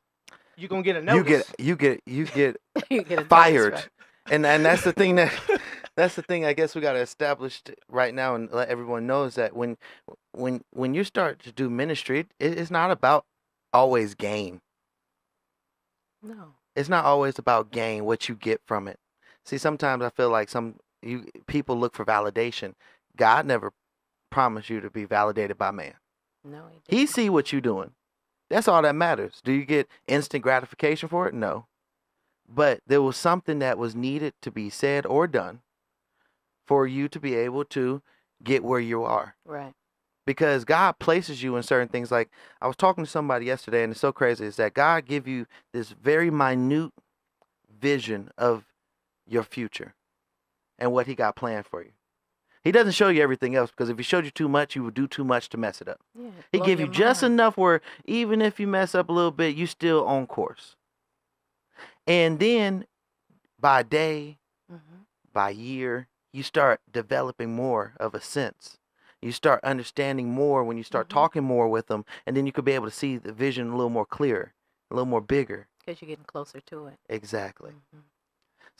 You 0.57 0.69
gonna 0.69 0.83
get 0.83 0.97
a 0.97 1.03
notice. 1.03 1.53
You 1.59 1.77
get 1.77 2.01
you 2.07 2.25
get 2.27 2.57
you 2.87 2.87
get 2.87 2.91
You 2.91 3.03
get 3.03 3.17
notice, 3.17 3.29
fired. 3.29 3.73
right. 3.75 3.89
And 4.31 4.47
and 4.47 4.65
that's 4.65 4.83
the 4.85 4.93
thing 4.93 5.17
that 5.17 5.33
that's 5.97 6.15
the 6.15 6.23
thing 6.23 6.45
I 6.45 6.53
guess 6.53 6.75
we 6.75 6.81
got 6.81 6.93
to 6.93 7.01
establish 7.01 7.63
right 7.89 8.15
now 8.15 8.35
and 8.35 8.51
let 8.53 8.69
everyone 8.69 9.07
know 9.07 9.25
is 9.25 9.35
that 9.35 9.57
when 9.57 9.77
when 10.33 10.63
when 10.71 10.95
you 10.95 11.03
start 11.05 11.41
to 11.41 11.53
do 11.53 11.69
ministry, 11.69 12.21
it, 12.39 12.59
it's 12.59 12.71
not 12.71 12.91
about 12.91 13.25
always 13.73 14.15
gain. 14.15 14.61
No. 16.23 16.55
It's 16.77 16.89
not 16.89 17.05
always 17.05 17.39
about 17.39 17.73
gain 17.73 18.05
what 18.05 18.29
you 18.29 18.35
get 18.37 18.61
from 18.67 18.87
it. 18.87 18.99
See, 19.45 19.59
sometimes 19.59 20.05
I 20.05 20.11
feel 20.11 20.31
like 20.31 20.49
some 20.49 20.77
you 21.03 21.27
people 21.47 21.79
look 21.79 21.95
for 21.95 22.05
validation. 22.05 22.75
God 23.17 23.47
never 23.47 23.73
promised 24.31 24.71
you 24.71 24.81
to 24.81 24.91
be 24.91 25.05
validated 25.05 25.59
by 25.59 25.71
man. 25.71 25.95
No. 26.45 26.65
He, 26.89 26.99
He 26.99 27.07
see 27.07 27.29
what 27.29 27.53
you 27.53 27.61
doing. 27.61 27.93
That's 28.49 28.69
all 28.69 28.83
that 28.83 28.95
matters. 28.95 29.41
Do 29.45 29.53
you 29.53 29.65
get 29.65 29.89
instant 30.09 30.43
gratification 30.43 31.09
for 31.09 31.29
it? 31.29 31.35
No. 31.35 31.67
But 32.49 32.81
there 32.87 33.03
was 33.03 33.17
something 33.17 33.61
that 33.61 33.79
was 33.79 33.95
needed 33.95 34.35
to 34.43 34.51
be 34.51 34.71
said 34.71 35.07
or 35.07 35.27
done 35.27 35.61
for 36.67 36.87
you 36.87 37.09
to 37.09 37.21
be 37.21 37.35
able 37.35 37.65
to 37.67 38.03
get 38.43 38.65
where 38.65 38.81
you 38.81 39.05
are. 39.05 39.37
Right. 39.45 39.75
Because 40.27 40.65
God 40.65 40.99
places 40.99 41.43
you 41.43 41.57
in 41.57 41.63
certain 41.63 41.89
things. 41.89 42.11
Like 42.11 42.31
I 42.61 42.67
was 42.67 42.77
talking 42.77 43.05
to 43.05 43.11
somebody 43.11 43.47
yesterday, 43.47 43.85
and 43.85 43.93
it's 43.93 44.01
so 44.01 44.13
crazy. 44.13 44.47
Is 44.47 44.57
that 44.57 44.75
God 44.75 45.07
give 45.07 45.29
you 45.29 45.47
this 45.73 45.91
very 45.91 46.31
minute 46.31 46.93
vision 47.81 48.31
of 48.37 48.65
your 49.27 49.43
future 49.43 49.95
and 50.81 50.93
what 50.93 51.07
He 51.07 51.15
got 51.15 51.37
planned 51.37 51.67
for 51.67 51.83
you. 51.83 51.93
He 52.65 52.73
doesn't 52.73 52.93
show 52.93 53.09
you 53.09 53.23
everything 53.23 53.55
else 53.55 53.71
because 53.71 53.89
if 53.89 53.97
He 53.97 54.03
showed 54.03 54.25
you 54.25 54.31
too 54.31 54.49
much, 54.49 54.75
you 54.75 54.83
would 54.85 54.95
do 54.95 55.07
too 55.07 55.25
much 55.25 55.49
to 55.51 55.57
mess 55.59 55.81
it 55.81 55.89
up. 55.89 56.01
Yeah. 56.19 56.31
He 56.53 56.59
give 56.61 56.81
you 56.81 56.87
your 56.87 56.95
just 56.95 57.23
enough 57.23 57.57
where 57.57 57.81
even 58.07 58.43
if 58.43 58.59
you 58.59 58.67
mess 58.67 58.95
up 58.95 59.09
a 59.09 59.13
little 59.13 59.31
bit, 59.31 59.55
you 59.57 59.67
still 59.67 60.05
on 60.07 60.27
course. 60.27 60.77
And 62.07 62.39
then 62.39 62.87
by 63.59 63.83
day, 63.83 64.39
Mm-hmm. 64.73 65.03
by 65.33 65.51
year, 65.51 66.07
you 66.33 66.45
start 66.45 66.81
developing 66.91 67.55
more 67.57 67.95
of 67.99 68.15
a 68.15 68.21
sense. 68.21 68.79
You 69.21 69.33
start 69.33 69.63
understanding 69.65 70.31
more 70.31 70.63
when 70.63 70.77
you 70.77 70.85
start 70.85 71.09
Mhm. 71.09 71.11
talking 71.15 71.43
more 71.43 71.69
with 71.69 71.89
them, 71.89 72.05
and 72.25 72.37
then 72.37 72.47
you 72.47 72.53
could 72.53 72.65
be 72.65 72.71
able 72.73 72.87
to 72.87 72.93
see 72.93 73.17
the 73.17 73.33
vision 73.33 73.69
a 73.71 73.77
little 73.77 73.91
more 73.91 74.07
clear, 74.07 74.55
a 74.91 74.95
little 74.95 75.07
more 75.09 75.21
bigger. 75.21 75.67
Because 75.81 76.01
you're 76.01 76.07
getting 76.09 76.25
closer 76.25 76.61
to 76.61 76.87
it. 76.87 77.01
Exactly. 77.09 77.73
Mhm. 77.73 78.03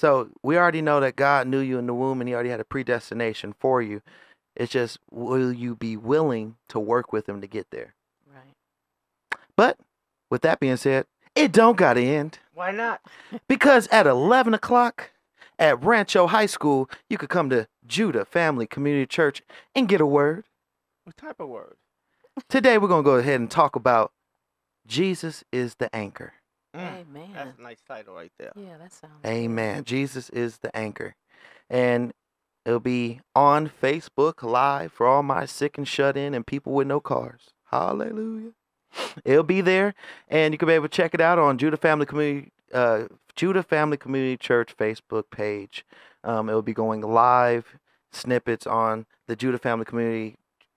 So 0.01 0.31
we 0.43 0.57
already 0.57 0.81
know 0.81 0.99
that 1.01 1.15
God 1.15 1.47
knew 1.47 1.59
you 1.59 1.79
in 1.79 1.87
the 1.87 1.93
womb 1.93 2.23
and 2.23 2.29
He 2.29 2.33
already 2.33 2.49
had 2.49 2.59
a 2.59 2.65
predestination 2.65 3.55
for 3.61 3.83
you. 3.83 4.01
It's 4.57 4.73
just, 4.73 4.99
will 5.11 5.53
you 5.53 5.77
be 5.77 5.95
willing 5.95 6.57
to 6.71 6.81
work 6.81 7.13
with 7.13 7.29
Him 7.29 7.43
to 7.43 7.47
get 7.47 7.67
there? 7.71 7.95
Right. 8.27 8.55
But 9.57 9.77
with 10.31 10.41
that 10.41 10.59
being 10.59 10.79
said, 10.79 11.05
it 11.35 11.53
don't 11.53 11.77
got 11.77 11.95
to 11.95 12.03
end 12.03 12.39
Why 12.55 12.71
not? 12.71 13.03
because 13.47 13.89
at 13.89 14.07
11 14.07 14.55
o'clock 14.55 15.11
at 15.59 15.85
Rancho 15.85 16.29
High 16.29 16.47
School, 16.47 16.89
you 17.11 17.19
could 17.19 17.29
come 17.29 17.51
to 17.51 17.69
Judah 17.87 18.25
Family 18.25 18.67
Community 18.67 19.05
Church 19.05 19.43
and 19.75 19.87
get 19.87 20.01
a 20.01 20.07
word. 20.07 20.45
What 21.05 21.19
type 21.19 21.41
of 21.41 21.51
word? 21.51 21.77
Today, 22.49 22.79
we're 22.79 22.89
going 22.89 23.05
to 23.05 23.11
go 23.11 23.17
ahead 23.17 23.39
and 23.39 23.51
talk 23.51 23.77
about 23.77 24.13
Jesus 24.87 25.45
is 25.53 25.75
the 25.75 25.95
anchor. 25.95 26.33
Mm, 26.77 27.01
Amen. 27.01 27.31
That's 27.35 27.59
a 27.59 27.63
nice 27.63 27.81
title 27.87 28.15
right 28.15 28.33
there. 28.39 28.53
Yeah, 28.55 28.79
that 28.79 28.93
sounds. 28.93 29.15
good. 29.23 29.29
Amen. 29.29 29.85
Jesus 29.85 30.31
is 30.31 30.59
the 30.59 30.75
anchor. 30.77 31.17
And 31.69 32.13
it'll 32.65 32.81
be 32.81 33.21
on 33.35 33.69
Facebook 33.83 34.43
Live 34.43 34.93
for 34.93 35.07
all 35.07 35.23
my 35.23 35.47
sick 35.47 35.79
and 35.79 35.87
shut 35.87 36.17
in 36.17 36.35
and 36.35 36.47
people 36.47 36.73
with 36.73 36.87
no 36.87 37.01
cars. 37.01 37.49
Hallelujah. 37.71 38.53
It'll 39.25 39.45
be 39.45 39.61
there, 39.61 39.95
and 40.29 40.53
you 40.53 40.59
can 40.59 40.67
be 40.67 40.75
able 40.75 40.89
to 40.89 40.97
check 40.97 41.15
it 41.15 41.21
out 41.21 41.39
on 41.39 41.59
Judah 41.59 41.77
Family 41.77 42.07
Community, 42.07 42.51
uh, 42.75 43.05
Judah 43.37 43.63
Family 43.63 43.97
Community 43.97 44.37
Church 44.37 44.77
Facebook 44.77 45.31
page. 45.31 45.85
Um, 46.25 46.49
it'll 46.49 46.61
be 46.63 46.73
going 46.75 47.01
live 47.01 47.79
snippets 48.11 48.67
on 48.67 49.07
the 49.29 49.37
Judah 49.37 49.59
Family 49.59 49.85
Community 49.85 50.35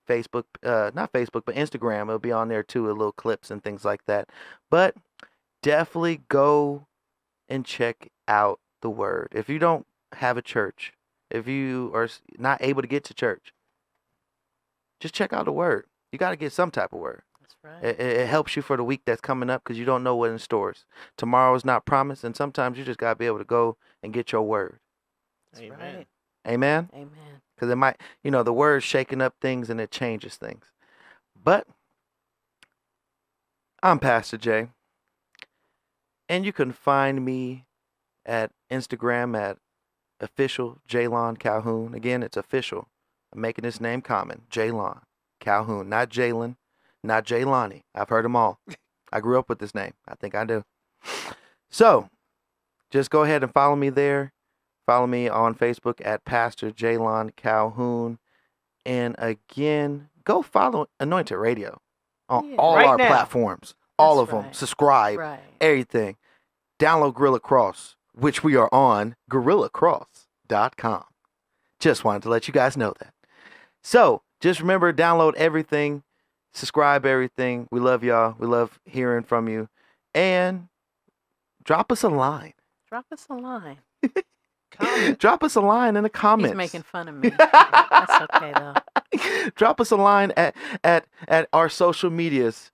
Facebook, 0.07 0.43
uh, 0.63 0.91
not 0.93 1.11
Facebook, 1.11 1.41
but 1.45 1.55
Instagram. 1.55 2.03
It'll 2.03 2.19
be 2.19 2.31
on 2.31 2.49
there 2.49 2.61
too, 2.61 2.83
with 2.83 2.97
little 2.97 3.11
clips 3.11 3.49
and 3.49 3.63
things 3.63 3.83
like 3.83 4.05
that. 4.05 4.29
But 4.69 4.95
definitely 5.63 6.21
go 6.29 6.85
and 7.49 7.65
check 7.65 8.11
out 8.27 8.59
the 8.81 8.89
word. 8.91 9.29
If 9.31 9.49
you 9.49 9.57
don't 9.57 9.87
have 10.13 10.37
a 10.37 10.43
church, 10.43 10.93
if 11.31 11.47
you 11.47 11.91
are 11.95 12.07
not 12.37 12.61
able 12.61 12.83
to 12.83 12.87
get 12.87 13.03
to 13.05 13.15
church, 13.15 13.53
just 14.99 15.15
check 15.15 15.33
out 15.33 15.45
the 15.45 15.51
word. 15.51 15.85
You 16.11 16.19
got 16.19 16.29
to 16.29 16.35
get 16.35 16.53
some 16.53 16.69
type 16.69 16.93
of 16.93 16.99
word. 16.99 17.23
That's 17.41 17.55
right. 17.63 17.83
It, 17.83 17.99
it 17.99 18.17
it 18.21 18.27
helps 18.27 18.55
you 18.55 18.61
for 18.61 18.77
the 18.77 18.83
week 18.83 19.01
that's 19.05 19.21
coming 19.21 19.49
up 19.49 19.63
because 19.63 19.79
you 19.79 19.85
don't 19.85 20.03
know 20.03 20.15
what 20.15 20.29
in 20.29 20.37
stores. 20.37 20.85
Tomorrow 21.17 21.55
is 21.55 21.65
not 21.65 21.85
promised, 21.85 22.23
and 22.23 22.35
sometimes 22.35 22.77
you 22.77 22.85
just 22.85 22.99
got 22.99 23.09
to 23.09 23.15
be 23.15 23.25
able 23.25 23.39
to 23.39 23.43
go 23.43 23.77
and 24.03 24.13
get 24.13 24.31
your 24.31 24.43
word. 24.43 24.79
That's 25.51 25.65
Amen. 25.65 25.79
right. 25.79 26.07
Amen. 26.47 26.89
Amen. 26.93 27.41
Because 27.55 27.69
it 27.71 27.75
might, 27.75 27.97
you 28.23 28.31
know, 28.31 28.43
the 28.43 28.53
word's 28.53 28.83
shaking 28.83 29.21
up 29.21 29.35
things 29.41 29.69
and 29.69 29.79
it 29.79 29.91
changes 29.91 30.35
things. 30.35 30.65
But 31.41 31.67
I'm 33.81 33.99
Pastor 33.99 34.37
Jay, 34.37 34.69
and 36.29 36.45
you 36.45 36.53
can 36.53 36.71
find 36.71 37.23
me 37.25 37.65
at 38.25 38.51
Instagram 38.71 39.37
at 39.37 39.57
official 40.19 40.79
Jalon 40.87 41.37
Calhoun. 41.37 41.93
Again, 41.93 42.23
it's 42.23 42.37
official. 42.37 42.87
I'm 43.33 43.41
making 43.41 43.63
this 43.63 43.81
name 43.81 44.01
common. 44.01 44.43
Jalon 44.49 45.01
Calhoun, 45.39 45.89
not 45.89 46.09
Jalen, 46.09 46.55
not 47.03 47.25
Jaylani. 47.25 47.81
I've 47.93 48.09
heard 48.09 48.25
them 48.25 48.35
all. 48.35 48.59
I 49.11 49.19
grew 49.19 49.37
up 49.37 49.49
with 49.49 49.59
this 49.59 49.75
name. 49.75 49.93
I 50.07 50.15
think 50.15 50.35
I 50.35 50.45
do. 50.45 50.63
So, 51.69 52.09
just 52.91 53.09
go 53.09 53.23
ahead 53.23 53.43
and 53.43 53.51
follow 53.53 53.75
me 53.75 53.89
there. 53.89 54.31
Follow 54.85 55.07
me 55.07 55.27
on 55.29 55.55
Facebook 55.55 55.99
at 56.05 56.25
Pastor 56.25 56.71
Jalon 56.71 57.35
Calhoun. 57.35 58.19
And 58.85 59.15
again, 59.17 60.09
go 60.23 60.41
follow 60.41 60.87
Anointed 60.99 61.37
Radio 61.37 61.79
on 62.29 62.49
Yeah. 62.51 62.55
all 62.57 62.75
Right 62.75 62.85
our 62.87 62.97
now. 62.97 63.07
platforms. 63.07 63.75
All 63.99 64.17
That's 64.17 64.31
of 64.33 64.43
them. 64.43 64.53
Subscribe 64.53 65.19
Right. 65.19 65.39
everything. 65.61 66.17
Download 66.79 67.13
Gorilla 67.13 67.39
Cross, 67.39 67.95
which 68.13 68.43
we 68.43 68.55
are 68.55 68.69
on 68.73 69.15
gorillacross.com. 69.29 71.03
Just 71.79 72.03
wanted 72.03 72.23
to 72.23 72.29
let 72.29 72.47
you 72.47 72.53
guys 72.53 72.77
know 72.77 72.93
that. 72.99 73.13
So 73.83 74.21
just 74.41 74.59
remember, 74.59 74.91
download 74.93 75.35
everything, 75.35 76.03
subscribe 76.53 77.05
everything. 77.05 77.67
We 77.71 77.79
love 77.79 78.03
y'all. 78.03 78.35
We 78.39 78.47
love 78.47 78.79
hearing 78.85 79.23
from 79.23 79.47
you. 79.47 79.69
And 80.13 80.67
drop 81.63 81.91
us 81.91 82.03
a 82.03 82.09
line. 82.09 82.53
Drop 82.89 83.05
us 83.11 83.25
a 83.29 83.33
line. 83.35 83.79
Comment. 84.71 85.19
drop 85.19 85.43
us 85.43 85.55
a 85.55 85.61
line 85.61 85.95
in 85.95 86.03
the 86.03 86.09
comments. 86.09 86.51
He's 86.51 86.57
making 86.57 86.81
fun 86.81 87.07
of 87.07 87.15
me. 87.15 87.29
That's 87.37 88.23
okay 88.33 88.53
though. 88.55 89.49
drop 89.55 89.79
us 89.79 89.91
a 89.91 89.95
line 89.95 90.31
at, 90.35 90.55
at 90.83 91.05
at 91.27 91.47
our 91.53 91.69
social 91.69 92.09
medias 92.09 92.71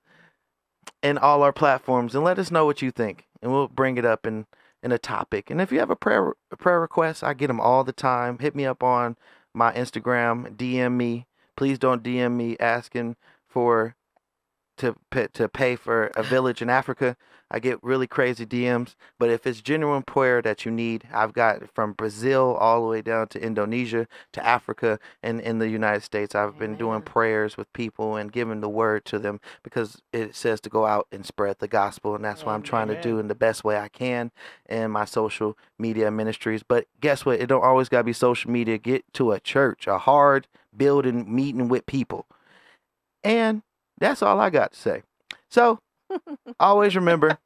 and 1.02 1.20
all 1.20 1.44
our 1.44 1.54
platforms 1.54 2.16
and 2.16 2.24
let 2.24 2.40
us 2.40 2.52
know 2.52 2.66
what 2.66 2.82
you 2.82 2.92
think 2.92 3.26
and 3.42 3.52
we'll 3.52 3.68
bring 3.68 3.98
it 3.98 4.06
up 4.06 4.26
in 4.26 4.46
in 4.82 4.94
a 4.94 4.98
topic. 4.98 5.50
And 5.50 5.60
if 5.60 5.74
you 5.74 5.80
have 5.80 5.90
a 5.90 5.96
prayer 5.96 6.34
a 6.52 6.58
prayer 6.58 6.80
request 6.80 7.24
i 7.24 7.34
get 7.34 7.48
them 7.48 7.60
all 7.60 7.84
the 7.84 7.94
time. 7.94 8.40
Hit 8.40 8.56
me 8.56 8.66
up 8.66 8.84
on 8.84 9.18
my 9.54 9.74
instagram 9.74 10.56
dm 10.56 10.94
me. 10.94 11.28
Please 11.56 11.80
don't 11.80 12.04
dm 12.04 12.36
me 12.36 12.58
asking 12.60 13.16
for 13.48 13.96
to 14.80 14.96
pay, 15.12 15.28
to 15.34 15.48
pay 15.48 15.76
for 15.76 16.08
a 16.16 16.24
village 16.24 16.62
in 16.62 16.70
africa 16.70 17.16
i 17.52 17.60
get 17.60 17.82
really 17.84 18.08
crazy 18.08 18.46
dms 18.46 18.96
but 19.18 19.30
if 19.30 19.46
it's 19.46 19.62
genuine 19.62 20.04
prayer 20.04 20.42
that 20.42 20.66
you 20.66 20.72
need 20.72 21.08
i've 21.14 21.34
got 21.34 21.62
from 21.74 21.94
brazil 21.94 22.56
all 22.60 22.82
the 22.82 22.88
way 22.88 23.02
down 23.02 23.28
to 23.28 23.42
indonesia 23.42 24.08
to 24.32 24.46
africa 24.46 25.00
and 25.22 25.42
in 25.42 25.60
the 25.60 25.70
United 25.70 26.04
States, 26.04 26.36
I've 26.36 26.58
been 26.58 26.76
doing 26.76 27.02
prayers 27.02 27.58
with 27.58 27.72
people 27.74 28.16
and 28.16 28.32
giving 28.32 28.62
the 28.62 28.70
word 28.70 29.06
to 29.06 29.20
them 29.20 29.40
because 29.64 30.02
it 30.14 30.36
says 30.36 30.62
to 30.62 30.70
go 30.70 30.86
out 30.86 31.08
and 31.12 31.26
spread 31.26 31.58
the 31.60 31.68
gospel, 31.68 32.16
and 32.16 32.24
that's 32.24 32.46
what 32.46 32.54
I'm 32.54 32.62
trying 32.62 32.88
to 32.88 33.02
do 33.02 33.20
in 33.20 33.28
the 33.28 33.36
best 33.36 33.64
way 33.64 33.78
I 33.78 33.90
can 33.90 34.32
in 34.70 34.92
my 34.92 35.06
social 35.06 35.58
media 35.78 36.12
ministries. 36.12 36.64
But 36.64 36.88
guess 37.02 37.26
what? 37.26 37.40
It 37.40 37.48
don't 37.48 37.64
always 37.64 37.90
gotta 37.90 38.04
be 38.04 38.14
social 38.14 38.52
media. 38.52 38.78
Get 38.78 39.04
to 39.14 39.32
a 39.32 39.40
church, 39.40 39.88
a 39.88 39.98
hard 39.98 40.48
building, 40.76 41.34
meeting 41.34 41.68
with 41.68 41.86
people, 41.86 42.28
and 43.24 43.64
that's 44.00 44.22
all 44.22 44.40
I 44.40 44.50
got 44.50 44.72
to 44.72 44.80
say. 44.80 45.04
So 45.50 45.80
always 46.60 46.96
remember, 46.96 47.38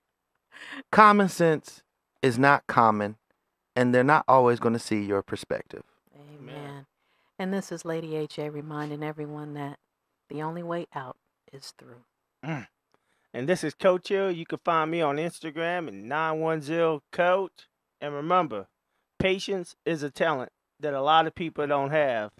common 0.92 1.28
sense 1.28 1.82
is 2.22 2.38
not 2.38 2.66
common, 2.66 3.16
and 3.76 3.94
they're 3.94 4.04
not 4.04 4.24
always 4.28 4.60
going 4.60 4.74
to 4.74 4.78
see 4.78 5.02
your 5.02 5.22
perspective. 5.22 5.82
Amen. 6.14 6.86
And 7.38 7.52
this 7.52 7.70
is 7.70 7.84
Lady 7.84 8.16
HA 8.16 8.50
reminding 8.50 9.02
everyone 9.02 9.54
that 9.54 9.78
the 10.28 10.42
only 10.42 10.62
way 10.62 10.86
out 10.94 11.16
is 11.52 11.72
through. 11.78 12.02
Mm. 12.44 12.66
And 13.32 13.48
this 13.48 13.62
is 13.62 13.74
Coach 13.74 14.08
Hill. 14.08 14.32
You 14.32 14.46
can 14.46 14.58
find 14.64 14.90
me 14.90 15.00
on 15.00 15.16
Instagram 15.16 15.88
at 15.88 15.94
910 15.94 17.00
Coach. 17.12 17.68
And 18.00 18.14
remember, 18.14 18.66
patience 19.18 19.76
is 19.84 20.02
a 20.02 20.10
talent 20.10 20.50
that 20.80 20.94
a 20.94 21.02
lot 21.02 21.26
of 21.26 21.34
people 21.34 21.66
don't 21.66 21.90
have. 21.90 22.30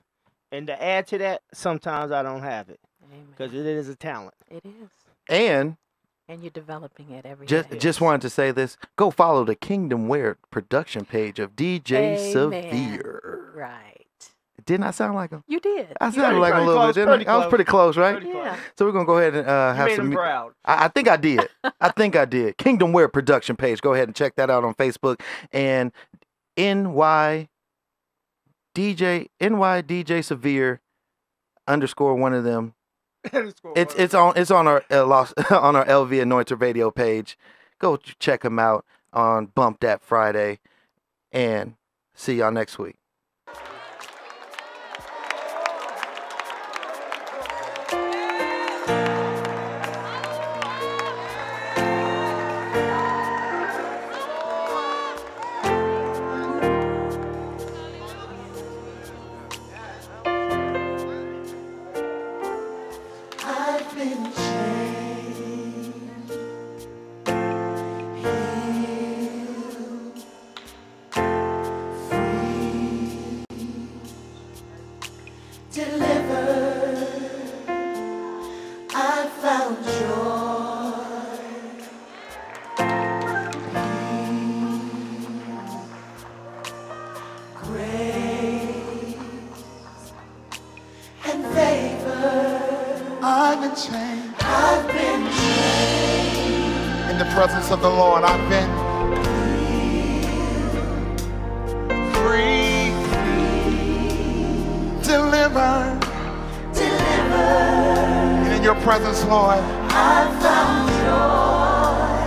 And 0.51 0.66
to 0.66 0.82
add 0.82 1.07
to 1.09 1.18
that, 1.18 1.43
sometimes 1.53 2.11
I 2.11 2.22
don't 2.22 2.43
have 2.43 2.70
it 2.70 2.80
Amen. 2.80 2.88
Because 3.30 3.52
it 3.54 3.66
is 3.66 3.88
a 3.88 3.94
talent. 3.96 4.34
it 4.50 4.64
is. 4.64 4.88
And 5.28 5.76
And 6.28 6.42
you're 6.42 6.50
developing 6.50 7.11
it 7.11 7.24
every 7.26 7.46
day. 7.46 7.62
just 7.68 7.80
just 7.80 8.00
wanted 8.00 8.20
to 8.22 8.30
say 8.30 8.50
this. 8.50 8.76
Go 8.96 9.11
follow 9.11 9.44
the 9.44 9.54
Kingdom 9.54 10.09
Wear 10.09 10.36
production 10.50 11.04
page 11.04 11.38
of 11.38 11.54
DJ 11.56 11.92
Amen. 12.16 12.32
Severe. 12.32 13.52
Right. 13.54 13.94
Didn't 14.66 14.84
I 14.84 14.90
sound 14.90 15.14
like 15.14 15.30
him? 15.30 15.42
You 15.46 15.61
did. 15.61 15.96
I 16.00 16.06
You 16.06 16.12
sounded 16.12 16.26
pretty- 16.26 16.40
like 16.40 16.52
him 16.54 16.59
a 16.61 16.66
little 16.66 16.82
close, 16.82 16.94
bit, 16.94 17.00
didn't 17.02 17.14
pretty 17.16 17.26
I? 17.28 17.34
I 17.34 17.36
was 17.38 17.46
pretty 17.46 17.64
close, 17.64 17.96
right? 17.96 18.16
Pretty 18.16 18.28
Yeah. 18.30 18.48
close. 18.50 18.61
So 18.76 18.84
we're 18.86 18.92
gonna 18.92 19.06
go 19.06 19.16
ahead 19.18 19.34
and 19.34 19.48
uh, 19.48 19.50
You 19.72 19.76
have 19.76 19.86
made 19.88 19.96
some. 19.96 20.06
him 20.09 20.12
proud. 20.12 20.52
I, 20.64 20.84
I 20.84 20.88
think 20.88 21.09
I 21.09 21.16
did. 21.16 21.48
I 21.80 21.88
think 21.90 22.16
I 22.16 22.24
did. 22.26 22.59
Kingdom 22.59 22.92
Wear 22.92 23.09
production 23.09 23.56
page. 23.56 23.80
Go 23.80 23.94
ahead 23.94 24.09
and 24.09 24.14
check 24.16 24.34
that 24.36 24.50
out 24.50 24.64
on 24.64 24.74
Facebook 24.74 25.20
and 25.52 25.92
NY 26.59 27.48
DJ 28.74 29.28
NY 29.40 29.82
DJ 29.82 30.22
Severe 30.24 30.80
underscore 31.66 32.14
one 32.14 32.34
of 32.34 32.44
them 32.44 32.74
It's 33.76 33.94
it's 33.94 34.14
on 34.14 34.34
it's 34.36 34.50
on 34.50 34.66
our 34.66 34.84
uh, 34.90 35.06
Los, 35.06 35.32
on 35.50 35.76
our 35.76 35.84
LV 35.86 36.20
Anointed 36.22 36.60
Radio 36.60 36.90
page. 36.90 37.38
Go 37.78 37.96
check 37.96 38.42
them 38.42 38.58
out 38.58 38.84
on 39.12 39.46
Bump 39.46 39.80
That 39.80 40.02
Friday, 40.02 40.58
and 41.32 41.74
see 42.14 42.34
y'all 42.34 42.52
next 42.52 42.78
week. 42.78 42.97
presence, 108.82 109.24
Lord. 109.24 109.58
I 109.90 110.28
found 110.42 110.88
joy. 111.02 112.18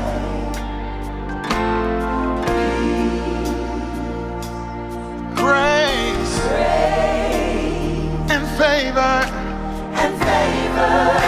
Grace, 5.35 6.39
grace 6.47 8.31
and 8.31 8.45
favor 8.57 9.17
and 10.01 10.13
favor. 10.23 11.20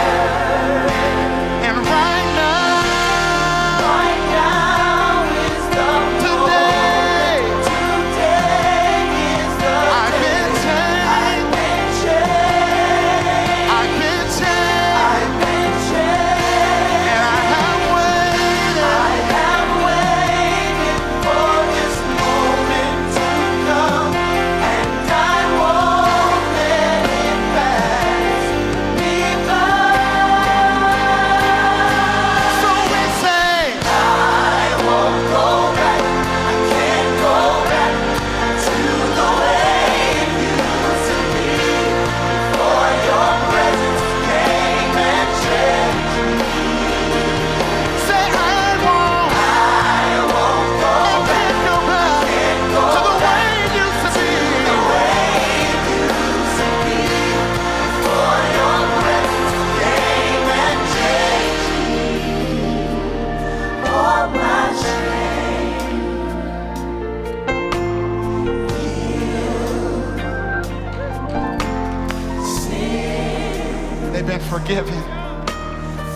forgiven. 74.64 75.02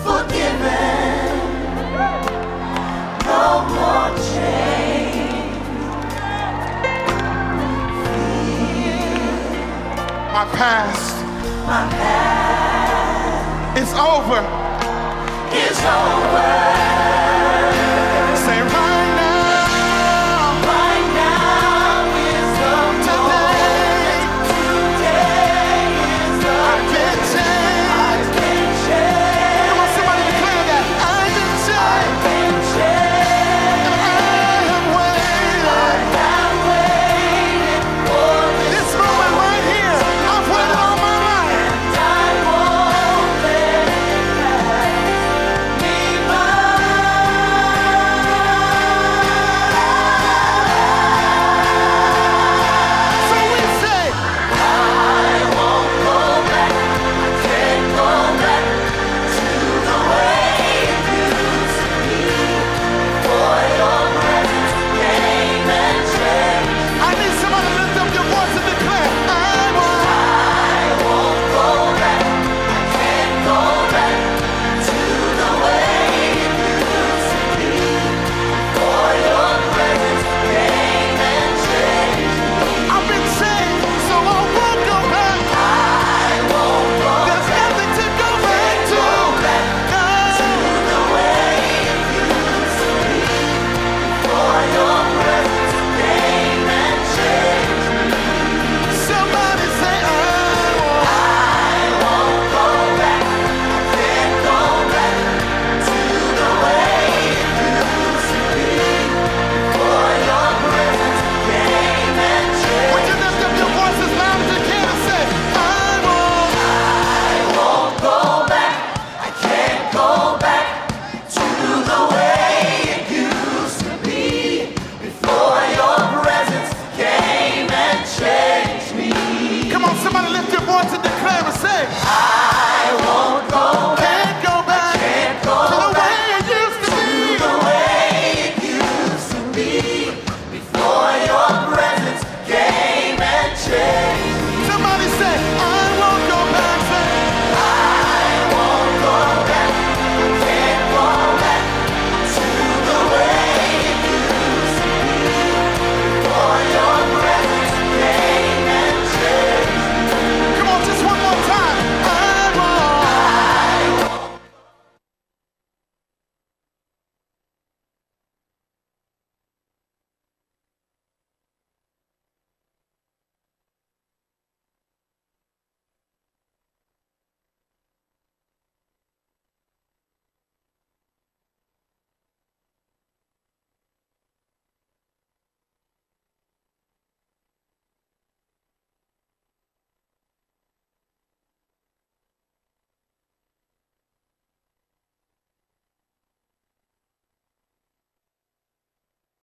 Forgiven. 0.03 1.37
No 3.25 3.45
more 3.75 4.09
chains. 4.17 5.53
My 10.33 10.45
past. 10.57 11.25
My 11.67 11.87
past. 11.93 13.77
It's 13.77 13.93
over. 13.93 14.41
It's 15.53 15.83
over. 15.85 17.28